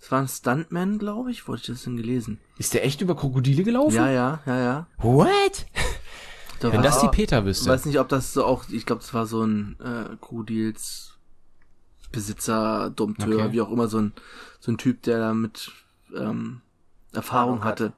Es 0.00 0.12
war 0.12 0.20
ein 0.20 0.28
Stuntman, 0.28 0.98
glaube 0.98 1.30
ich. 1.30 1.48
Hatte 1.48 1.56
ich 1.56 1.66
das 1.66 1.84
denn 1.84 1.96
gelesen? 1.96 2.38
Ist 2.58 2.74
der 2.74 2.84
echt 2.84 3.00
über 3.00 3.16
Krokodile 3.16 3.62
gelaufen? 3.62 3.96
Ja, 3.96 4.10
ja, 4.10 4.40
ja, 4.46 4.58
ja. 4.58 4.86
What? 4.98 5.66
Da 6.64 6.70
Wenn 6.72 6.78
war- 6.78 6.82
das 6.84 7.00
die 7.00 7.08
Peter 7.08 7.40
Ich 7.40 7.44
wüsste. 7.44 7.68
weiß 7.68 7.84
nicht, 7.84 7.98
ob 8.00 8.08
das 8.08 8.32
so 8.32 8.42
auch, 8.46 8.70
ich 8.70 8.86
glaube, 8.86 9.02
das 9.02 9.12
war 9.12 9.26
so 9.26 9.42
ein 9.44 9.76
äh, 9.80 10.16
Krokodils 10.18 11.10
Besitzer, 12.10 12.88
Dompteur, 12.88 13.44
Okay. 13.44 13.52
wie 13.52 13.60
auch 13.60 13.70
immer, 13.70 13.86
so 13.86 13.98
ein, 14.00 14.12
so 14.60 14.72
ein 14.72 14.78
Typ, 14.78 15.02
der 15.02 15.18
damit 15.18 15.72
ähm, 16.16 16.62
Erfahrung 17.12 17.64
hat. 17.64 17.80
hatte. 17.80 17.92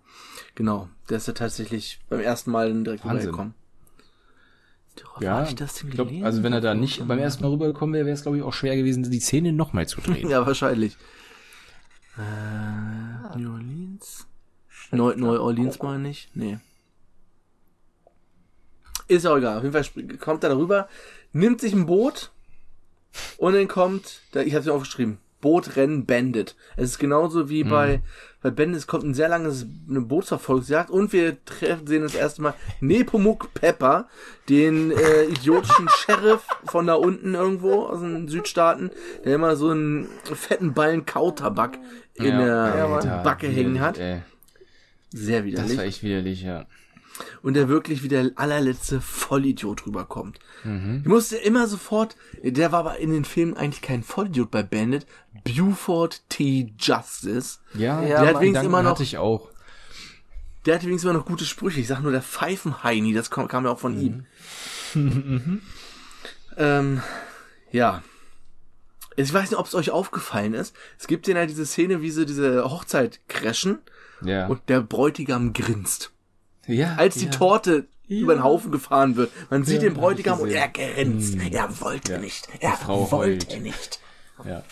Genau, 0.57 0.89
der 1.09 1.19
ist 1.19 1.29
ja 1.29 1.33
tatsächlich 1.35 2.01
beim 2.09 2.19
ersten 2.19 2.51
Mal 2.51 2.71
dann 2.71 2.83
direkt 2.83 3.05
Wahnsinn. 3.05 3.31
rübergekommen. 3.31 3.55
Ja, 5.21 5.45
ich 5.45 5.55
das 5.55 5.75
denn 5.75 5.89
ich 5.89 5.95
glaub, 5.95 6.11
also 6.25 6.43
wenn 6.43 6.53
er 6.53 6.61
da 6.61 6.75
nicht 6.75 7.07
beim 7.07 7.19
ersten 7.21 7.45
Mal 7.45 7.51
rübergekommen 7.51 7.93
wäre, 7.95 8.07
wäre 8.07 8.14
es 8.14 8.23
glaube 8.23 8.39
ich 8.39 8.43
auch 8.43 8.53
schwer 8.53 8.75
gewesen, 8.77 9.09
die 9.09 9.21
Szene 9.21 9.53
nochmal 9.53 9.87
zu 9.87 10.01
drehen. 10.01 10.29
Ja, 10.31 10.45
wahrscheinlich. 10.45 10.97
Äh, 12.19 13.39
New 13.39 13.53
Orleans? 13.53 14.27
Neu, 14.91 15.14
Neu 15.17 15.39
Orleans 15.39 15.79
meine 15.83 16.09
ich? 16.11 16.31
Nee. 16.35 16.59
Ist 19.09 19.24
ja 19.24 19.32
auch 19.32 19.38
egal. 19.38 19.59
Auf 19.59 19.62
jeden 19.62 19.72
Fall 19.84 20.16
kommt 20.18 20.42
er 20.42 20.50
darüber, 20.50 20.88
nimmt 21.32 21.61
sich 21.61 21.72
ein 21.72 21.86
Boot 21.86 22.32
und 23.38 23.54
dann 23.54 23.68
kommt, 23.68 24.20
da, 24.32 24.40
ich 24.40 24.54
habe 24.54 24.64
mir 24.64 24.72
aufgeschrieben, 24.72 25.18
Bootrennen 25.40 26.07
Bandit. 26.07 26.57
Es 26.76 26.90
ist 26.90 26.98
genauso 26.98 27.48
wie 27.48 27.62
bei, 27.62 28.02
bei 28.42 28.50
Bandit, 28.50 28.78
es 28.78 28.86
kommt 28.86 29.04
ein 29.04 29.14
sehr 29.14 29.28
langes 29.28 29.66
eine 29.88 30.00
Bootsverfolgungsjagd 30.00 30.90
und 30.90 31.12
wir 31.12 31.44
treffen, 31.44 31.86
sehen 31.86 32.02
das 32.02 32.14
erste 32.14 32.42
Mal 32.42 32.54
Nepomuk 32.80 33.52
Pepper, 33.54 34.09
den 34.48 34.90
äh, 34.90 35.24
idiotischen 35.24 35.88
Sheriff 35.98 36.42
von 36.64 36.86
da 36.86 36.94
unten 36.94 37.34
irgendwo 37.34 37.84
aus 37.84 38.00
den 38.00 38.28
Südstaaten, 38.28 38.90
der 39.24 39.34
immer 39.36 39.57
so 39.57 39.70
einen 39.70 40.09
fetten 40.24 40.72
Ballen 40.74 41.07
Kautabak 41.07 41.78
in 42.14 42.38
der 42.38 42.57
Alter, 42.57 43.22
Backe 43.22 43.46
hängen 43.46 43.80
hat. 43.80 43.98
widerlich, 43.98 44.16
ey. 44.16 44.22
Sehr 45.12 45.38
Das 45.38 45.46
widerlich 45.46 45.76
war 45.76 45.84
echt 45.84 46.02
widerlich, 46.02 46.42
ja. 46.42 46.66
Und 47.43 47.55
der 47.55 47.69
wirklich 47.69 48.03
wie 48.03 48.09
der 48.09 48.31
allerletzte 48.37 49.01
Vollidiot 49.01 49.87
rüberkommt. 49.87 50.39
Mhm. 50.64 51.01
Ich 51.03 51.09
musste 51.09 51.37
immer 51.37 51.67
sofort, 51.67 52.17
der 52.43 52.73
war 52.73 52.81
aber 52.81 52.99
in 52.99 53.11
den 53.11 53.25
Filmen 53.25 53.57
eigentlich 53.57 53.83
kein 53.83 54.03
Vollidiot 54.03 54.51
bei 54.51 54.62
Bandit, 54.62 55.07
Buford 55.45 56.23
T. 56.29 56.73
Justice. 56.79 57.59
Ja, 57.75 58.01
Der 58.01 58.19
den 58.21 58.29
hat 58.29 58.41
wenigstens 58.41 58.67
immer 58.67 58.83
noch- 58.83 58.91
hatte 58.93 59.03
ich 59.03 59.19
auch. 59.19 59.51
Der 60.64 60.75
hatte 60.75 60.87
wenigstens 60.87 61.11
immer 61.11 61.19
noch 61.21 61.27
gute 61.27 61.45
Sprüche. 61.45 61.81
Ich 61.81 61.87
sag 61.87 62.01
nur 62.03 62.11
der 62.12 62.23
Pfeifenheini, 62.23 63.12
das 63.14 63.31
kam, 63.31 63.47
kam 63.49 63.64
ja 63.64 63.71
auch 63.71 63.79
von 63.79 63.97
ihm. 64.01 64.27
ähm, 66.57 67.03
ja. 67.71 68.03
Ich 69.19 69.33
weiß 69.33 69.51
nicht, 69.51 69.59
ob 69.59 69.67
es 69.67 69.75
euch 69.75 69.91
aufgefallen 69.91 70.53
ist. 70.55 70.75
Es 70.99 71.07
gibt 71.07 71.27
ja 71.27 71.47
diese 71.47 71.64
Szene, 71.64 72.03
wie 72.03 72.11
sie 72.11 72.27
diese 72.27 72.64
Hochzeit 72.64 73.21
crashen 73.29 73.79
Ja. 74.23 74.47
und 74.47 74.61
der 74.69 74.81
Bräutigam 74.83 75.53
grinst. 75.55 76.11
Ja 76.67 76.95
als 76.97 77.14
die 77.17 77.27
ja. 77.27 77.31
Torte 77.31 77.87
über 78.09 78.35
den 78.35 78.45
Haufen 78.45 78.71
gefahren 78.71 79.17
wird. 79.17 79.31
Man 79.51 79.64
sieht 79.64 79.83
Ja, 79.83 79.89
den 79.89 79.95
Bräutigam 79.95 80.41
und 80.41 80.51
er 80.51 80.69
grinst. 80.69 81.37
Er 81.51 81.81
wollte 81.81 82.12
Ja. 82.12 82.19
nicht. 82.19 82.49
Er 82.61 82.73
Frau 82.73 83.11
wollte 83.11 83.47
heult. 83.55 83.62
nicht. 83.62 84.01
Ja. 84.45 84.62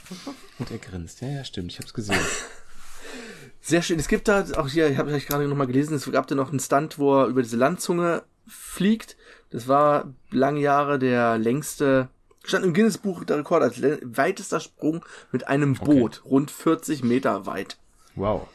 Und 0.59 0.71
er 0.71 0.79
grinst. 0.79 1.21
Ja, 1.21 1.29
ja, 1.29 1.45
stimmt. 1.45 1.73
Ich 1.73 1.79
hab's 1.79 1.95
gesehen. 1.95 2.19
Sehr 3.61 3.83
schön. 3.83 3.99
Es 3.99 4.09
gibt 4.09 4.29
da 4.29 4.45
auch 4.57 4.69
hier, 4.69 4.89
ich 4.91 4.99
habe 4.99 5.17
ich 5.17 5.27
gerade 5.27 5.49
noch 5.49 5.57
mal 5.57 5.67
gelesen, 5.67 5.95
es 5.95 6.11
gab 6.13 6.27
da 6.27 6.35
noch 6.35 6.51
einen 6.51 6.61
Stunt, 6.61 6.99
wo 6.99 7.23
er 7.23 7.27
über 7.29 7.43
diese 7.43 7.57
Landzunge 7.57 8.23
fliegt. 8.47 9.17
Das 9.51 9.69
war 9.69 10.13
lange 10.31 10.61
Jahre 10.61 10.99
der 10.99 11.39
längste, 11.39 12.09
stand 12.45 12.65
im 12.65 12.75
Guinness-Buch 12.75 13.25
der 13.25 13.39
Rekord 13.39 13.63
als 13.63 13.81
weitester 13.83 14.61
Sprung 14.61 15.05
mit 15.33 15.49
einem 15.49 15.75
Boot, 15.75 16.23
rund 16.27 16.51
40 16.51 17.03
Meter 17.05 17.47
weit. 17.47 17.79
Wow. 18.17 18.49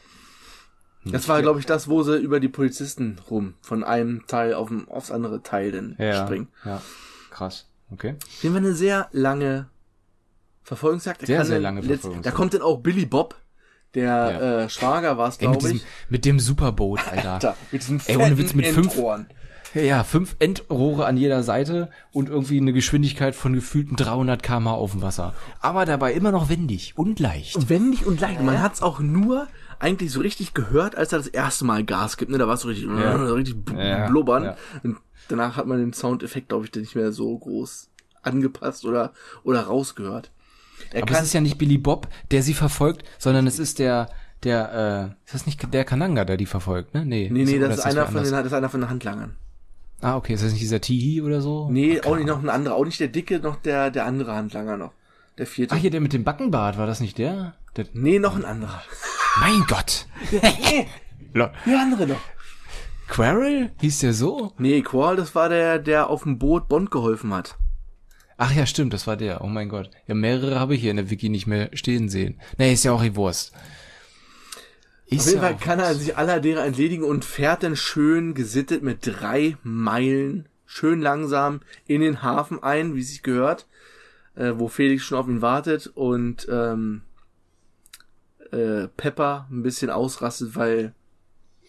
Das 1.04 1.28
war, 1.28 1.40
glaube 1.42 1.60
ich, 1.60 1.66
das, 1.66 1.88
wo 1.88 2.02
sie 2.02 2.18
über 2.18 2.40
die 2.40 2.48
Polizisten 2.48 3.18
rum 3.30 3.54
von 3.62 3.84
einem 3.84 4.26
Teil 4.26 4.52
auf 4.54 4.68
dem, 4.68 4.88
aufs 4.88 5.10
andere 5.10 5.42
Teil 5.42 5.72
dann 5.72 5.96
Ja. 5.98 6.26
springen. 6.26 6.48
Ja. 6.64 6.82
Krass. 7.30 7.66
Okay. 7.90 8.16
Sehen 8.40 8.52
wir 8.52 8.58
eine 8.58 8.74
sehr 8.74 9.08
lange 9.12 9.66
Verfolgungsjagd. 10.62 11.26
Sehr, 11.26 11.44
sehr 11.44 11.60
lange 11.60 11.82
Verfolgungsjagd. 11.82 12.26
Da 12.26 12.30
kommt 12.30 12.54
dann 12.54 12.62
auch 12.62 12.78
Billy 12.78 13.06
Bob, 13.06 13.34
der 13.94 14.04
Ja. 14.06 14.60
äh, 14.64 14.68
Schwager 14.70 15.16
war 15.18 15.28
es, 15.28 15.38
glaube 15.38 15.70
ich. 15.72 15.84
mit 16.08 16.24
dem 16.24 16.38
Superboot, 16.38 17.00
Alter. 17.10 17.38
Da, 17.40 17.56
mit 17.72 17.82
diesem 17.82 18.00
Ey, 18.06 18.16
ohne 18.16 18.38
Witz, 18.38 18.54
mit 18.54 18.66
fünf- 18.66 18.94
Endrohren. 18.94 19.26
Ja, 19.72 20.02
fünf 20.02 20.34
Endrohre 20.40 21.06
an 21.06 21.16
jeder 21.16 21.44
Seite 21.44 21.90
und 22.10 22.28
irgendwie 22.28 22.58
eine 22.60 22.72
Geschwindigkeit 22.72 23.36
von 23.36 23.52
gefühlten 23.52 23.94
300 23.94 24.42
km 24.42 24.66
auf 24.66 24.90
dem 24.90 25.00
Wasser. 25.02 25.32
Aber 25.60 25.86
dabei 25.86 26.12
immer 26.12 26.32
noch 26.32 26.48
wendig 26.48 26.98
und 26.98 27.20
leicht. 27.20 27.54
Und 27.54 27.68
wendig 27.68 28.04
und 28.04 28.20
leicht. 28.20 28.42
Man 28.42 28.60
hat 28.60 28.74
es 28.74 28.82
auch 28.82 28.98
nur 28.98 29.46
eigentlich 29.80 30.12
so 30.12 30.20
richtig 30.20 30.54
gehört, 30.54 30.94
als 30.96 31.12
er 31.12 31.18
das 31.18 31.26
erste 31.26 31.64
Mal 31.64 31.84
Gas 31.84 32.16
gibt. 32.16 32.30
Ne? 32.30 32.38
Da 32.38 32.46
war 32.46 32.54
es 32.54 32.60
so 32.62 32.68
richtig, 32.68 32.88
Ja. 32.88 33.26
so 33.26 33.34
richtig 33.34 33.56
Ja, 33.76 34.06
blubbern. 34.08 34.44
ja. 34.44 34.56
Und 34.82 34.98
danach 35.28 35.56
hat 35.56 35.66
man 35.66 35.78
den 35.78 35.92
Soundeffekt, 35.92 36.48
glaube 36.50 36.66
ich, 36.66 36.74
nicht 36.74 36.94
mehr 36.94 37.12
so 37.12 37.36
groß 37.36 37.88
angepasst 38.22 38.84
oder, 38.84 39.12
oder 39.42 39.62
rausgehört. 39.62 40.30
Er 40.92 41.02
Aber 41.02 41.12
es 41.12 41.22
ist 41.22 41.32
ja 41.32 41.40
nicht 41.40 41.58
Billy 41.58 41.78
Bob, 41.78 42.08
der 42.30 42.42
sie 42.42 42.54
verfolgt, 42.54 43.04
sondern 43.18 43.46
es 43.46 43.58
ist 43.58 43.78
der, 43.78 44.08
der, 44.42 45.12
äh, 45.12 45.26
ist 45.26 45.34
das 45.34 45.46
nicht 45.46 45.72
der 45.72 45.84
Kananga, 45.84 46.24
der 46.24 46.36
die 46.36 46.46
verfolgt, 46.46 46.94
ne? 46.94 47.04
Nee. 47.04 47.28
nee, 47.30 47.44
nee, 47.44 47.58
das 47.58 47.78
ist, 47.78 47.84
einer 47.84 47.96
wer 47.96 48.06
von 48.06 48.22
den, 48.22 48.32
das 48.32 48.46
ist 48.46 48.52
einer 48.52 48.68
von 48.68 48.80
den 48.80 48.90
Handlangern. 48.90 49.36
Ah, 50.00 50.16
okay, 50.16 50.32
ist 50.32 50.42
das 50.42 50.52
nicht 50.52 50.62
dieser 50.62 50.80
Tihi 50.80 51.20
oder 51.20 51.42
so? 51.42 51.68
Nee, 51.70 52.00
auch 52.00 52.16
nicht 52.16 52.26
noch 52.26 52.42
ein 52.42 52.48
anderer. 52.48 52.74
Auch 52.76 52.86
nicht 52.86 52.98
der 53.00 53.08
dicke, 53.08 53.38
noch 53.38 53.56
der, 53.56 53.90
der 53.90 54.06
andere 54.06 54.34
Handlanger 54.34 54.78
noch. 54.78 54.92
Der 55.36 55.46
vierte. 55.46 55.74
Ach, 55.74 55.78
hier 55.78 55.90
der 55.90 56.00
mit 56.00 56.14
dem 56.14 56.24
Backenbart, 56.24 56.78
war 56.78 56.86
das 56.86 57.00
nicht 57.00 57.18
der? 57.18 57.54
der 57.76 57.86
Nee, 57.92 58.18
noch 58.18 58.34
ein 58.34 58.44
anderer. 58.46 58.82
Mein 59.38 59.64
Gott! 59.68 60.06
Der 61.34 61.52
andere 61.66 62.06
noch. 62.08 62.20
Quarrel? 63.06 63.70
Hieß 63.80 64.00
der 64.00 64.12
so? 64.12 64.52
Nee, 64.58 64.82
Qual, 64.82 65.16
das 65.16 65.34
war 65.34 65.48
der, 65.48 65.78
der 65.78 66.10
auf 66.10 66.22
dem 66.24 66.38
Boot 66.38 66.68
Bond 66.68 66.90
geholfen 66.90 67.32
hat. 67.34 67.56
Ach 68.36 68.52
ja, 68.52 68.66
stimmt, 68.66 68.92
das 68.92 69.06
war 69.06 69.16
der. 69.16 69.42
Oh 69.42 69.48
mein 69.48 69.68
Gott. 69.68 69.90
Ja, 70.06 70.14
mehrere 70.14 70.58
habe 70.58 70.74
ich 70.74 70.80
hier 70.80 70.90
in 70.90 70.96
der 70.96 71.10
Wiki 71.10 71.28
nicht 71.28 71.46
mehr 71.46 71.70
stehen 71.74 72.08
sehen. 72.08 72.40
Nee, 72.56 72.72
ist 72.72 72.84
ja 72.84 72.92
auch 72.92 73.02
die 73.02 73.14
Wurst. 73.16 73.52
Ist 75.06 75.20
Auf 75.20 75.26
jeden 75.26 75.36
ja 75.36 75.42
Fall 75.42 75.54
auch 75.54 75.60
kann 75.60 75.78
er 75.80 75.94
sich 75.94 76.16
aller 76.16 76.40
derer 76.40 76.64
entledigen 76.64 77.04
und 77.04 77.24
fährt 77.24 77.64
dann 77.64 77.76
schön 77.76 78.32
gesittet 78.34 78.82
mit 78.82 79.00
drei 79.02 79.56
Meilen 79.62 80.48
schön 80.64 81.02
langsam 81.02 81.60
in 81.86 82.00
den 82.00 82.22
Hafen 82.22 82.62
ein, 82.62 82.94
wie 82.94 83.02
sich 83.02 83.24
gehört, 83.24 83.66
äh, 84.36 84.52
wo 84.54 84.68
Felix 84.68 85.02
schon 85.02 85.18
auf 85.18 85.26
ihn 85.26 85.42
wartet 85.42 85.88
und 85.88 86.46
ähm, 86.48 87.02
äh, 88.52 88.88
Pepper 88.88 89.46
ein 89.50 89.62
bisschen 89.62 89.90
ausrastet, 89.90 90.56
weil 90.56 90.94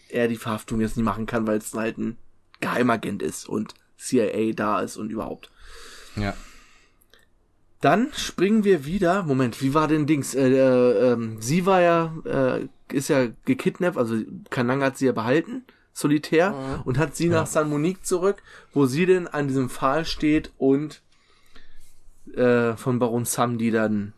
er 0.08 0.28
die 0.28 0.36
Verhaftung 0.36 0.80
jetzt 0.80 0.96
nicht 0.96 1.04
machen 1.04 1.26
kann, 1.26 1.46
weil 1.46 1.58
es 1.58 1.72
halt 1.74 1.98
ein 1.98 2.16
Geheimagent 2.60 3.22
ist 3.22 3.48
und 3.48 3.74
CIA 3.96 4.52
da 4.54 4.80
ist 4.80 4.96
und 4.96 5.10
überhaupt. 5.10 5.50
Ja. 6.16 6.34
Dann 7.80 8.12
springen 8.14 8.62
wir 8.62 8.84
wieder. 8.84 9.24
Moment, 9.24 9.60
wie 9.60 9.74
war 9.74 9.88
denn 9.88 10.06
Dings? 10.06 10.34
Äh, 10.34 10.50
äh, 10.50 11.12
ähm, 11.12 11.38
sie 11.40 11.66
war 11.66 11.80
ja, 11.80 12.14
äh, 12.24 12.68
ist 12.94 13.08
ja 13.08 13.26
gekidnappt, 13.44 13.98
also 13.98 14.16
Kananga 14.50 14.86
hat 14.86 14.98
sie 14.98 15.06
ja 15.06 15.12
behalten, 15.12 15.64
solitär, 15.92 16.82
und 16.84 16.98
hat 16.98 17.16
sie 17.16 17.28
nach 17.28 17.46
San 17.46 17.68
Monique 17.68 18.04
zurück, 18.04 18.42
wo 18.72 18.86
sie 18.86 19.06
denn 19.06 19.26
an 19.26 19.48
diesem 19.48 19.68
Pfahl 19.68 20.04
steht 20.04 20.52
und 20.58 21.02
äh, 22.34 22.76
von 22.76 22.98
Baron 22.98 23.24
Samdi 23.24 23.70
dann 23.70 24.12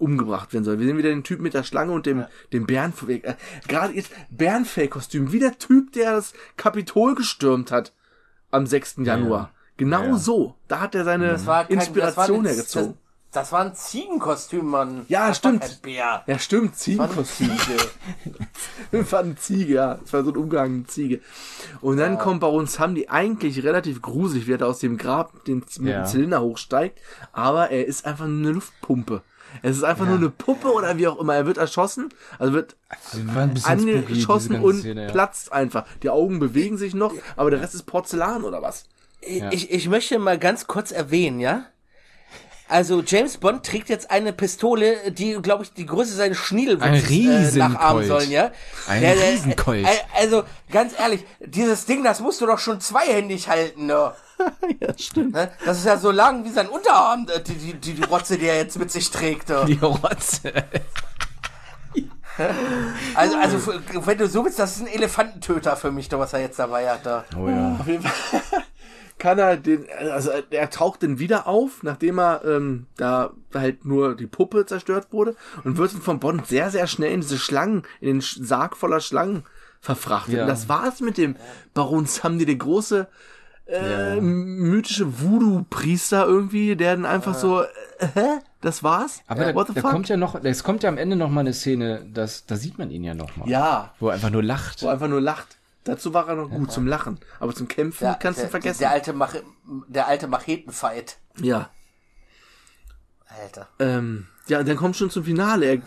umgebracht 0.00 0.52
werden 0.52 0.64
soll. 0.64 0.78
Wir 0.78 0.86
sehen 0.86 0.98
wieder 0.98 1.10
den 1.10 1.24
Typ 1.24 1.40
mit 1.40 1.54
der 1.54 1.62
Schlange 1.64 1.92
und 1.92 2.06
dem, 2.06 2.24
dem 2.52 2.66
Bärenfell, 2.66 3.20
äh, 3.22 3.34
gerade 3.66 3.94
jetzt 3.94 4.10
Bärenfellkostüm, 4.30 5.32
wie 5.32 5.38
der 5.40 5.58
Typ, 5.58 5.92
der 5.92 6.12
das 6.12 6.32
Kapitol 6.56 7.14
gestürmt 7.14 7.70
hat 7.72 7.92
am 8.50 8.66
6. 8.66 8.96
Januar. 9.04 9.50
Genau 9.76 10.02
Ja. 10.04 10.16
so. 10.16 10.54
Da 10.66 10.80
hat 10.80 10.94
er 10.94 11.04
seine 11.04 11.36
kein, 11.36 11.66
Inspiration 11.68 12.44
das 12.44 12.52
hergezogen. 12.52 12.94
Das, 13.30 13.42
das 13.42 13.52
war 13.52 13.60
ein 13.66 13.74
Ziegenkostüm, 13.74 14.66
Mann. 14.66 15.04
Ja, 15.08 15.28
das 15.28 15.36
stimmt. 15.36 15.82
Bär. 15.82 16.22
Ja, 16.26 16.38
stimmt, 16.38 16.76
Ziegenkostüm. 16.76 17.50
Das 18.90 19.12
war 19.12 19.20
eine 19.20 19.36
Ziege, 19.36 19.74
ja. 19.74 19.94
Das 19.96 20.12
war 20.12 20.24
so 20.24 20.30
ein 20.30 20.36
umgehangene 20.36 20.86
Ziege. 20.86 21.20
Und 21.80 21.98
dann 21.98 22.18
kommt 22.18 22.40
Baron 22.40 22.66
Sam, 22.66 22.94
die 22.94 23.08
eigentlich 23.10 23.62
relativ 23.62 24.00
gruselig 24.02 24.46
wird, 24.46 24.62
aus 24.62 24.78
dem 24.78 24.96
Grab 24.96 25.44
den, 25.44 25.62
mit 25.78 25.92
Ja. 25.92 26.02
dem 26.02 26.06
Zylinder 26.06 26.40
hochsteigt. 26.40 26.98
Aber 27.32 27.70
er 27.70 27.86
ist 27.86 28.06
einfach 28.06 28.26
nur 28.26 28.38
eine 28.38 28.50
Luftpumpe. 28.52 29.22
Es 29.62 29.76
ist 29.76 29.84
einfach 29.84 30.06
nur 30.06 30.16
eine 30.16 30.30
Puppe 30.30 30.72
oder 30.72 30.96
wie 30.96 31.06
auch 31.06 31.18
immer. 31.18 31.34
Er 31.34 31.46
wird 31.46 31.58
erschossen, 31.58 32.08
also 32.38 32.52
wird 32.52 32.76
spooky, 33.08 33.54
diese 33.54 33.66
angeschossen 33.66 34.52
ganze 34.52 34.66
und 34.66 34.80
Szene, 34.80 35.02
ja. 35.06 35.10
platzt 35.10 35.52
einfach. 35.52 35.86
Die 36.02 36.10
Augen 36.10 36.38
bewegen 36.38 36.76
sich 36.76 36.94
noch, 36.94 37.14
aber 37.36 37.50
der 37.50 37.60
Rest 37.60 37.74
ist 37.74 37.84
Porzellan 37.84 38.44
oder 38.44 38.62
was? 38.62 38.84
Ich, 39.20 39.70
ich 39.70 39.88
möchte 39.88 40.18
mal 40.18 40.38
ganz 40.38 40.66
kurz 40.66 40.92
erwähnen, 40.92 41.40
ja? 41.40 41.66
Also 42.68 43.02
James 43.04 43.38
Bond 43.38 43.64
trägt 43.64 43.88
jetzt 43.88 44.10
eine 44.10 44.32
Pistole, 44.32 45.10
die, 45.12 45.34
glaube 45.40 45.64
ich, 45.64 45.72
die 45.72 45.86
Größe 45.86 46.14
seines 46.14 46.36
Schniedelwuchses 46.38 47.56
äh, 47.56 47.58
nachahmen 47.58 48.06
sollen, 48.06 48.30
ja? 48.30 48.50
Ein 48.86 49.00
Der- 49.00 49.14
der- 49.14 49.32
Riesencolt. 49.32 49.86
äh, 49.86 49.88
Also, 50.20 50.42
ganz 50.70 50.92
ehrlich, 50.98 51.24
dieses 51.40 51.86
Ding, 51.86 52.04
das 52.04 52.20
musst 52.20 52.40
du 52.40 52.46
doch 52.46 52.58
schon 52.58 52.80
zweihändig 52.80 53.48
halten, 53.48 53.86
ne? 53.86 54.12
ja, 54.80 54.92
stimmt. 54.98 55.32
Ne? 55.34 55.50
Das 55.64 55.78
ist 55.78 55.86
ja 55.86 55.96
so 55.96 56.10
lang 56.10 56.44
wie 56.44 56.50
sein 56.50 56.68
Unterarm, 56.68 57.26
äh, 57.34 57.40
die, 57.40 57.54
die, 57.54 57.72
die, 57.74 57.94
die 57.94 58.04
Rotze, 58.04 58.36
die 58.38 58.46
er 58.46 58.56
jetzt 58.58 58.78
mit 58.78 58.90
sich 58.92 59.10
trägt. 59.10 59.48
Ne? 59.48 59.64
Die 59.66 59.78
Rotze. 59.82 60.52
Also, 63.16 63.36
also, 63.36 63.72
wenn 64.06 64.16
du 64.16 64.28
so 64.28 64.44
willst, 64.44 64.60
das 64.60 64.76
ist 64.76 64.82
ein 64.82 64.86
Elefantentöter 64.86 65.76
für 65.76 65.90
mich, 65.90 66.08
was 66.12 66.32
er 66.32 66.40
jetzt 66.40 66.56
dabei 66.60 66.88
hat. 66.88 67.04
Da. 67.04 67.24
Oh 67.36 67.48
ja. 67.48 67.76
Auf 67.80 67.86
jeden 67.88 68.04
Fall 68.04 68.12
kann 69.18 69.38
er 69.38 69.56
den, 69.56 69.86
also 70.12 70.30
er 70.50 70.70
taucht 70.70 71.02
dann 71.02 71.18
wieder 71.18 71.46
auf, 71.46 71.82
nachdem 71.82 72.18
er 72.18 72.42
ähm, 72.44 72.86
da 72.96 73.30
halt 73.54 73.84
nur 73.84 74.14
die 74.16 74.26
Puppe 74.26 74.66
zerstört 74.66 75.08
wurde 75.10 75.34
und 75.64 75.76
wird 75.76 75.92
dann 75.94 76.00
von 76.02 76.20
Bond 76.20 76.46
sehr, 76.46 76.70
sehr 76.70 76.86
schnell 76.86 77.12
in 77.12 77.20
diese 77.20 77.38
Schlangen, 77.38 77.82
in 78.00 78.08
den 78.08 78.20
Sarg 78.20 78.76
voller 78.76 79.00
Schlangen 79.00 79.44
verfrachtet. 79.80 80.34
Ja. 80.34 80.42
Und 80.42 80.48
das 80.48 80.68
war's 80.68 81.00
mit 81.00 81.18
dem 81.18 81.36
Baron 81.74 82.06
Samdi, 82.06 82.46
der 82.46 82.56
große 82.56 83.06
äh, 83.66 84.14
Ja. 84.16 84.20
mythische 84.20 85.20
Voodoo-Priester 85.20 86.26
irgendwie, 86.26 86.74
der 86.76 86.96
dann 86.96 87.04
einfach 87.04 87.34
so, 87.34 87.62
äh, 87.62 87.66
hä? 88.14 88.38
Das 88.60 88.82
war's? 88.82 89.20
Aber 89.28 89.44
da, 89.44 89.54
What 89.54 89.68
the 89.68 89.74
da 89.74 89.82
fuck? 89.82 89.90
kommt 89.92 90.08
ja 90.08 90.16
noch, 90.16 90.42
es 90.42 90.64
kommt 90.64 90.82
ja 90.82 90.88
am 90.88 90.98
Ende 90.98 91.14
noch 91.16 91.28
mal 91.30 91.40
eine 91.40 91.52
Szene, 91.52 92.04
das, 92.12 92.44
da 92.46 92.56
sieht 92.56 92.78
man 92.78 92.90
ihn 92.90 93.04
ja 93.04 93.14
noch 93.14 93.36
mal. 93.36 93.48
ja, 93.48 93.92
Wo 94.00 94.08
er 94.08 94.14
einfach 94.14 94.30
nur 94.30 94.42
lacht. 94.42 94.82
wo 94.82 94.86
er 94.86 94.94
einfach 94.94 95.06
nur 95.08 95.20
lacht. 95.20 95.57
Dazu 95.88 96.12
war 96.12 96.28
er 96.28 96.36
noch 96.36 96.50
gut 96.50 96.70
zum 96.70 96.86
Lachen. 96.86 97.18
Aber 97.40 97.54
zum 97.54 97.66
Kämpfen 97.66 98.04
Der, 98.04 98.14
kannst 98.14 98.38
der, 98.40 98.46
du 98.46 98.50
vergessen. 98.50 98.80
Der 98.80 98.90
alte, 98.90 99.12
Mach 99.14 99.34
der 99.88 100.06
alte 100.06 100.28
Machetenfight. 100.28 101.18
ja. 101.40 101.70
Alter. 103.26 103.68
Ähm, 103.78 104.26
ja, 104.48 104.62
dann 104.62 104.76
kommt 104.76 104.96
schon 104.96 105.10
zum 105.10 105.22
Finale. 105.24 105.66
Er 105.66 105.74
äh, 105.74 105.80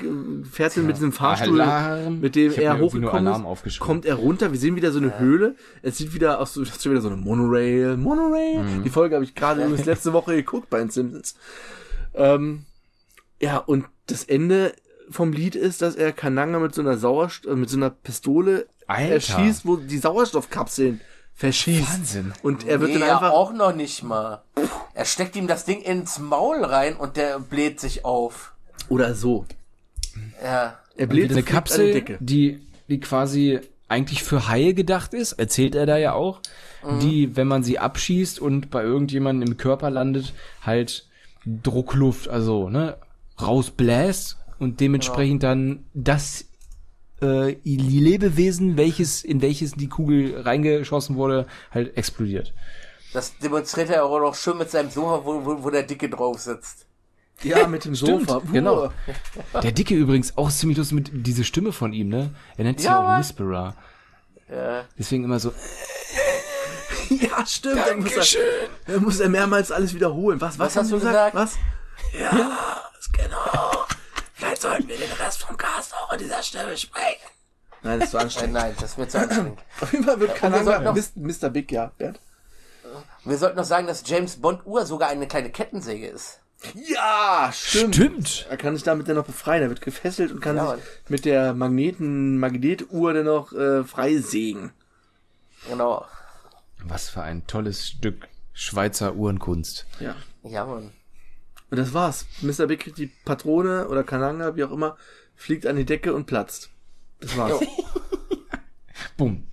fährt 0.50 0.78
dann 0.78 0.86
mit 0.86 0.96
diesem 0.96 1.12
Fahrstuhl, 1.12 1.60
Alarm. 1.60 2.20
mit 2.20 2.36
dem 2.36 2.54
er 2.54 2.80
hochgekommen 2.80 3.46
ist, 3.66 3.80
kommt 3.80 4.06
er 4.06 4.16
runter. 4.16 4.52
Wir 4.52 4.60
sehen 4.60 4.76
wieder 4.76 4.92
so 4.92 5.00
eine 5.00 5.18
Höhle. 5.20 5.56
Es 5.82 5.98
sieht 5.98 6.14
wieder 6.14 6.40
aus, 6.40 6.54
so, 6.54 6.64
das 6.64 6.78
ist 6.78 6.90
wieder 6.90 7.02
so 7.02 7.08
eine 7.08 7.18
Monorail, 7.18 7.98
Monorail. 7.98 8.64
Mhm. 8.64 8.84
Die 8.84 8.90
Folge 8.90 9.16
habe 9.16 9.26
ich 9.26 9.34
gerade 9.34 9.62
übrigens 9.66 9.86
letzte 9.86 10.14
Woche 10.14 10.36
geguckt 10.36 10.70
bei 10.70 10.78
den 10.80 10.92
Simpsons. 10.92 11.36
Ähm, 12.14 12.66
ja, 13.42 13.58
und 13.58 13.86
das 14.06 14.24
Ende 14.24 14.74
vom 15.10 15.34
Lied 15.34 15.56
ist, 15.56 15.82
dass 15.82 15.96
er 15.96 16.12
Kananga 16.14 16.60
mit 16.60 16.76
so 16.76 16.82
einer 16.82 16.98
Sauerst 16.98 17.46
äh, 17.48 17.56
mit 17.56 17.70
so 17.70 17.78
einer 17.78 17.90
Pistole 17.90 18.68
Alter. 18.92 19.14
erschießt, 19.14 19.66
wo 19.66 19.76
die 19.78 19.98
Sauerstoffkapseln 19.98 21.02
verschießt. 21.36 21.94
Wahnsinn. 21.94 22.34
Und 22.44 22.68
er 22.68 22.80
wird 22.80 22.92
Nee, 22.92 23.00
dann 23.00 23.08
ja, 23.08 23.16
einfach 23.18 23.32
auch 23.32 23.54
noch 23.54 23.74
nicht 23.76 24.04
mal. 24.04 24.44
Er 24.94 25.06
steckt 25.06 25.36
ihm 25.36 25.48
das 25.48 25.66
Ding 25.66 25.82
ins 25.82 26.20
Maul 26.20 26.64
rein 26.64 26.96
und 26.96 27.18
der 27.18 27.40
bläht 27.40 27.80
sich 27.80 28.06
auf. 28.06 28.54
oder 28.90 29.16
so. 29.16 29.46
Ja. 30.44 30.78
Er 30.98 31.08
bläht 31.08 31.32
eine 31.32 31.42
die 31.42 31.50
Kapsel, 31.50 31.94
Decke. 31.94 32.18
die, 32.20 32.68
die 32.90 33.00
quasi 33.00 33.62
eigentlich 33.88 34.24
für 34.24 34.48
Haie 34.48 34.74
gedacht 34.74 35.14
ist, 35.14 35.34
erzählt 35.34 35.76
er 35.76 35.86
da 35.86 35.98
ja 35.98 36.14
auch, 36.14 36.42
die, 37.02 37.36
wenn 37.36 37.48
man 37.48 37.62
sie 37.64 37.78
abschießt 37.78 38.40
und 38.40 38.70
bei 38.72 38.82
irgendjemandem 38.84 39.52
im 39.52 39.58
Körper 39.58 39.90
landet, 39.90 40.34
halt 40.62 41.08
Druckluft, 41.46 42.28
also, 42.28 42.70
ne, 42.70 42.98
rausbläst 43.42 44.38
und 44.60 44.80
dementsprechend 44.80 45.44
dann 45.44 45.86
das 45.94 46.46
äh, 47.22 47.58
Lebewesen, 47.64 48.78
welches, 48.78 49.24
in 49.24 49.42
welches 49.42 49.74
die 49.74 49.90
Kugel 49.90 50.42
reingeschossen 50.42 51.16
wurde, 51.16 51.48
halt 51.72 51.96
explodiert. 51.98 52.54
Das 53.14 53.38
demonstriert 53.38 53.90
er 53.90 54.06
auch 54.06 54.20
noch 54.20 54.36
schön 54.36 54.58
mit 54.58 54.72
seinem 54.72 54.90
Sofa, 54.90 55.22
wo, 55.26 55.46
wo, 55.46 55.64
wo 55.64 55.70
der 55.70 55.84
Dicke 55.84 56.10
drauf 56.10 56.40
sitzt. 56.40 56.86
Ja, 57.44 57.68
mit 57.68 57.86
dem 57.86 57.96
Stimmt, 57.96 58.30
Sofa. 58.30 58.42
genau. 58.52 58.92
Der 59.64 59.72
Dicke 59.72 59.96
übrigens 59.96 60.38
auch 60.38 60.52
ziemlich 60.52 60.78
lustig 60.78 60.96
mit 60.96 61.10
diese 61.28 61.44
Stimme 61.44 61.72
von 61.72 61.92
ihm, 61.92 62.08
ne? 62.10 62.30
Er 62.56 62.64
nennt 62.66 62.80
sich 62.80 62.88
Ja, 62.88 63.02
ja 63.02 63.16
auch. 63.16 63.20
Whisperer. 63.20 63.76
Ja. 64.50 64.86
Deswegen 64.98 65.24
immer 65.24 65.40
so, 65.40 65.52
Ja, 67.10 67.46
stimmt. 67.46 67.78
Dann 67.78 68.00
muss, 68.00 68.16
er, 68.36 68.42
dann 68.88 69.04
muss 69.04 69.20
er 69.20 69.30
mehrmals 69.30 69.72
alles 69.72 69.94
wiederholen. 69.94 70.40
Was, 70.40 70.58
was, 70.60 70.76
Was 70.76 70.84
hast 70.84 70.92
du 70.92 71.00
Sie 71.00 71.06
gesagt? 71.08 71.36
Was? 71.36 71.58
Ja, 72.18 72.58
genau. 73.12 73.86
Vielleicht 74.34 74.62
sollten 74.62 74.88
wir 74.88 74.98
den 74.98 75.12
Rest 75.14 75.44
vom 75.44 75.58
Cast 75.58 75.71
in 76.14 76.20
dieser 76.20 76.44
Stimme 76.44 76.76
sprechen. 76.78 77.28
Nein, 77.84 78.00
das 78.00 78.14
war 78.14 78.22
Äh, 78.22 78.24
anstrengend. 78.26 78.54
nein, 78.54 78.76
das 78.80 78.98
wird 78.98 79.12
zu 79.12 79.20
anstrengend. 79.20 79.60
Auf 79.82 79.92
jeden 79.92 80.04
Fall 80.06 80.20
wird 80.20 80.36
Mis- 80.40 81.12
Mr. 81.16 81.50
Big, 81.50 81.72
ja, 81.72 81.92
Bert. 81.98 82.20
Wir 83.24 83.38
sollten 83.38 83.58
noch 83.58 83.64
sagen, 83.66 83.88
dass 83.88 84.04
James 84.08 84.36
Bond 84.38 84.66
Uhr 84.66 84.86
sogar 84.86 85.10
eine 85.10 85.28
kleine 85.28 85.50
Kettensäge 85.52 86.08
ist. 86.08 86.40
Ja, 86.76 87.50
stimmt. 87.54 87.96
stimmt. 87.96 88.46
Er 88.50 88.58
kann 88.58 88.76
sich 88.76 88.84
damit 88.84 89.08
dann 89.08 89.16
noch 89.16 89.26
befreien. 89.26 89.64
Er 89.64 89.70
wird 89.70 89.82
gefesselt 89.82 90.32
und 90.32 90.42
kann 90.42 90.58
Ja, 90.58 90.76
sich 90.76 90.84
mit 91.08 91.26
der 91.26 91.54
Magneten, 91.54 92.38
Magnetuhr 92.38 93.14
dann 93.14 93.26
noch 93.26 93.52
äh, 93.54 93.84
freisägen. 93.84 94.72
Genau. 95.68 96.06
Was 96.84 97.10
für 97.10 97.22
ein 97.24 97.48
tolles 97.48 97.88
Stück 97.88 98.28
Schweizer 98.54 99.16
Uhrenkunst. 99.16 99.86
Ja. 100.00 100.16
Ja, 100.44 100.66
Mann. 100.66 100.92
Und 101.72 101.78
das 101.78 101.94
war's. 101.94 102.26
Mr. 102.42 102.68
Big 102.68 102.82
kriegt 102.82 102.98
die 102.98 103.08
Patrone 103.08 103.88
oder 103.88 104.04
Kananga, 104.04 104.56
wie 104.56 104.64
auch 104.64 104.72
immer, 104.72 104.98
fliegt 105.42 105.66
an 105.66 105.76
die 105.76 105.86
Decke 105.86 106.14
und 106.14 106.26
platzt. 106.26 106.70
Das 107.20 107.36
war's. 107.38 107.60
Bumm. 109.18 109.48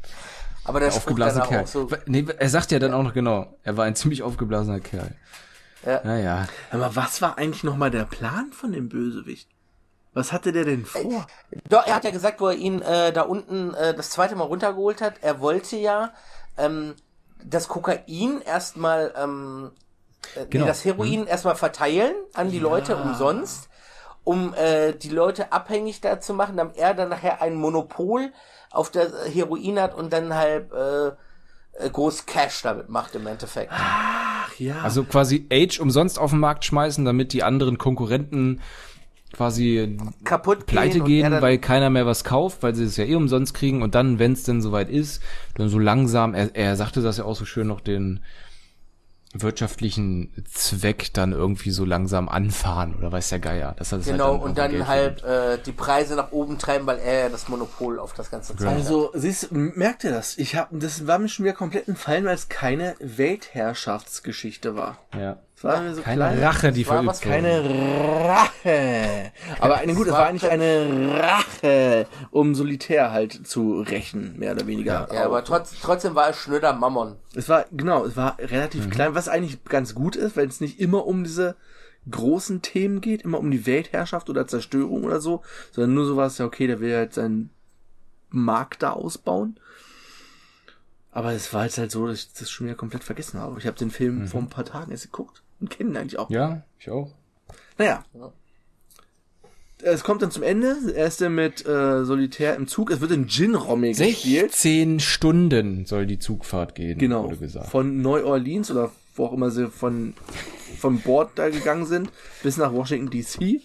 Aber 0.64 0.80
der 0.80 0.90
Spruch 0.90 0.98
Aufgeblasener 0.98 1.44
danach 1.44 1.48
Kerl. 1.48 1.64
auch 1.64 1.66
so. 1.68 1.88
Nee, 2.06 2.26
er 2.36 2.48
sagt 2.48 2.70
ja 2.70 2.78
dann 2.78 2.92
auch 2.92 3.02
noch 3.02 3.14
genau, 3.14 3.56
er 3.62 3.76
war 3.76 3.86
ein 3.86 3.96
ziemlich 3.96 4.22
aufgeblasener 4.22 4.80
Kerl. 4.80 5.14
Ja. 5.84 6.00
Naja. 6.04 6.48
Aber 6.70 6.94
was 6.94 7.22
war 7.22 7.38
eigentlich 7.38 7.64
nochmal 7.64 7.90
der 7.90 8.04
Plan 8.04 8.52
von 8.52 8.72
dem 8.72 8.88
Bösewicht? 8.88 9.48
Was 10.12 10.32
hatte 10.32 10.52
der 10.52 10.64
denn 10.64 10.84
vor? 10.84 11.26
Doch, 11.68 11.86
er 11.86 11.94
hat 11.94 12.04
ja 12.04 12.10
gesagt, 12.10 12.40
wo 12.40 12.48
er 12.48 12.56
ihn 12.56 12.82
äh, 12.82 13.12
da 13.12 13.22
unten 13.22 13.72
äh, 13.74 13.94
das 13.94 14.10
zweite 14.10 14.36
Mal 14.36 14.44
runtergeholt 14.44 15.00
hat, 15.00 15.14
er 15.22 15.40
wollte 15.40 15.76
ja 15.76 16.12
ähm, 16.56 16.94
das 17.44 17.68
Kokain 17.68 18.42
erstmal, 18.44 19.14
ähm, 19.16 19.70
äh, 20.34 20.44
Genau. 20.46 20.64
nee, 20.64 20.68
das 20.68 20.84
Heroin 20.84 21.26
erstmal 21.26 21.54
verteilen 21.56 22.14
an 22.34 22.50
die 22.50 22.58
Leute 22.58 22.96
umsonst, 22.96 23.67
um 24.28 24.52
äh, 24.54 24.92
die 24.92 25.08
Leute 25.08 25.52
abhängig 25.52 26.02
da 26.02 26.20
zu 26.20 26.34
machen, 26.34 26.58
damit 26.58 26.76
er 26.76 26.92
dann 26.92 27.08
nachher 27.08 27.40
ein 27.40 27.54
Monopol 27.54 28.30
auf 28.70 28.90
das 28.90 29.10
Heroin 29.32 29.80
hat 29.80 29.94
und 29.94 30.12
dann 30.12 30.34
halt 30.34 30.70
äh, 30.70 31.06
äh, 31.08 31.90
groß 31.90 32.26
Cash 32.26 32.60
damit 32.62 32.90
macht 32.90 33.14
im 33.14 33.26
Endeffekt. 33.26 33.72
Ach 33.74 34.52
ja. 34.58 34.82
Also 34.82 35.04
quasi 35.04 35.46
Age 35.50 35.80
umsonst 35.80 36.18
auf 36.18 36.30
den 36.32 36.40
Markt 36.40 36.66
schmeißen, 36.66 37.06
damit 37.06 37.32
die 37.32 37.42
anderen 37.42 37.78
Konkurrenten 37.78 38.60
quasi 39.32 39.96
Kaputt 40.24 40.66
pleite 40.66 41.00
gehen, 41.00 41.30
dann- 41.30 41.42
weil 41.42 41.56
keiner 41.58 41.88
mehr 41.88 42.04
was 42.04 42.22
kauft, 42.22 42.62
weil 42.62 42.74
sie 42.74 42.84
es 42.84 42.98
ja 42.98 43.04
eh 43.04 43.14
umsonst 43.14 43.54
kriegen 43.54 43.82
und 43.82 43.94
dann, 43.94 44.18
wenn 44.18 44.32
es 44.34 44.42
denn 44.42 44.60
soweit 44.60 44.90
ist, 44.90 45.22
dann 45.56 45.70
so 45.70 45.78
langsam, 45.78 46.34
er, 46.34 46.54
er 46.54 46.76
sagte 46.76 47.00
das 47.00 47.16
ja 47.16 47.24
auch 47.24 47.36
so 47.36 47.46
schön 47.46 47.66
noch 47.66 47.80
den 47.80 48.20
wirtschaftlichen 49.34 50.32
Zweck 50.50 51.12
dann 51.12 51.32
irgendwie 51.32 51.70
so 51.70 51.84
langsam 51.84 52.28
anfahren 52.28 52.94
oder 52.94 53.12
weiß 53.12 53.28
der 53.28 53.40
Geier. 53.40 53.74
Das 53.78 53.92
heißt 53.92 54.06
Genau, 54.06 54.32
halt 54.32 54.42
und 54.42 54.58
irgendwie 54.58 54.60
dann 54.60 54.70
Geld 54.70 55.22
halt 55.22 55.24
äh, 55.24 55.62
die 55.64 55.72
Preise 55.72 56.16
nach 56.16 56.32
oben 56.32 56.58
treiben, 56.58 56.86
weil 56.86 56.98
er 56.98 57.20
ja 57.24 57.28
das 57.28 57.48
Monopol 57.48 57.98
auf 57.98 58.14
das 58.14 58.30
ganze 58.30 58.56
Zeug 58.56 58.68
hat. 58.68 58.76
Also, 58.76 59.10
siehst, 59.14 59.50
du, 59.50 59.54
merkt 59.54 60.04
ihr 60.04 60.10
das? 60.10 60.38
Ich 60.38 60.56
hab, 60.56 60.68
das 60.72 61.06
war 61.06 61.18
mir 61.18 61.28
schon 61.28 61.44
wieder 61.44 61.54
komplett 61.54 61.88
entfallen, 61.88 62.24
weil 62.24 62.34
es 62.34 62.48
keine 62.48 62.96
Weltherrschaftsgeschichte 63.00 64.76
war. 64.76 64.98
Ja. 65.14 65.38
Es 65.58 65.64
war 65.64 65.80
mir 65.80 65.92
so 65.92 66.02
Keine 66.02 66.16
klein. 66.18 66.38
Rache, 66.38 66.70
die 66.70 66.84
verübt 66.84 67.08
was-. 67.08 67.20
Keine 67.20 67.64
Rache. 68.24 69.32
Aber 69.58 69.78
eine, 69.78 69.92
gut, 69.92 70.06
es 70.06 70.12
war 70.12 70.26
eigentlich 70.26 70.48
eine 70.48 71.18
Rache, 71.20 72.06
um 72.30 72.54
Solitär 72.54 73.10
halt 73.10 73.44
zu 73.44 73.80
rächen, 73.80 74.38
mehr 74.38 74.52
oder 74.52 74.68
weniger. 74.68 75.08
Ja, 75.12 75.24
aber 75.24 75.42
trotz, 75.42 75.74
trotzdem 75.82 76.14
war 76.14 76.30
es 76.30 76.36
schnöder 76.36 76.74
Mammon. 76.74 77.16
Es 77.34 77.48
war, 77.48 77.64
genau, 77.72 78.04
es 78.04 78.16
war 78.16 78.38
relativ 78.38 78.88
klein, 78.88 79.16
was 79.16 79.26
eigentlich 79.28 79.64
ganz 79.64 79.96
gut 79.96 80.14
ist, 80.14 80.36
weil 80.36 80.46
es 80.46 80.60
nicht 80.60 80.78
immer 80.78 81.04
um 81.04 81.24
diese 81.24 81.56
großen 82.08 82.62
Themen 82.62 83.00
geht, 83.00 83.22
immer 83.22 83.40
um 83.40 83.50
die 83.50 83.66
Weltherrschaft 83.66 84.30
oder 84.30 84.46
Zerstörung 84.46 85.02
oder 85.02 85.20
so, 85.20 85.42
sondern 85.72 85.92
nur 85.92 86.06
sowas, 86.06 86.38
ja, 86.38 86.46
okay, 86.46 86.68
der 86.68 86.78
will 86.78 86.94
halt 86.94 87.14
seinen 87.14 87.50
Markt 88.30 88.84
da 88.84 88.92
ausbauen. 88.92 89.58
Aber 91.10 91.32
es 91.32 91.52
war 91.52 91.64
jetzt 91.64 91.78
halt 91.78 91.90
so, 91.90 92.06
dass 92.06 92.18
ich 92.20 92.32
das 92.34 92.48
schon 92.48 92.68
wieder 92.68 92.76
komplett 92.76 93.02
vergessen 93.02 93.40
habe. 93.40 93.58
Ich 93.58 93.66
habe 93.66 93.76
den 93.76 93.90
Film 93.90 94.28
vor 94.28 94.40
ein 94.40 94.50
paar 94.50 94.64
Tagen 94.64 94.92
erst 94.92 95.10
geguckt 95.10 95.42
und 95.60 95.70
kenne 95.70 95.90
ihn 95.90 95.96
eigentlich 95.96 96.18
auch. 96.18 96.30
Ja, 96.30 96.62
ich 96.78 96.90
auch. 96.90 97.12
Naja. 97.78 98.04
Es 99.80 100.02
kommt 100.02 100.22
dann 100.22 100.32
zum 100.32 100.42
Ende. 100.42 100.76
Er 100.94 101.06
ist 101.06 101.20
dann 101.20 101.34
mit 101.36 101.64
äh, 101.64 102.04
Solitär 102.04 102.56
im 102.56 102.66
Zug. 102.66 102.90
Es 102.90 103.00
wird 103.00 103.12
in 103.12 103.28
Gin-Rommel 103.28 103.90
gespielt. 103.94 104.50
16 104.52 104.98
Stunden 104.98 105.86
soll 105.86 106.06
die 106.06 106.18
Zugfahrt 106.18 106.74
gehen, 106.74 106.98
Genau. 106.98 107.24
wurde 107.24 107.36
gesagt. 107.36 107.70
Von 107.70 108.02
Neu 108.02 108.24
Orleans 108.24 108.70
oder 108.72 108.90
wo 109.14 109.26
auch 109.26 109.32
immer 109.32 109.50
sie 109.52 109.68
von, 109.68 110.14
von 110.78 111.00
Bord 111.00 111.30
da 111.36 111.48
gegangen 111.48 111.86
sind, 111.86 112.10
bis 112.42 112.56
nach 112.56 112.72
Washington 112.72 113.10
DC. 113.10 113.60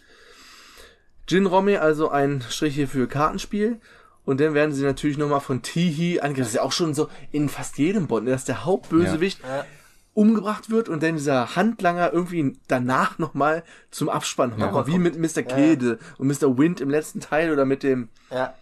Gin 1.25 1.45
Romme, 1.47 1.81
also 1.81 2.09
ein 2.09 2.43
Strich 2.47 2.75
hier 2.75 2.87
für 2.87 3.07
Kartenspiel. 3.07 3.79
Und 4.25 4.39
dann 4.39 4.53
werden 4.53 4.71
sie 4.73 4.83
natürlich 4.83 5.17
nochmal 5.17 5.41
von 5.41 5.63
Tihi 5.63 6.19
angegriffen. 6.19 6.37
Das 6.43 6.47
ist 6.49 6.55
ja 6.55 6.61
auch 6.61 6.71
schon 6.71 6.93
so 6.93 7.09
in 7.31 7.49
fast 7.49 7.77
jedem 7.77 8.07
Bond, 8.07 8.27
dass 8.27 8.45
der 8.45 8.65
Hauptbösewicht 8.65 9.39
Ja. 9.41 9.65
Umgebracht 10.14 10.70
wird 10.70 10.89
und 10.89 11.01
dann 11.01 11.16
dieser 11.16 11.55
Handlanger 11.55 12.14
irgendwie 12.14 12.57
danach 12.68 13.18
nochmal 13.20 13.64
zum 13.91 14.09
Abspann 14.09 14.53
Ja. 14.57 14.68
kommt. 14.68 14.88
Wie 14.88 14.97
mit 14.99 15.18
Mr. 15.18 15.41
Kede 15.43 15.97
und 16.18 16.28
Mr. 16.28 16.57
Wind 16.57 16.82
im 16.82 16.89
letzten 16.89 17.20
Teil 17.20 17.51
oder 17.51 17.66
mit 17.66 17.84
dem 17.84 18.09
Ja. 18.32 18.53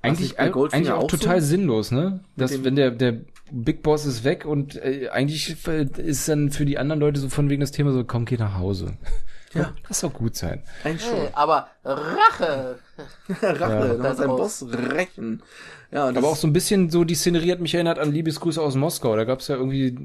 Eigentlich, 0.00 0.38
eigentlich 0.38 0.92
auch, 0.92 0.98
auch 1.04 1.10
so? 1.10 1.16
total 1.16 1.40
sinnlos, 1.40 1.90
ne? 1.90 2.20
Dass, 2.36 2.62
wenn 2.62 2.76
der, 2.76 2.92
der 2.92 3.16
Big 3.50 3.82
Boss 3.82 4.06
ist 4.06 4.22
weg 4.22 4.44
und 4.44 4.76
äh, 4.76 5.08
eigentlich 5.10 5.56
ist 5.98 6.28
dann 6.28 6.50
für 6.52 6.64
die 6.64 6.78
anderen 6.78 7.00
Leute 7.00 7.18
so 7.18 7.28
von 7.28 7.50
wegen 7.50 7.60
das 7.60 7.72
Thema 7.72 7.92
so, 7.92 8.04
komm, 8.04 8.24
geh 8.24 8.36
nach 8.36 8.56
Hause. 8.58 8.96
Ja. 9.54 9.72
Lass 9.88 10.02
doch 10.02 10.12
gut 10.12 10.36
sein. 10.36 10.62
eigentlich 10.84 11.02
schon. 11.08 11.16
Hey, 11.16 11.28
aber 11.32 11.68
Rache. 11.82 12.78
Rache, 13.42 13.88
nochmal 13.94 14.14
seinen 14.14 14.28
Daraus. 14.28 14.60
Boss 14.60 14.74
rächen. 14.92 15.42
Ja, 15.90 16.06
Aber 16.08 16.28
auch 16.28 16.36
so 16.36 16.46
ein 16.46 16.52
bisschen 16.52 16.90
so, 16.90 17.02
die 17.04 17.14
Szenerie 17.14 17.52
hat 17.52 17.58
mich 17.60 17.72
erinnert 17.72 17.98
an 17.98 18.12
Liebesgrüße 18.12 18.60
aus 18.60 18.74
Moskau. 18.74 19.16
Da 19.16 19.24
gab 19.24 19.40
es 19.40 19.48
ja 19.48 19.56
irgendwie 19.56 19.96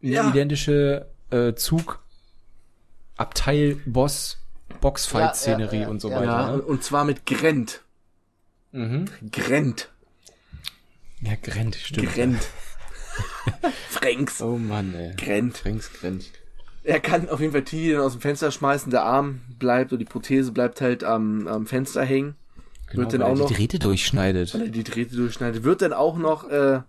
Ja. 0.00 0.28
identische 0.28 1.06
äh, 1.30 1.54
Zug, 1.54 2.00
Abteil, 3.16 3.76
Boss, 3.86 4.38
Boxfight-Szenerie 4.80 5.76
Ja, 5.76 5.82
ja, 5.82 5.88
und 5.88 6.00
so 6.00 6.10
weiter. 6.10 6.24
Ja, 6.24 6.56
Ne? 6.56 6.62
und, 6.62 6.84
zwar 6.84 7.04
mit 7.04 7.24
Grent. 7.26 7.80
Mhm. 8.72 9.06
Grent. 9.32 9.90
Ja, 11.22 11.32
Grent, 11.42 11.76
stimmt. 11.76 12.12
Grent. 12.14 12.48
Franks. 13.88 14.42
Oh 14.42 14.58
Mann, 14.58 14.94
ey. 14.94 15.14
Grent. 15.16 15.56
Fränks 15.56 15.90
Grent. 15.92 16.26
Er 16.84 17.00
kann 17.00 17.28
auf 17.28 17.40
jeden 17.40 17.52
Fall 17.52 17.64
Tilly 17.64 17.92
dann 17.92 18.02
aus 18.02 18.12
dem 18.12 18.20
Fenster 18.20 18.50
schmeißen, 18.52 18.90
der 18.90 19.02
Arm 19.02 19.40
bleibt 19.58 19.92
oder 19.92 19.98
die 19.98 20.04
Prothese 20.04 20.52
bleibt 20.52 20.80
halt 20.80 21.02
am, 21.02 21.48
am 21.48 21.66
Fenster 21.66 22.04
hängen. 22.04 22.36
Genau, 22.88 23.02
wird 23.02 23.14
dann 23.14 23.22
auch 23.22 23.34
noch, 23.34 23.48
die 23.48 23.54
Drähte 23.54 23.78
durchschneidet. 23.80 24.54
weil 24.54 24.62
er 24.62 24.68
die 24.68 24.84
Drähte 24.84 25.16
durchschneidet, 25.16 25.64
wird 25.64 25.82
dann 25.82 25.92
auch 25.92 26.16
noch 26.16 26.48
äh, 26.48 26.80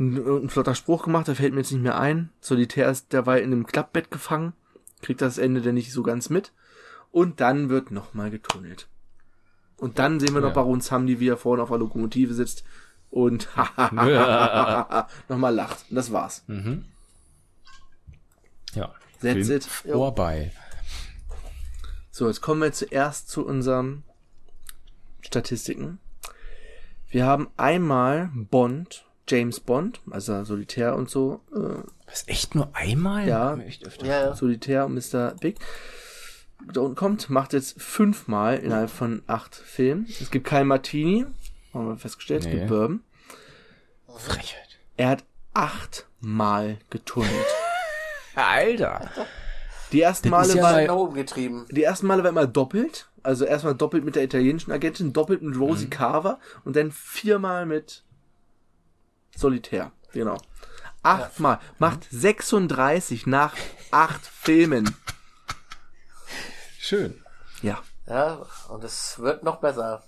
ein, 0.00 0.16
ein 0.44 0.48
flotter 0.48 0.74
Spruch 0.74 1.04
gemacht, 1.04 1.28
der 1.28 1.36
fällt 1.36 1.52
mir 1.52 1.60
jetzt 1.60 1.72
nicht 1.72 1.82
mehr 1.82 2.00
ein. 2.00 2.30
Solitär 2.40 2.90
ist 2.90 3.12
derweil 3.12 3.42
in 3.42 3.52
einem 3.52 3.66
Klappbett 3.66 4.10
gefangen, 4.10 4.54
kriegt 5.02 5.20
das 5.20 5.38
Ende 5.38 5.60
dann 5.60 5.74
nicht 5.74 5.92
so 5.92 6.02
ganz 6.02 6.30
mit. 6.30 6.52
Und 7.12 7.40
dann 7.40 7.68
wird 7.68 7.90
nochmal 7.90 8.30
getunnelt. 8.30 8.88
Und 9.76 9.98
dann 9.98 10.20
sehen 10.20 10.34
wir 10.34 10.40
noch 10.40 10.48
Ja. 10.48 10.54
Baron 10.54 10.80
Samdi, 10.80 11.20
wie 11.20 11.28
er 11.28 11.36
vorne 11.36 11.62
auf 11.62 11.68
der 11.70 11.78
Lokomotive 11.78 12.34
sitzt 12.34 12.64
und 13.10 13.48
nochmal 15.28 15.54
lacht. 15.54 15.84
Und 15.90 15.96
das 15.96 16.12
war's. 16.12 16.44
Ja. 18.74 18.94
That's 19.20 19.46
Film 19.46 19.50
it. 19.50 19.64
Vorbei. 19.64 20.52
So, 22.10 22.26
jetzt 22.26 22.40
kommen 22.40 22.62
wir 22.62 22.72
zuerst 22.72 23.28
zu 23.28 23.44
unseren 23.44 24.04
Statistiken. 25.20 25.98
Wir 27.08 27.26
haben 27.26 27.48
einmal 27.56 28.30
Bond, 28.34 29.06
James 29.30 29.60
Bond, 29.60 30.00
also 30.10 30.42
Solitär 30.44 30.96
und 30.96 31.08
so, 31.08 31.40
äh, 31.54 31.82
Was, 32.06 32.26
echt 32.26 32.54
nur 32.54 32.70
einmal? 32.74 33.26
Ja. 33.28 33.56
Echt 33.58 33.86
öfter. 33.86 34.06
Ja, 34.06 34.20
ja. 34.26 34.34
Solitär 34.34 34.86
und 34.86 34.94
Mr. 34.94 35.34
Big. 35.40 35.56
Da 36.72 36.80
unten 36.82 36.96
kommt, 36.96 37.30
macht 37.30 37.52
jetzt 37.52 37.80
fünfmal 37.80 38.58
innerhalb 38.58 38.90
von 38.90 39.22
acht 39.26 39.54
Filmen. 39.54 40.06
Es 40.20 40.30
gibt 40.30 40.46
kein 40.46 40.66
Martini, 40.66 41.24
haben 41.72 41.88
wir 41.88 41.96
festgestellt, 41.96 42.40
es 42.40 42.46
Nee. 42.46 42.54
gibt 42.56 42.66
Bourbon. 42.68 43.00
Frechheit. 44.16 44.78
Er 44.96 45.08
hat 45.10 45.24
achtmal 45.54 46.78
getunnelt. 46.90 47.30
Alter. 48.34 49.08
Die 49.92 50.02
ersten 50.02 50.30
Das 50.30 50.48
Male 50.48 50.56
ja 50.58 50.62
war, 50.62 50.72
mal- 50.72 50.86
Nach 50.86 50.94
oben 50.94 51.14
getrieben. 51.14 51.66
Die 51.70 51.82
ersten 51.82 52.06
Male 52.06 52.22
war 52.22 52.30
immer 52.30 52.46
doppelt. 52.46 53.08
Also 53.22 53.44
erstmal 53.44 53.74
doppelt 53.74 54.04
mit 54.04 54.16
der 54.16 54.24
italienischen 54.24 54.72
Agentin, 54.72 55.12
doppelt 55.12 55.42
mit 55.42 55.58
Rosie 55.58 55.86
Mhm. 55.86 55.90
Carver 55.90 56.38
und 56.64 56.76
dann 56.76 56.90
viermal 56.90 57.66
mit 57.66 58.02
Solitär. 59.40 59.90
Genau. 60.12 60.36
Achtmal. 61.02 61.60
Macht 61.78 62.06
36 62.10 63.26
nach 63.26 63.56
acht 63.90 64.20
Filmen. 64.24 64.94
Schön. 66.78 67.22
Ja. 67.62 67.82
Ja, 68.06 68.44
und 68.68 68.84
es 68.84 69.18
wird 69.18 69.42
noch 69.42 69.60
besser. 69.60 70.04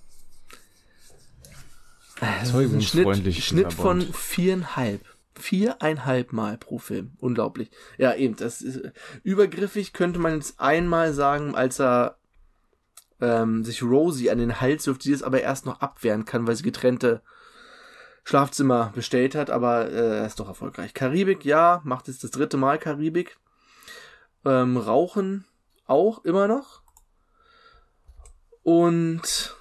Zeugungsfreundlich. 2.45 3.45
Schnitt, 3.45 3.72
Schnitt 3.72 3.72
von 3.72 4.03
viereinhalb. 4.03 5.03
Viereinhalb 5.35 6.33
Mal 6.35 6.59
pro 6.59 6.78
Film. 6.78 7.12
Unglaublich. 7.18 7.70
Ja, 7.97 8.14
eben. 8.14 8.37
Das 8.37 8.61
ist 8.61 8.80
übergriffig 9.22 9.95
könnte 9.95 10.18
man 10.18 10.35
jetzt 10.35 10.61
einmal 10.61 11.14
sagen, 11.14 11.55
als 11.55 11.80
er 11.80 12.18
ähm, 13.20 13.64
sich 13.64 13.83
Rosie 13.83 14.30
an 14.30 14.39
den 14.39 14.61
Hals 14.61 14.87
wirft, 14.87 15.05
die 15.05 15.12
es 15.12 15.22
aber 15.22 15.41
erst 15.41 15.64
noch 15.64 15.80
abwehren 15.80 16.26
kann, 16.26 16.47
weil 16.47 16.55
sie 16.55 16.62
getrennte 16.64 17.22
Schlafzimmer 18.25 18.93
bestellt 18.95 19.35
hat, 19.35 19.51
aber 19.51 19.91
äh, 19.91 20.18
er 20.18 20.27
ist 20.27 20.39
doch 20.39 20.49
erfolgreich. 20.49 20.95
Karibik, 20.95 21.45
ja, 21.45 21.81
macht 21.85 22.09
jetzt 22.09 22.23
das 22.23 22.31
dritte 22.31 22.57
Mal 22.57 22.79
Karibik. 22.79 23.37
Ähm, 24.45 24.77
Rauchen 24.77 25.45
auch 25.87 26.25
immer 26.25 26.49
noch. 26.49 26.83
Und 28.62 29.57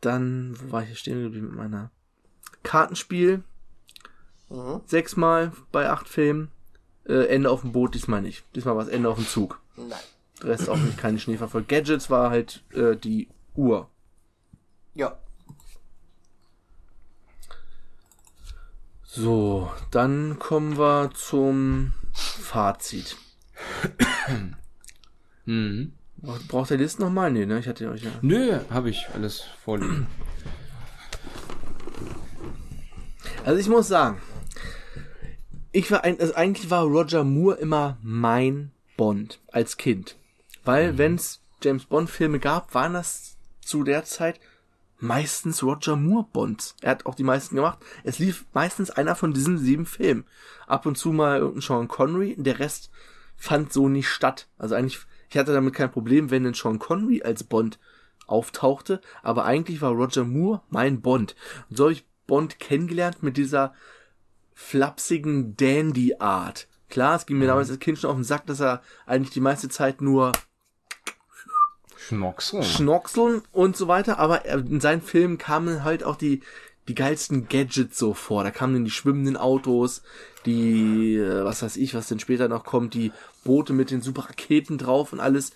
dann, 0.00 0.56
wo 0.60 0.72
war 0.72 0.82
ich 0.82 0.88
hier 0.88 0.96
stehen 0.96 1.22
geblieben 1.22 1.48
mit 1.48 1.56
meiner 1.56 1.90
Kartenspiel? 2.62 3.42
Mhm. 4.50 4.82
Sechsmal 4.86 5.52
bei 5.72 5.88
acht 5.88 6.08
Filmen. 6.08 6.50
Äh, 7.06 7.26
Ende 7.28 7.50
auf 7.50 7.62
dem 7.62 7.72
Boot, 7.72 7.94
diesmal 7.94 8.20
nicht. 8.20 8.44
Diesmal 8.54 8.76
war 8.76 8.82
es 8.82 8.90
Ende 8.90 9.08
auf 9.08 9.16
dem 9.16 9.26
Zug. 9.26 9.60
Nein. 9.76 9.98
Der 10.42 10.50
Rest 10.50 10.68
auch 10.68 10.76
nicht, 10.76 10.98
keine 10.98 11.18
Schneeverfolg. 11.18 11.66
Gadgets 11.66 12.10
war 12.10 12.30
halt 12.30 12.62
äh, 12.72 12.94
die 12.96 13.28
Uhr. 13.54 13.88
Ja. 14.94 15.18
So, 19.10 19.72
dann 19.90 20.38
kommen 20.38 20.76
wir 20.76 21.10
zum 21.14 21.94
Fazit. 22.12 23.16
Mhm. 25.46 25.94
Braucht, 26.18 26.68
der 26.68 26.76
List 26.76 27.00
nochmal? 27.00 27.32
Nee, 27.32 27.46
ne? 27.46 27.58
Ich 27.58 27.66
hatte 27.66 27.90
euch 27.90 28.02
ja. 28.02 28.10
Nö, 28.20 28.58
habe 28.68 28.90
ich 28.90 29.08
alles 29.14 29.44
vorliegen. 29.64 30.06
Also 33.46 33.58
ich 33.58 33.68
muss 33.68 33.88
sagen, 33.88 34.20
ich 35.72 35.90
war 35.90 36.04
ein, 36.04 36.20
also 36.20 36.34
eigentlich 36.34 36.68
war 36.68 36.84
Roger 36.84 37.24
Moore 37.24 37.56
immer 37.56 37.96
mein 38.02 38.72
Bond 38.98 39.40
als 39.50 39.78
Kind. 39.78 40.16
Weil 40.66 40.98
wenn 40.98 41.14
es 41.14 41.40
James 41.62 41.86
Bond 41.86 42.10
Filme 42.10 42.40
gab, 42.40 42.74
waren 42.74 42.92
das 42.92 43.38
zu 43.62 43.84
der 43.84 44.04
Zeit 44.04 44.38
meistens 44.98 45.62
Roger 45.62 45.96
Moore 45.96 46.26
Bonds. 46.32 46.74
Er 46.80 46.90
hat 46.90 47.06
auch 47.06 47.14
die 47.14 47.24
meisten 47.24 47.56
gemacht. 47.56 47.78
Es 48.04 48.18
lief 48.18 48.46
meistens 48.52 48.90
einer 48.90 49.14
von 49.14 49.32
diesen 49.32 49.58
sieben 49.58 49.86
Filmen. 49.86 50.24
Ab 50.66 50.86
und 50.86 50.98
zu 50.98 51.12
mal 51.12 51.38
irgendein 51.38 51.62
Sean 51.62 51.88
Connery, 51.88 52.34
der 52.38 52.58
Rest 52.58 52.90
fand 53.36 53.72
so 53.72 53.88
nicht 53.88 54.08
statt. 54.08 54.48
Also 54.58 54.74
eigentlich 54.74 55.00
Ich 55.30 55.36
hatte 55.36 55.52
damit 55.52 55.74
kein 55.74 55.90
Problem, 55.90 56.30
wenn 56.30 56.44
denn 56.44 56.54
Sean 56.54 56.78
Connery 56.78 57.22
als 57.22 57.44
Bond 57.44 57.78
auftauchte, 58.26 59.00
aber 59.22 59.44
eigentlich 59.44 59.80
war 59.80 59.92
Roger 59.92 60.24
Moore 60.24 60.62
mein 60.68 61.00
Bond. 61.00 61.34
Und 61.70 61.76
so 61.76 61.84
habe 61.84 61.92
ich 61.92 62.06
Bond 62.26 62.58
kennengelernt 62.58 63.22
mit 63.22 63.36
dieser 63.36 63.74
flapsigen 64.54 65.56
Dandy-Art. 65.56 66.68
Klar, 66.90 67.16
es 67.16 67.26
ging 67.26 67.38
mir 67.38 67.46
damals 67.46 67.70
als 67.70 67.78
Kind 67.78 67.98
schon 67.98 68.10
auf 68.10 68.16
den 68.16 68.24
Sack, 68.24 68.46
dass 68.46 68.60
er 68.60 68.82
eigentlich 69.06 69.32
die 69.32 69.40
meiste 69.40 69.68
Zeit 69.68 70.00
nur 70.00 70.32
Schnoxel. 72.08 72.62
schnockseln 72.62 73.42
und 73.52 73.76
so 73.76 73.88
weiter, 73.88 74.18
aber 74.18 74.44
er- 74.44 74.58
in 74.58 74.80
seinen 74.80 75.02
Filmen 75.02 75.38
kamen 75.38 75.84
halt 75.84 76.04
auch 76.04 76.16
die, 76.16 76.40
die 76.88 76.94
geilsten 76.94 77.48
Gadgets 77.48 77.98
so 77.98 78.14
vor. 78.14 78.44
Da 78.44 78.50
kamen 78.50 78.74
dann 78.74 78.84
die 78.84 78.90
schwimmenden 78.90 79.36
Autos, 79.36 80.02
die, 80.46 81.16
äh, 81.16 81.44
was 81.44 81.62
weiß 81.62 81.76
ich, 81.76 81.94
was 81.94 82.08
denn 82.08 82.18
später 82.20 82.48
noch 82.48 82.64
kommt, 82.64 82.94
die 82.94 83.12
Boote 83.44 83.72
mit 83.72 83.90
den 83.90 84.00
super 84.00 84.22
Raketen 84.28 84.78
drauf 84.78 85.12
und 85.12 85.20
alles. 85.20 85.50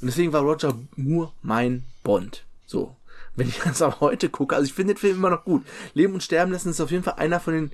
Und 0.00 0.08
deswegen 0.08 0.32
war 0.32 0.42
Roger 0.42 0.76
Moore 0.96 1.32
mein 1.42 1.84
Bond. 2.02 2.44
So. 2.66 2.96
Wenn 3.36 3.48
ich 3.48 3.58
das 3.64 3.82
auch 3.82 4.00
heute 4.00 4.28
gucke, 4.28 4.56
also 4.56 4.66
ich 4.66 4.72
finde 4.74 4.94
den 4.94 5.00
Film 5.00 5.16
immer 5.16 5.30
noch 5.30 5.44
gut. 5.44 5.62
Leben 5.94 6.14
und 6.14 6.22
Sterben 6.22 6.52
lassen 6.52 6.70
ist 6.70 6.80
auf 6.80 6.90
jeden 6.90 7.04
Fall 7.04 7.14
einer 7.18 7.38
von 7.40 7.54
den 7.54 7.70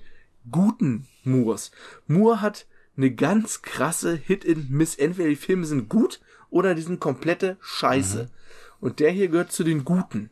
guten 0.50 1.06
Moores. 1.24 1.70
Moore 2.06 2.40
hat 2.42 2.66
eine 2.96 3.10
ganz 3.12 3.62
krasse 3.62 4.14
Hit 4.16 4.44
in 4.44 4.66
Miss. 4.70 4.94
Entweder 4.96 5.28
die 5.30 5.36
Filme 5.36 5.64
sind 5.64 5.88
gut 5.88 6.20
oder 6.52 6.74
die 6.74 6.82
sind 6.82 7.00
komplette 7.00 7.56
Scheiße. 7.60 8.30
Und 8.80 9.00
der 9.00 9.10
hier 9.10 9.28
gehört 9.28 9.52
zu 9.52 9.64
den 9.64 9.84
guten. 9.84 10.30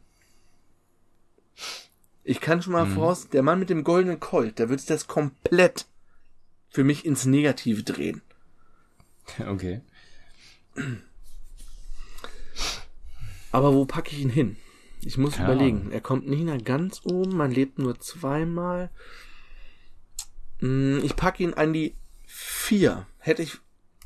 Ich 2.23 2.41
kann 2.41 2.62
schon 2.62 2.75
mal 2.75 2.87
voraus, 2.87 3.29
der 3.29 3.43
Mann 3.43 3.59
mit 3.59 3.71
dem 3.71 3.83
goldenen 3.85 4.21
Colt, 4.21 4.59
der 4.59 4.68
wird 4.68 4.89
das 4.91 5.07
komplett 5.07 5.87
für 6.68 6.85
mich 6.85 7.05
ins 7.05 7.25
Negative 7.27 7.83
drehen. 7.83 8.23
Okay. 9.47 9.81
Aber 13.53 13.75
wo 13.75 13.85
packe 13.85 14.11
ich 14.11 14.21
ihn 14.23 14.31
hin? 14.31 14.57
Ich 15.03 15.18
muss 15.18 15.35
Keine 15.37 15.53
überlegen. 15.53 15.93
Er 15.93 16.01
kommt 16.01 16.29
nicht 16.29 16.43
nach 16.45 16.62
ganz 16.64 17.03
oben, 17.05 17.37
man 17.37 17.53
lebt 17.53 17.79
nur 17.79 18.01
zweimal. 18.01 18.91
Hm, 20.59 21.01
Ich 21.05 21.14
packe 21.14 21.45
ihn 21.45 21.55
an 21.55 21.73
die 21.73 21.95
vier. 22.27 23.07
Hätte 23.18 23.43
ich 23.43 23.59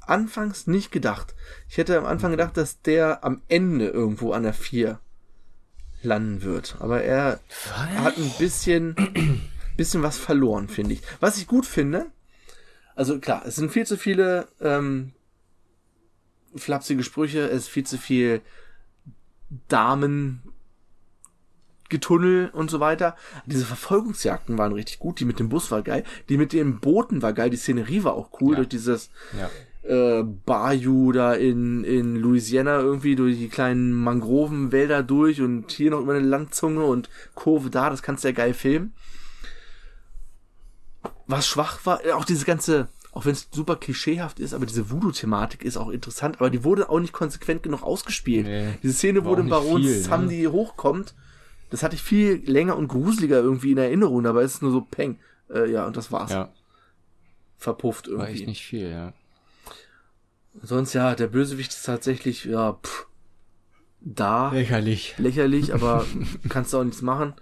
anfangs 0.08 0.66
nicht 0.66 0.90
gedacht. 0.90 1.34
Ich 1.68 1.78
hätte 1.78 1.98
am 1.98 2.06
Anfang 2.06 2.30
gedacht, 2.30 2.56
dass 2.56 2.80
der 2.82 3.24
am 3.24 3.42
Ende 3.48 3.88
irgendwo 3.88 4.32
an 4.32 4.42
der 4.42 4.54
vier 4.54 5.00
landen 6.02 6.42
wird. 6.42 6.76
Aber 6.80 7.02
er 7.02 7.40
hat 7.96 8.16
ein 8.18 8.30
bisschen, 8.38 8.94
bisschen 9.76 10.02
was 10.02 10.18
verloren, 10.18 10.68
finde 10.68 10.94
ich. 10.94 11.02
Was 11.20 11.38
ich 11.38 11.46
gut 11.46 11.66
finde, 11.66 12.06
also 12.94 13.18
klar, 13.18 13.42
es 13.46 13.56
sind 13.56 13.72
viel 13.72 13.86
zu 13.86 13.96
viele 13.96 14.46
ähm, 14.60 15.12
flapsige 16.54 17.02
Sprüche, 17.02 17.40
es 17.48 17.64
ist 17.64 17.68
viel 17.68 17.86
zu 17.86 17.98
viel 17.98 18.40
Damen 19.68 20.42
Getunnel 21.90 22.50
und 22.52 22.70
so 22.70 22.80
weiter. 22.80 23.14
Diese 23.46 23.64
Verfolgungsjagden 23.66 24.56
waren 24.58 24.72
richtig 24.72 24.98
gut. 24.98 25.20
Die 25.20 25.24
mit 25.24 25.38
dem 25.38 25.48
Bus 25.48 25.70
war 25.70 25.82
geil. 25.82 26.02
Die 26.28 26.38
mit 26.38 26.52
den 26.52 26.80
Booten 26.80 27.22
war 27.22 27.32
geil. 27.32 27.50
Die 27.50 27.56
Szenerie 27.56 28.02
war 28.04 28.14
auch 28.14 28.40
cool 28.40 28.54
Ja. 28.54 28.56
durch 28.56 28.68
dieses 28.68 29.10
Ja. 29.38 29.50
Äh, 29.84 30.22
Bayou 30.22 31.12
da 31.12 31.34
in, 31.34 31.84
in 31.84 32.16
Louisiana 32.16 32.80
irgendwie 32.80 33.16
durch 33.16 33.38
die 33.38 33.48
kleinen 33.48 33.92
Mangrovenwälder 33.92 35.02
durch 35.02 35.40
und 35.40 35.70
hier 35.70 35.90
noch 35.90 36.00
über 36.00 36.14
eine 36.14 36.26
Landzunge 36.26 36.84
und 36.84 37.10
Kurve 37.34 37.70
da. 37.70 37.90
Das 37.90 38.02
kannst 38.02 38.24
du 38.24 38.28
ja 38.28 38.34
geil 38.34 38.54
filmen. 38.54 38.94
Was 41.26 41.46
schwach 41.46 41.84
war, 41.84 42.04
äh, 42.04 42.12
auch 42.12 42.24
diese 42.24 42.44
ganze, 42.44 42.88
auch 43.12 43.24
wenn 43.24 43.32
es 43.32 43.48
super 43.50 43.76
klischeehaft 43.76 44.40
ist, 44.40 44.54
aber 44.54 44.66
diese 44.66 44.90
Voodoo-Thematik 44.90 45.62
ist 45.62 45.76
auch 45.76 45.90
interessant, 45.90 46.36
aber 46.40 46.50
die 46.50 46.64
wurde 46.64 46.88
auch 46.88 47.00
nicht 47.00 47.12
konsequent 47.12 47.62
genug 47.62 47.82
ausgespielt. 47.82 48.46
Nee, 48.46 48.78
diese 48.82 48.94
Szene, 48.94 49.24
wo 49.24 49.34
dem 49.34 49.48
Baron 49.48 49.82
viel, 49.82 49.96
ne? 49.96 50.02
Samdi 50.02 50.44
hochkommt, 50.44 51.14
das 51.70 51.82
hatte 51.82 51.94
ich 51.94 52.02
viel 52.02 52.42
länger 52.44 52.76
und 52.76 52.88
gruseliger 52.88 53.38
irgendwie 53.38 53.72
in 53.72 53.78
Erinnerung, 53.78 54.22
dabei 54.22 54.42
ist 54.42 54.54
es 54.54 54.62
nur 54.62 54.70
so 54.70 54.80
peng. 54.80 55.18
Äh, 55.50 55.70
ja, 55.70 55.86
und 55.86 55.96
das 55.96 56.12
war's. 56.12 56.30
Ja. 56.30 56.52
Verpufft 57.56 58.06
irgendwie. 58.06 58.22
War 58.22 58.30
echt 58.30 58.46
nicht 58.46 58.64
viel, 58.64 58.90
ja. 58.90 59.12
Sonst 60.62 60.92
ja, 60.94 61.14
der 61.14 61.26
Bösewicht 61.26 61.72
ist 61.72 61.84
tatsächlich, 61.84 62.44
ja, 62.44 62.74
pff, 62.74 63.06
da, 64.00 64.50
Lächerlich. 64.50 65.14
lächerlich, 65.18 65.72
aber 65.74 66.04
kannst 66.48 66.72
du 66.72 66.78
auch 66.78 66.84
nichts 66.84 67.02
machen. 67.02 67.34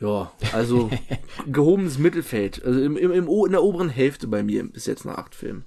Ja, 0.00 0.30
also 0.52 0.90
gehobenes 1.50 1.98
Mittelfeld. 1.98 2.64
Also 2.64 2.80
im, 2.80 2.96
im, 2.96 3.10
im, 3.10 3.26
in 3.28 3.50
der 3.52 3.62
oberen 3.64 3.88
Hälfte 3.88 4.28
bei 4.28 4.42
mir 4.42 4.70
bis 4.70 4.86
jetzt 4.86 5.04
nach 5.04 5.18
acht 5.18 5.34
Filmen. 5.34 5.64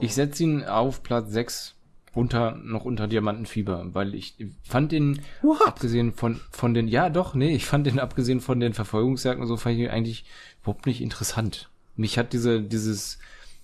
Ich 0.00 0.14
setze 0.14 0.44
ihn 0.44 0.62
auf 0.62 1.02
Platz 1.02 1.32
6 1.32 1.74
unter, 2.14 2.52
noch 2.56 2.84
unter 2.84 3.08
Diamantenfieber, 3.08 3.94
weil 3.94 4.14
ich 4.14 4.36
fand 4.62 4.92
den, 4.92 5.20
What? 5.42 5.66
abgesehen 5.66 6.12
von, 6.12 6.40
von 6.50 6.72
den, 6.72 6.86
ja 6.88 7.10
doch, 7.10 7.34
nee, 7.34 7.54
ich 7.54 7.66
fand 7.66 7.86
den 7.86 7.98
abgesehen 7.98 8.40
von 8.40 8.60
den 8.60 8.74
Verfolgungsjagden 8.74 9.42
und 9.42 9.48
so, 9.48 9.56
fand 9.56 9.74
ich 9.74 9.82
ihn 9.82 9.90
eigentlich 9.90 10.24
überhaupt 10.62 10.86
nicht 10.86 11.00
interessant. 11.02 11.68
Mich 11.96 12.18
hat 12.18 12.32
diese, 12.32 12.62
dieses, 12.62 13.18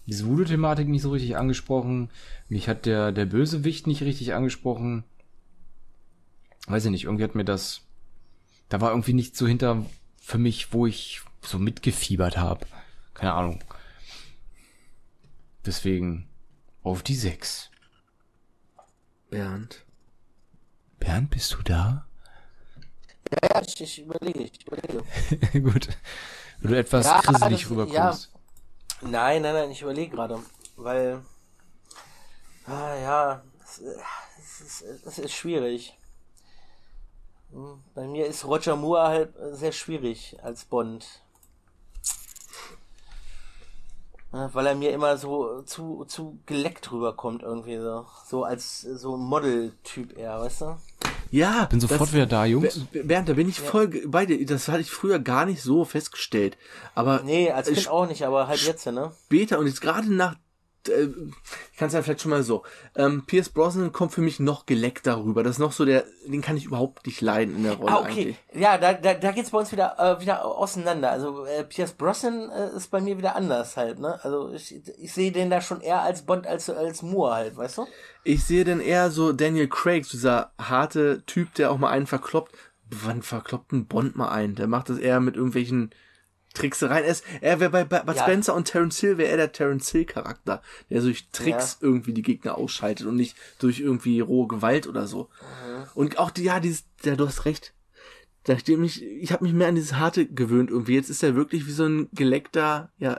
diese 0.07 0.27
Voodoo-Thematik 0.27 0.89
nicht 0.89 1.03
so 1.03 1.11
richtig 1.11 1.37
angesprochen. 1.37 2.11
Mich 2.49 2.69
hat 2.69 2.87
der, 2.87 3.13
der 3.13 3.27
Bösewicht 3.27 3.87
nicht 3.87 4.03
richtig 4.03 4.35
angesprochen. 4.35 5.05
Weiß 6.67 6.85
ich 6.85 6.91
nicht, 6.91 7.05
irgendwie 7.05 7.25
hat 7.25 7.35
mir 7.35 7.45
das, 7.45 7.83
da 8.69 8.81
war 8.81 8.91
irgendwie 8.91 9.13
nicht 9.13 9.37
so 9.37 9.47
hinter 9.47 9.85
für 10.17 10.39
mich, 10.39 10.73
wo 10.73 10.87
ich 10.87 11.23
so 11.43 11.59
mitgefiebert 11.59 12.37
habe. 12.37 12.67
Keine 13.15 13.35
Ahnung. 13.35 13.63
Deswegen 15.67 16.29
auf 16.83 17.03
die 17.03 17.15
6. 17.15 17.71
Bernd. 19.31 19.85
Bernd, 20.99 21.31
bist 21.31 21.55
du 21.55 21.63
da? 21.63 22.07
Ja, 23.31 23.63
ich, 23.63 23.81
ich 23.81 24.01
überlege, 24.01 24.41
ich 24.41 24.67
überlege. 24.67 25.61
Gut. 25.71 25.89
Wenn 26.63 26.71
du 26.71 26.79
etwas 26.79 27.07
Ja, 27.07 27.21
grisselig 27.21 27.69
rüberkommst. 27.69 28.31
Nein, 29.01 29.43
nein, 29.43 29.55
nein, 29.55 29.71
ich 29.73 29.83
überlege 29.83 30.15
gerade, 30.15 30.39
weil, 30.77 31.23
ah, 32.67 32.95
ja, 32.95 33.43
es, 33.65 33.81
es, 34.39 34.61
ist, 34.61 35.07
es 35.07 35.19
ist 35.19 35.33
schwierig. 35.33 35.99
Hm, 37.51 37.83
Bei 37.97 38.07
mir 38.07 38.27
ist 38.27 38.45
Roger 38.45 38.77
Moore 38.77 39.03
halt 39.09 39.35
sehr 39.51 39.73
schwierig 39.73 40.37
als 40.43 40.65
Bond. 40.65 41.23
Ja, 44.33 44.55
Weil 44.55 44.67
er 44.69 44.75
mir 44.77 44.93
immer 44.93 45.19
so 45.19 45.63
zu, 45.63 46.05
zu 46.05 46.39
geleckt 46.47 46.93
rüberkommt 46.93 47.43
irgendwie 47.43 47.77
so. 47.79 48.07
So 48.25 48.45
als 48.45 48.83
so 48.83 49.17
Model-Typ 49.17 50.17
eher, 50.17 50.41
weißt 50.41 50.61
du? 50.61 50.77
Ja, 51.33 51.65
Bin 51.65 51.81
sofort 51.81 52.01
das, 52.03 52.13
wieder 52.13 52.27
da, 52.27 52.45
Jungs. 52.45 52.79
Ber- 52.93 53.03
Bernd, 53.05 53.29
da 53.29 53.33
bin 53.33 53.49
ich 53.49 53.59
voll 53.59 53.89
ge- 53.89 54.07
bei 54.07 54.27
dir. 54.27 54.45
Das 54.45 54.69
hatte 54.69 54.83
ich 54.83 54.91
früher 54.91 55.19
gar 55.19 55.47
nicht 55.47 55.63
so 55.63 55.85
festgestellt. 55.87 56.59
Aber 56.95 57.23
Nee, 57.25 57.51
als 57.51 57.69
Kind 57.69 57.79
ich- 57.79 57.89
auch 57.89 58.07
nicht, 58.07 58.23
aber 58.27 58.49
halt 58.49 58.61
jetzt, 58.61 58.85
ne? 58.87 59.13
später 59.27 59.59
und 59.59 59.67
jetzt 59.67 59.81
gerade 59.81 60.13
nach 60.15 60.37
äh, 60.89 61.09
ich 61.73 61.79
kann 61.79 61.89
es 61.89 61.95
ja 61.95 62.03
vielleicht 62.03 62.21
schon 62.21 62.31
mal 62.31 62.43
so. 62.43 62.63
Ähm, 62.97 63.25
Pierce 63.27 63.49
Brosnan 63.49 63.93
kommt 63.93 64.13
für 64.13 64.21
mich 64.21 64.41
noch 64.41 64.67
geleckt 64.67 65.07
darüber. 65.07 65.43
Das 65.43 65.53
ist 65.53 65.59
noch 65.59 65.73
so 65.73 65.85
der, 65.85 66.05
den 66.27 66.43
kann 66.43 66.57
ich 66.57 66.65
überhaupt 66.65 67.07
nicht 67.07 67.21
leiden 67.21 67.57
in 67.57 67.63
der 67.65 67.75
Rolle 67.75 67.93
Ah, 67.93 68.01
okay. 68.01 68.11
eigentlich. 68.11 68.37
Ja, 68.55 68.79
da, 68.79 68.93
da, 68.93 69.15
da 69.15 69.33
geht's 69.33 69.51
bei 69.51 69.59
uns 69.59 69.73
wieder, 69.73 69.97
äh, 69.99 70.21
wieder 70.21 70.45
auseinander. 70.45 71.11
Also 71.11 71.45
äh, 71.47 71.65
Pierce 71.65 71.93
Brosnan 71.93 72.51
äh, 72.51 72.77
ist 72.77 72.91
bei 72.91 73.01
mir 73.01 73.19
wieder 73.19 73.37
anders 73.37 73.77
halt, 73.77 73.99
ne? 73.99 74.19
Also 74.23 74.53
ich, 74.53 74.75
ich 74.99 75.13
sehe 75.13 75.33
den 75.33 75.51
da 75.51 75.61
schon 75.61 75.81
eher 75.81 76.03
als 76.03 76.23
Bond 76.23 76.47
als 76.47 76.69
als 76.71 77.03
Moore 77.03 77.35
halt, 77.35 77.57
weißt 77.57 77.79
du? 77.79 77.87
Ich 78.25 78.45
sehe 78.45 78.65
denn 78.65 78.81
eher 78.81 79.11
so 79.11 79.33
Daniel 79.33 79.69
Craig, 79.69 80.05
so 80.05 80.13
dieser 80.13 80.53
harte 80.61 81.25
Typ, 81.27 81.55
der 81.55 81.71
auch 81.71 81.79
mal 81.79 81.91
einen 81.91 82.07
verkloppt. 82.07 82.55
Wann 82.91 83.23
verkloppt 83.23 83.73
ein 83.73 83.87
Bond 83.87 84.17
mal 84.17 84.29
einen? 84.29 84.55
Der 84.55 84.67
macht 84.67 84.91
das 84.91 84.99
eher 84.99 85.19
mit 85.21 85.35
irgendwelchen 85.37 85.91
Tricksereien. 86.55 87.05
Er, 87.05 87.11
ist- 87.11 87.25
er 87.41 87.61
wäre 87.61 87.71
bei, 87.71 87.85
bei, 87.85 88.01
bei 88.01 88.15
Ja. 88.15 88.23
Spencer 88.23 88.55
und 88.55 88.67
Terence 88.67 88.99
Hill 89.01 89.19
wäre 89.19 89.31
er 89.31 89.37
der 89.37 89.53
Terence 89.53 89.91
Hill 89.91 90.05
Charakter, 90.05 90.63
der 90.91 91.01
durch 91.01 91.29
Tricks 91.33 91.79
irgendwie 91.81 92.13
die 92.13 92.23
Gegner 92.23 92.57
ausschaltet 92.59 93.07
und 93.07 93.17
nicht 93.17 93.37
durch 93.59 93.81
irgendwie 93.81 94.21
rohe 94.21 94.49
Gewalt 94.49 94.87
oder 94.87 95.07
so. 95.07 95.29
Mhm. 95.41 95.85
Und 95.95 96.19
auch 96.19 96.31
die, 96.31 96.45
ja, 96.45 96.61
dieses, 96.61 96.85
ja, 97.05 97.17
du 97.17 97.27
hast 97.27 97.45
recht. 97.45 97.73
Nachdem 98.49 98.83
ich, 98.83 99.03
ich 99.05 99.31
habe 99.33 99.45
mich 99.45 99.53
mehr 99.53 99.69
an 99.69 99.77
dieses 99.77 99.95
Harte 99.95 100.27
gewöhnt 100.27 100.69
irgendwie. 100.71 100.97
Jetzt 100.97 101.11
ist 101.11 101.23
er 101.23 101.37
wirklich 101.37 101.67
wie 101.69 101.73
so 101.73 101.85
ein 101.87 102.09
geleckter, 102.13 102.91
ja, 102.99 103.17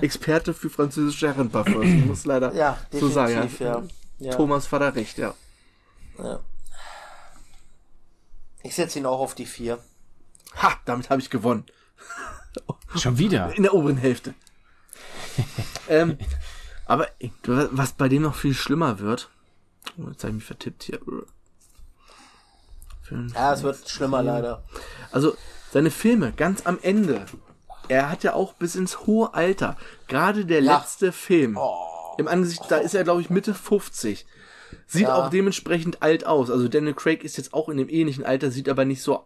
Experte 0.00 0.54
für 0.54 0.70
französische 0.70 1.26
Herrenparfums. 1.26 1.84
Ich 1.86 2.04
muss 2.06 2.24
leider 2.26 2.54
Ja, 2.54 2.78
so 2.92 3.08
sagen. 3.08 3.50
ja. 3.58 3.82
Ja. 4.20 4.34
Thomas 4.36 4.68
Vater 4.68 4.94
recht, 4.94 5.18
ja. 5.18 5.34
ja. 6.18 6.38
Ich 8.62 8.76
setze 8.76 9.00
ihn 9.00 9.06
auch 9.06 9.18
auf 9.18 9.34
die 9.34 9.46
vier. 9.46 9.80
Ha, 10.62 10.74
damit 10.84 11.10
habe 11.10 11.20
ich 11.20 11.28
gewonnen. 11.30 11.64
Schon 12.96 13.18
wieder. 13.18 13.54
In 13.56 13.62
der 13.62 13.74
oberen 13.74 13.96
Hälfte. 13.96 14.34
ähm, 15.88 16.18
aber 16.86 17.08
was 17.70 17.92
bei 17.92 18.08
dem 18.08 18.22
noch 18.22 18.34
viel 18.34 18.54
schlimmer 18.54 18.98
wird. 18.98 19.30
Oh, 19.98 20.08
jetzt 20.10 20.22
habe 20.24 20.30
ich 20.32 20.36
mich 20.36 20.44
vertippt 20.44 20.82
hier. 20.84 21.00
Fünf, 23.02 23.34
Ja, 23.34 23.52
es 23.54 23.62
wird 23.62 23.88
schlimmer 23.88 24.22
leider. 24.22 24.62
Also 25.10 25.36
seine 25.72 25.90
Filme 25.90 26.32
ganz 26.32 26.66
am 26.66 26.78
Ende. 26.82 27.24
er 27.88 28.10
hat 28.10 28.22
ja 28.24 28.34
auch 28.34 28.52
bis 28.54 28.74
ins 28.76 29.06
hohe 29.06 29.34
Alter, 29.34 29.76
gerade 30.08 30.44
der 30.46 30.62
Ja. 30.62 30.78
letzte 30.78 31.12
Film, 31.12 31.58
im 32.18 32.28
Angesicht, 32.28 32.62
da 32.68 32.76
ist 32.76 32.94
er, 32.94 33.04
glaube 33.04 33.20
ich, 33.22 33.30
Mitte 33.30 33.54
50. 33.54 34.26
Sieht 34.86 35.02
Ja. 35.02 35.14
auch 35.16 35.30
dementsprechend 35.30 36.02
alt 36.02 36.26
aus. 36.26 36.50
Also 36.50 36.68
Daniel 36.68 36.94
Craig 36.94 37.24
ist 37.24 37.36
jetzt 37.36 37.52
auch 37.54 37.68
in 37.68 37.76
dem 37.78 37.88
ähnlichen 37.88 38.24
Alter, 38.24 38.50
sieht 38.50 38.68
aber 38.68 38.84
nicht 38.84 39.02
so 39.02 39.24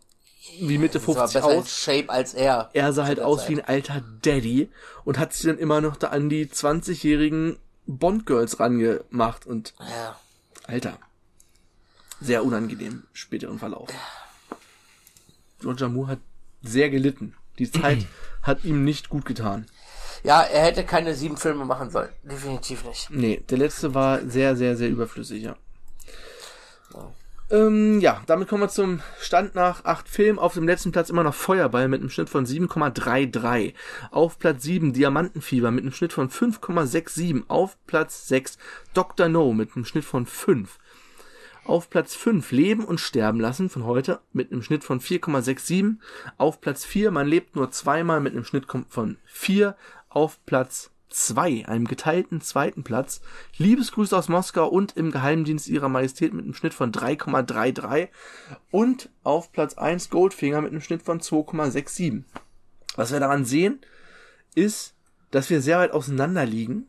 wie 0.60 0.78
Mitte 0.78 0.98
Das 0.98 1.06
war 1.08 1.28
50 1.28 1.40
besser 1.40 1.52
in 1.54 1.60
aus. 1.60 1.70
Shape 1.70 2.10
als 2.10 2.34
er. 2.34 2.70
Er 2.72 2.92
sah 2.92 3.04
halt 3.04 3.20
aus 3.20 3.40
Zeit. 3.40 3.48
wie 3.48 3.54
ein 3.60 3.64
alter 3.64 4.02
Daddy 4.22 4.70
und 5.04 5.18
hat 5.18 5.32
sich 5.32 5.46
dann 5.46 5.58
immer 5.58 5.80
noch 5.80 5.96
da 5.96 6.08
an 6.08 6.28
die 6.28 6.46
20-jährigen 6.46 7.58
Bond-Girls 7.86 8.58
rangemacht 8.60 9.46
und 9.46 9.74
Ja. 9.78 10.18
Alter. 10.66 10.98
Sehr 12.20 12.44
unangenehm, 12.44 13.04
späteren 13.12 13.58
Verlauf. 13.58 13.88
Roger 15.64 15.88
Moore 15.88 16.08
hat 16.12 16.18
sehr 16.62 16.90
gelitten. 16.90 17.34
Die 17.58 17.70
Zeit 17.70 18.06
hat 18.42 18.64
ihm 18.64 18.84
nicht 18.84 19.08
gut 19.08 19.24
getan. 19.24 19.66
ja, 20.24 20.42
er 20.42 20.64
hätte 20.64 20.84
keine 20.84 21.14
sieben 21.14 21.36
Filme 21.36 21.64
machen 21.64 21.90
sollen. 21.90 22.08
Definitiv 22.24 22.84
nicht. 22.84 23.10
Nee, 23.10 23.42
der 23.48 23.58
letzte 23.58 23.94
war 23.94 24.20
sehr, 24.28 24.56
sehr, 24.56 24.76
sehr 24.76 24.88
überflüssig, 24.88 25.42
ja. 25.44 25.56
Ähm, 27.48 28.00
ja, 28.00 28.22
damit 28.26 28.48
kommen 28.48 28.64
wir 28.64 28.68
zum 28.68 29.00
Stand 29.20 29.54
nach 29.54 29.84
acht 29.84 30.08
Filmen. 30.08 30.40
Auf 30.40 30.54
dem 30.54 30.66
letzten 30.66 30.90
Platz 30.90 31.10
immer 31.10 31.22
noch 31.22 31.34
Feuerball 31.34 31.86
mit 31.86 32.00
einem 32.00 32.10
Schnitt 32.10 32.28
von 32.28 32.44
7,33. 32.44 33.74
Auf 34.10 34.40
Platz 34.40 34.64
7 34.64 34.92
Diamantenfieber 34.92 35.70
mit 35.70 35.84
einem 35.84 35.92
Schnitt 35.92 36.12
von 36.12 36.28
5,67. 36.28 37.44
Auf 37.46 37.78
Platz 37.86 38.26
6 38.26 38.58
Dr. 38.94 39.28
No 39.28 39.52
mit 39.52 39.76
einem 39.76 39.84
Schnitt 39.84 40.04
von 40.04 40.26
5. 40.26 40.78
Auf 41.64 41.88
Platz 41.88 42.16
5 42.16 42.50
Leben 42.50 42.84
und 42.84 43.00
Sterben 43.00 43.38
lassen 43.38 43.68
von 43.68 43.84
heute 43.84 44.20
mit 44.32 44.50
einem 44.50 44.62
Schnitt 44.62 44.82
von 44.82 45.00
4,67. 45.00 45.98
Auf 46.38 46.60
Platz 46.60 46.84
4 46.84 47.12
Man 47.12 47.28
lebt 47.28 47.54
nur 47.54 47.70
zweimal 47.70 48.20
mit 48.20 48.32
einem 48.32 48.44
Schnitt 48.44 48.66
von 48.88 49.18
4. 49.24 49.76
Auf 50.08 50.44
Platz 50.46 50.90
2, 51.08 51.66
einem 51.66 51.86
geteilten 51.86 52.40
zweiten 52.40 52.82
Platz, 52.82 53.20
Liebesgrüße 53.58 54.16
aus 54.16 54.28
Moskau 54.28 54.68
und 54.68 54.96
im 54.96 55.10
Geheimdienst 55.10 55.68
ihrer 55.68 55.88
Majestät 55.88 56.34
mit 56.34 56.44
einem 56.44 56.54
Schnitt 56.54 56.74
von 56.74 56.92
3,33 56.92 58.08
und 58.70 59.10
auf 59.22 59.52
Platz 59.52 59.74
1 59.74 60.10
Goldfinger 60.10 60.60
mit 60.60 60.72
einem 60.72 60.80
Schnitt 60.80 61.02
von 61.02 61.20
2,67. 61.20 62.24
Was 62.96 63.12
wir 63.12 63.20
daran 63.20 63.44
sehen, 63.44 63.80
ist, 64.54 64.94
dass 65.30 65.50
wir 65.50 65.60
sehr 65.60 65.78
weit 65.78 65.92
auseinander 65.92 66.46
liegen, 66.46 66.88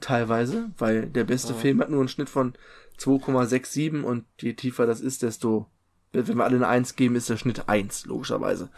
teilweise, 0.00 0.70
weil 0.76 1.06
der 1.06 1.22
beste 1.22 1.54
Film 1.54 1.80
hat 1.80 1.90
nur 1.90 2.00
einen 2.00 2.08
Schnitt 2.08 2.28
von 2.28 2.54
2,67 2.98 4.02
und 4.02 4.24
je 4.40 4.54
tiefer 4.54 4.86
das 4.86 5.00
ist, 5.00 5.22
desto, 5.22 5.68
wenn 6.12 6.26
wir 6.26 6.44
alle 6.44 6.56
eine 6.56 6.66
1 6.66 6.96
geben, 6.96 7.14
ist 7.14 7.30
der 7.30 7.36
Schnitt 7.36 7.68
1, 7.68 8.06
logischerweise. 8.06 8.70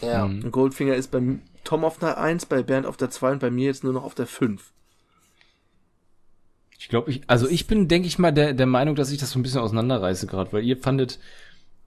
Ja. 0.00 0.24
Und 0.24 0.50
Goldfinger 0.50 0.94
ist 0.94 1.10
beim 1.10 1.42
Tom 1.64 1.84
auf 1.84 1.98
der 1.98 2.18
1, 2.18 2.46
bei 2.46 2.62
Bernd 2.62 2.86
auf 2.86 2.96
der 2.96 3.10
2 3.10 3.32
und 3.32 3.38
bei 3.40 3.50
mir 3.50 3.66
jetzt 3.66 3.84
nur 3.84 3.92
noch 3.92 4.04
auf 4.04 4.14
der 4.14 4.26
5. 4.26 4.72
Ich 6.78 6.88
glaube, 6.88 7.10
ich, 7.10 7.22
also 7.26 7.46
ich 7.48 7.66
bin, 7.66 7.88
denke 7.88 8.08
ich 8.08 8.18
mal, 8.18 8.32
der, 8.32 8.54
der 8.54 8.66
Meinung, 8.66 8.94
dass 8.94 9.10
ich 9.10 9.18
das 9.18 9.30
so 9.30 9.38
ein 9.38 9.42
bisschen 9.42 9.60
auseinanderreiße 9.60 10.26
gerade, 10.26 10.52
weil 10.52 10.64
ihr 10.64 10.78
fandet, 10.78 11.18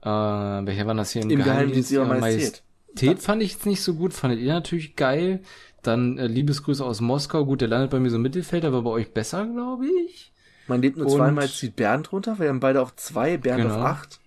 äh, 0.02 0.06
welcher 0.06 0.86
war 0.86 0.94
das 0.94 1.10
hier? 1.10 1.22
Im 1.22 1.28
Geheimdienst 1.42 1.90
ihrer 1.90 2.04
Majestät. 2.06 2.62
Majestät 2.94 3.18
fand 3.20 3.42
ich 3.42 3.52
jetzt 3.54 3.66
nicht 3.66 3.82
so 3.82 3.94
gut, 3.94 4.12
fandet 4.14 4.38
ihr 4.40 4.52
natürlich 4.52 4.94
geil. 4.94 5.40
Dann 5.82 6.16
äh, 6.18 6.28
Liebesgrüße 6.28 6.84
aus 6.84 7.00
Moskau, 7.00 7.44
gut, 7.44 7.60
der 7.60 7.68
landet 7.68 7.90
bei 7.90 7.98
mir 7.98 8.08
so 8.10 8.16
im 8.16 8.22
Mittelfeld, 8.22 8.64
aber 8.64 8.82
bei 8.82 8.90
euch 8.90 9.12
besser, 9.12 9.44
glaube 9.46 9.86
ich. 10.06 10.32
Man 10.68 10.80
lebt 10.80 10.96
nur 10.96 11.06
Und- 11.06 11.12
zweimal, 11.12 11.48
zieht 11.48 11.74
Bernd 11.76 12.12
runter, 12.12 12.38
wir 12.38 12.48
haben 12.48 12.60
beide 12.60 12.80
auf 12.80 12.94
2, 12.94 13.36
Bernd 13.36 13.62
Genau. 13.64 13.74
auf 13.74 13.84
8. 13.84 14.20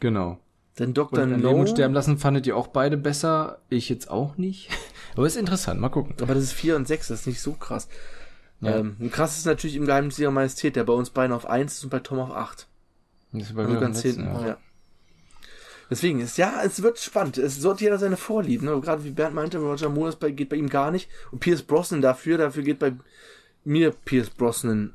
Genau. 0.00 0.38
Und 0.78 0.94
Dr. 0.98 1.24
No. 1.26 1.36
Leben 1.36 1.60
und 1.60 1.68
Sterben 1.68 1.94
lassen 1.94 2.18
fandet 2.18 2.46
ihr 2.46 2.56
auch 2.56 2.66
beide 2.66 2.96
besser, 2.96 3.60
ich 3.68 3.88
jetzt 3.88 4.10
auch 4.10 4.36
nicht. 4.36 4.70
Aber 5.16 5.26
ist 5.26 5.36
interessant, 5.36 5.80
mal 5.80 5.88
gucken. 5.88 6.16
Aber 6.20 6.34
das 6.34 6.42
ist 6.42 6.52
4 6.52 6.76
und 6.76 6.88
6, 6.88 7.08
das 7.08 7.20
ist 7.20 7.26
nicht 7.26 7.40
so 7.40 7.52
krass. 7.52 7.88
Ja. 8.60 8.78
Ähm, 8.78 8.96
und 8.98 9.12
krass 9.12 9.38
ist 9.38 9.46
natürlich 9.46 9.76
im 9.76 9.86
Geheimdienst 9.86 10.18
ihrer 10.18 10.32
Majestät, 10.32 10.74
der 10.74 10.84
bei 10.84 10.92
uns 10.92 11.10
beiden 11.10 11.34
auf 11.34 11.46
1 11.46 11.74
ist 11.74 11.84
und 11.84 11.90
bei 11.90 12.00
Tom 12.00 12.18
auf 12.18 12.32
8. 12.32 12.66
Das 13.32 13.42
ist 13.42 13.54
bei 13.54 13.62
Also 13.62 13.74
mir 13.74 13.80
ganz 13.80 14.02
hinten, 14.02 14.24
ja. 14.24 14.46
ja. 14.46 14.58
Deswegen 15.90 16.20
ist, 16.20 16.38
ja, 16.38 16.62
es 16.64 16.82
wird 16.82 16.98
spannend. 16.98 17.36
Es 17.38 17.60
sollte 17.60 17.84
jeder 17.84 17.98
seine 17.98 18.16
Vorlieben, 18.16 18.66
ne? 18.66 18.80
Gerade 18.80 19.04
wie 19.04 19.10
Bernd 19.10 19.34
meinte, 19.34 19.58
Roger 19.58 19.90
Moore 19.90 20.08
ist 20.08 20.18
bei, 20.18 20.30
geht 20.30 20.48
bei 20.48 20.56
ihm 20.56 20.70
gar 20.70 20.90
nicht. 20.90 21.08
Und 21.30 21.40
Pierce 21.40 21.62
Brosnan 21.62 22.00
dafür, 22.00 22.38
dafür 22.38 22.62
geht 22.62 22.78
bei 22.78 22.94
mir 23.64 23.90
Pierce 23.90 24.30
Brosnan 24.30 24.94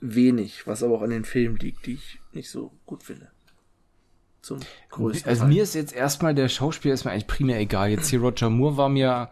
wenig, 0.00 0.66
was 0.66 0.82
aber 0.82 0.94
auch 0.94 1.02
an 1.02 1.10
den 1.10 1.24
Filmen 1.24 1.56
liegt, 1.56 1.86
die 1.86 1.94
ich 1.94 2.20
nicht 2.32 2.50
so 2.50 2.72
gut 2.86 3.02
finde. 3.02 3.31
Zum 4.42 4.58
größten 4.90 5.28
Also 5.28 5.42
Teil. 5.42 5.48
mir 5.52 5.62
ist 5.62 5.74
jetzt 5.74 5.92
erstmal 5.92 6.34
der 6.34 6.48
Schauspieler 6.48 6.94
ist 6.94 7.04
mir 7.04 7.12
eigentlich 7.12 7.28
primär 7.28 7.58
egal. 7.60 7.90
Jetzt 7.90 8.08
hier 8.08 8.20
Roger 8.20 8.50
Moore 8.50 8.76
war 8.76 8.88
mir, 8.88 9.30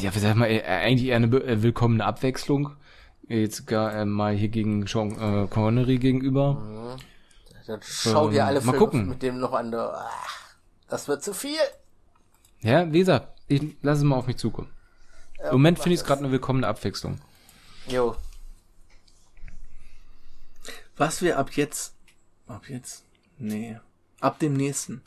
ja, 0.00 0.14
wie 0.14 0.18
sag 0.18 0.30
ich 0.30 0.36
mal, 0.36 0.46
äh, 0.50 0.62
eigentlich 0.62 1.08
eher 1.08 1.16
eine 1.16 1.26
äh, 1.26 1.62
willkommene 1.62 2.04
Abwechslung. 2.04 2.76
Jetzt 3.28 3.66
gar 3.66 3.92
äh, 3.94 4.04
mal 4.04 4.34
hier 4.34 4.48
gegen 4.48 4.86
Sean 4.86 5.10
äh, 5.44 5.46
Connery 5.48 5.98
gegenüber. 5.98 6.96
Dann 7.66 7.80
schau 7.82 8.30
dir 8.30 8.40
Ähm, 8.40 8.46
alle 8.46 8.60
mal 8.60 8.72
Filme 8.72 8.78
gucken. 8.78 9.08
mit 9.08 9.22
dem 9.22 9.38
noch 9.38 9.52
an. 9.52 9.74
Ach, 9.74 10.54
das 10.88 11.08
wird 11.08 11.22
zu 11.24 11.32
viel. 11.34 11.58
Ja, 12.60 12.92
wie 12.92 12.98
gesagt, 13.00 13.28
ich 13.48 13.62
lasse 13.82 13.98
es 14.02 14.04
mal 14.04 14.16
auf 14.16 14.26
mich 14.28 14.36
zukommen. 14.36 14.70
Im 15.44 15.52
Moment 15.52 15.78
finde 15.80 15.94
ich 15.94 16.00
es 16.00 16.06
gerade 16.06 16.20
eine 16.20 16.30
willkommene 16.30 16.68
Abwechslung. 16.68 17.18
Jo. 17.88 18.14
Was 20.96 21.22
wir 21.22 21.38
ab 21.38 21.50
jetzt, 21.52 21.94
ab 22.46 22.68
jetzt, 22.68 23.04
nee, 23.42 23.78
ab 24.20 24.38
dem 24.38 24.54
nächsten. 24.54 25.02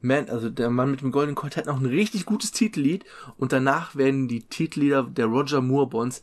Man, 0.00 0.30
also 0.30 0.48
der 0.48 0.70
Mann 0.70 0.92
mit 0.92 1.00
dem 1.00 1.10
goldenen 1.10 1.34
Colt 1.34 1.56
hat 1.56 1.66
noch 1.66 1.80
ein 1.80 1.86
richtig 1.86 2.24
gutes 2.24 2.52
Titellied 2.52 3.04
und 3.36 3.52
danach 3.52 3.96
werden 3.96 4.28
die 4.28 4.44
Titellieder 4.44 5.02
der 5.02 5.26
Roger 5.26 5.60
Moore 5.60 5.88
Bonds 5.88 6.22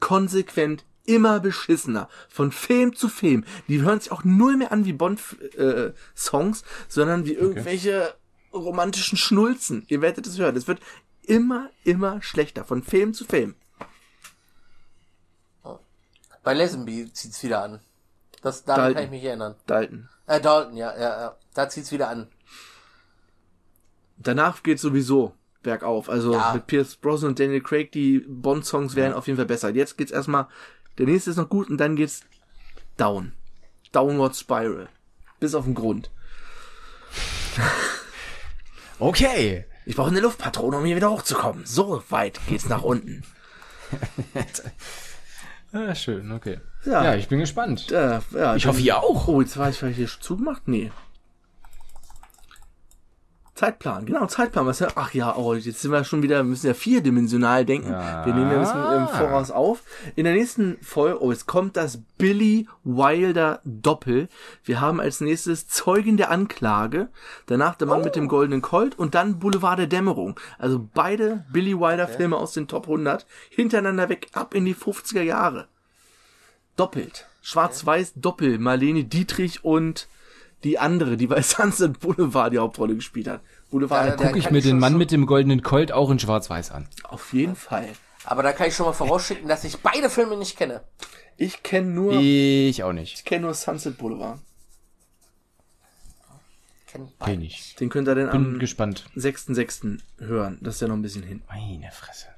konsequent 0.00 0.84
immer 1.06 1.40
beschissener. 1.40 2.08
Von 2.28 2.52
Film 2.52 2.94
zu 2.94 3.08
Film. 3.08 3.44
Die 3.68 3.80
hören 3.80 4.00
sich 4.00 4.12
auch 4.12 4.24
null 4.24 4.56
mehr 4.56 4.72
an 4.72 4.84
wie 4.84 4.92
Bond-Songs, 4.92 6.64
sondern 6.88 7.24
wie 7.24 7.32
irgendwelche 7.32 8.14
romantischen 8.52 9.16
Schnulzen. 9.16 9.84
Ihr 9.88 10.02
werdet 10.02 10.26
es 10.26 10.38
hören. 10.38 10.56
Es 10.56 10.66
wird 10.66 10.80
immer, 11.22 11.70
immer 11.84 12.20
schlechter. 12.22 12.64
Von 12.64 12.82
Film 12.82 13.14
zu 13.14 13.24
Film. 13.24 13.54
Bei 16.42 16.54
Lesenby 16.54 17.12
zieht's 17.12 17.42
wieder 17.42 17.62
an. 17.62 17.80
Das, 18.42 18.64
daran 18.64 18.82
Dalton. 18.82 18.94
kann 18.94 19.04
ich 19.04 19.10
mich 19.10 19.24
erinnern. 19.24 19.54
Dalton. 19.66 20.08
Äh, 20.26 20.40
Dalton, 20.40 20.76
ja, 20.76 20.92
ja, 20.94 21.20
ja. 21.20 21.36
Da 21.54 21.68
zieht's 21.68 21.92
wieder 21.92 22.08
an. 22.08 22.28
Danach 24.18 24.62
geht 24.62 24.80
sowieso 24.80 25.34
bergauf. 25.62 26.08
Also 26.08 26.32
Ja. 26.32 26.54
mit 26.54 26.66
Pierce 26.66 26.96
Brosnan 26.96 27.30
und 27.30 27.40
Daniel 27.40 27.60
Craig, 27.62 27.92
die 27.92 28.20
Bond-Songs 28.20 28.94
werden 28.96 29.12
auf 29.14 29.26
jeden 29.26 29.36
Fall 29.36 29.46
besser. 29.46 29.70
Jetzt 29.70 29.96
geht's 29.98 30.10
erstmal, 30.12 30.46
der 30.98 31.06
nächste 31.06 31.30
ist 31.30 31.36
noch 31.36 31.48
gut 31.48 31.68
und 31.70 31.78
dann 31.78 31.96
geht's 31.96 32.22
down. 32.96 33.32
Downward 33.92 34.34
Spiral. 34.36 34.88
Bis 35.40 35.54
auf 35.54 35.64
den 35.64 35.74
Grund. 35.74 36.10
Okay. 38.98 39.66
Ich 39.84 39.94
brauche 39.94 40.08
eine 40.08 40.20
Luftpatrone, 40.20 40.78
um 40.78 40.84
hier 40.86 40.96
wieder 40.96 41.10
hochzukommen. 41.10 41.66
So 41.66 42.02
weit 42.08 42.40
geht's 42.48 42.68
nach 42.68 42.82
unten. 42.82 43.24
Ja, 45.72 45.94
schön, 45.94 46.32
okay. 46.32 46.60
Ja. 46.86 47.04
Ja, 47.04 47.14
ich 47.16 47.28
bin 47.28 47.38
gespannt. 47.40 47.90
Äh, 47.90 48.20
ja, 48.32 48.54
Ich 48.56 48.62
dann- 48.62 48.72
hoffe, 48.72 48.80
ihr 48.80 48.96
auch. 48.98 49.28
Oh, 49.28 49.40
jetzt 49.40 49.56
war 49.58 49.68
ich 49.70 49.76
vielleicht 49.78 49.96
hier 49.96 50.08
zugemacht? 50.20 50.62
Nee. 50.66 50.90
Zeitplan, 53.54 54.04
genau, 54.04 54.26
Zeitplan. 54.26 54.66
Was 54.66 54.80
ja, 54.80 54.88
ach 54.96 55.14
ja, 55.14 55.34
oh, 55.34 55.54
jetzt 55.54 55.80
sind 55.80 55.90
wir 55.90 56.04
schon 56.04 56.22
wieder, 56.22 56.36
wir 56.36 56.44
müssen 56.44 56.66
ja 56.66 56.74
vierdimensional 56.74 57.64
denken. 57.64 57.90
Ja. 57.90 58.26
Wir 58.26 58.34
nehmen 58.34 58.50
ja 58.50 58.56
ein 58.58 58.60
bisschen 58.60 58.92
im 59.00 59.08
Voraus 59.08 59.50
auf. 59.50 59.82
In 60.14 60.24
der 60.24 60.34
nächsten 60.34 60.76
Folge, 60.82 61.22
oh, 61.22 61.32
jetzt 61.32 61.46
kommt 61.46 61.78
das 61.78 62.02
Billy 62.18 62.68
Wilder 62.84 63.60
Doppel. 63.64 64.28
Wir 64.62 64.82
haben 64.82 65.00
als 65.00 65.22
nächstes 65.22 65.68
Zeugen 65.68 66.18
der 66.18 66.30
Anklage, 66.30 67.08
danach 67.46 67.76
der 67.76 67.86
Mann 67.86 68.02
mit 68.02 68.14
dem 68.14 68.28
goldenen 68.28 68.60
Colt 68.60 68.98
und 68.98 69.14
dann 69.14 69.38
Boulevard 69.38 69.78
der 69.78 69.86
Dämmerung. 69.86 70.38
Also 70.58 70.86
beide 70.92 71.46
Billy 71.50 71.80
Wilder 71.80 72.08
Filme 72.08 72.36
aus 72.36 72.52
den 72.52 72.68
Top 72.68 72.84
100 72.84 73.24
hintereinander 73.48 74.10
weg, 74.10 74.28
ab 74.34 74.52
in 74.54 74.66
die 74.66 74.74
50er 74.74 75.22
Jahre. 75.22 75.66
Doppelt. 76.76 77.26
Schwarz-Weiß 77.42 78.14
Doppel. 78.16 78.58
Marlene 78.58 79.04
Dietrich 79.04 79.64
und 79.64 80.08
die 80.64 80.78
andere, 80.78 81.16
die 81.16 81.26
bei 81.26 81.42
Sunset 81.42 82.00
Boulevard 82.00 82.52
die 82.52 82.58
Hauptrolle 82.58 82.94
gespielt 82.94 83.28
hat. 83.28 83.40
Boulevard 83.70 84.06
Ja, 84.08 84.16
der 84.16 84.26
Guck 84.28 84.36
ich 84.36 84.50
mir 84.50 84.58
ich 84.58 84.64
den 84.64 84.78
Mann 84.78 84.96
mit 84.96 85.10
dem 85.10 85.26
goldenen 85.26 85.62
Colt 85.62 85.92
auch 85.92 86.10
in 86.10 86.18
Schwarz-Weiß 86.18 86.70
an. 86.70 86.88
Auf 87.04 87.32
jeden 87.32 87.56
Fall. 87.56 87.88
Aber 88.24 88.42
da 88.42 88.52
kann 88.52 88.68
ich 88.68 88.74
schon 88.74 88.86
mal 88.86 88.92
vorausschicken, 88.92 89.48
dass 89.48 89.64
ich 89.64 89.78
beide 89.78 90.10
Filme 90.10 90.36
nicht 90.36 90.56
kenne. 90.56 90.82
Ich 91.36 91.62
kenne 91.62 91.88
nur, 91.88 92.12
ich 92.14 92.78
Ich 92.78 92.82
auch 92.82 92.92
nicht. 92.92 93.24
kenne 93.24 93.42
nur 93.46 93.54
Sunset 93.54 93.98
Boulevard. 93.98 94.38
Kenn 97.20 97.42
ich. 97.42 97.74
Den 97.76 97.90
könnt 97.90 98.08
ihr 98.08 98.14
dann 98.14 98.30
Bin 98.30 98.54
am 98.54 98.58
gespannt. 98.58 99.04
6.6. 99.16 99.98
hören. 100.18 100.58
Das 100.62 100.76
ist 100.76 100.80
ja 100.80 100.88
noch 100.88 100.94
ein 100.96 101.02
bisschen 101.02 101.22
hin. 101.22 101.42
Meine 101.48 101.90
Fresse. 101.92 102.28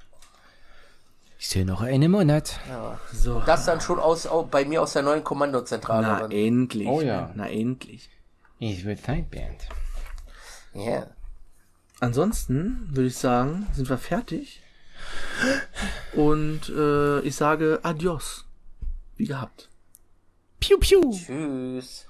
Ich 1.41 1.47
sehe 1.47 1.63
noch 1.63 1.79
einen 1.79 2.11
Monat. 2.11 2.59
Ja. 2.67 2.99
So. 3.13 3.41
Das 3.45 3.63
dann 3.63 3.79
schon 3.79 3.97
aus, 3.97 4.27
auch 4.27 4.47
bei 4.47 4.65
mir 4.65 4.81
aus 4.81 4.91
der 4.91 5.03
neuen 5.03 5.23
Kommandozentrale. 5.23 6.05
Na, 6.05 6.19
drin. 6.27 6.31
endlich. 6.31 6.87
Oh 6.89 6.99
ja. 6.99 7.31
Na, 7.33 7.49
endlich. 7.49 8.09
Ich 8.59 8.83
will 8.83 8.97
Zeitband. 8.97 9.69
Ja. 10.73 10.81
Yeah. 10.81 11.07
Ansonsten 12.01 12.89
würde 12.91 13.07
ich 13.07 13.15
sagen, 13.15 13.67
sind 13.73 13.89
wir 13.89 13.97
fertig. 13.97 14.61
Und 16.13 16.67
äh, 16.69 17.21
ich 17.21 17.37
sage 17.37 17.79
Adios. 17.83 18.45
Wie 19.15 19.25
gehabt. 19.25 19.69
Piu, 20.59 20.77
piu. 20.77 21.13
Tschüss. 21.13 22.05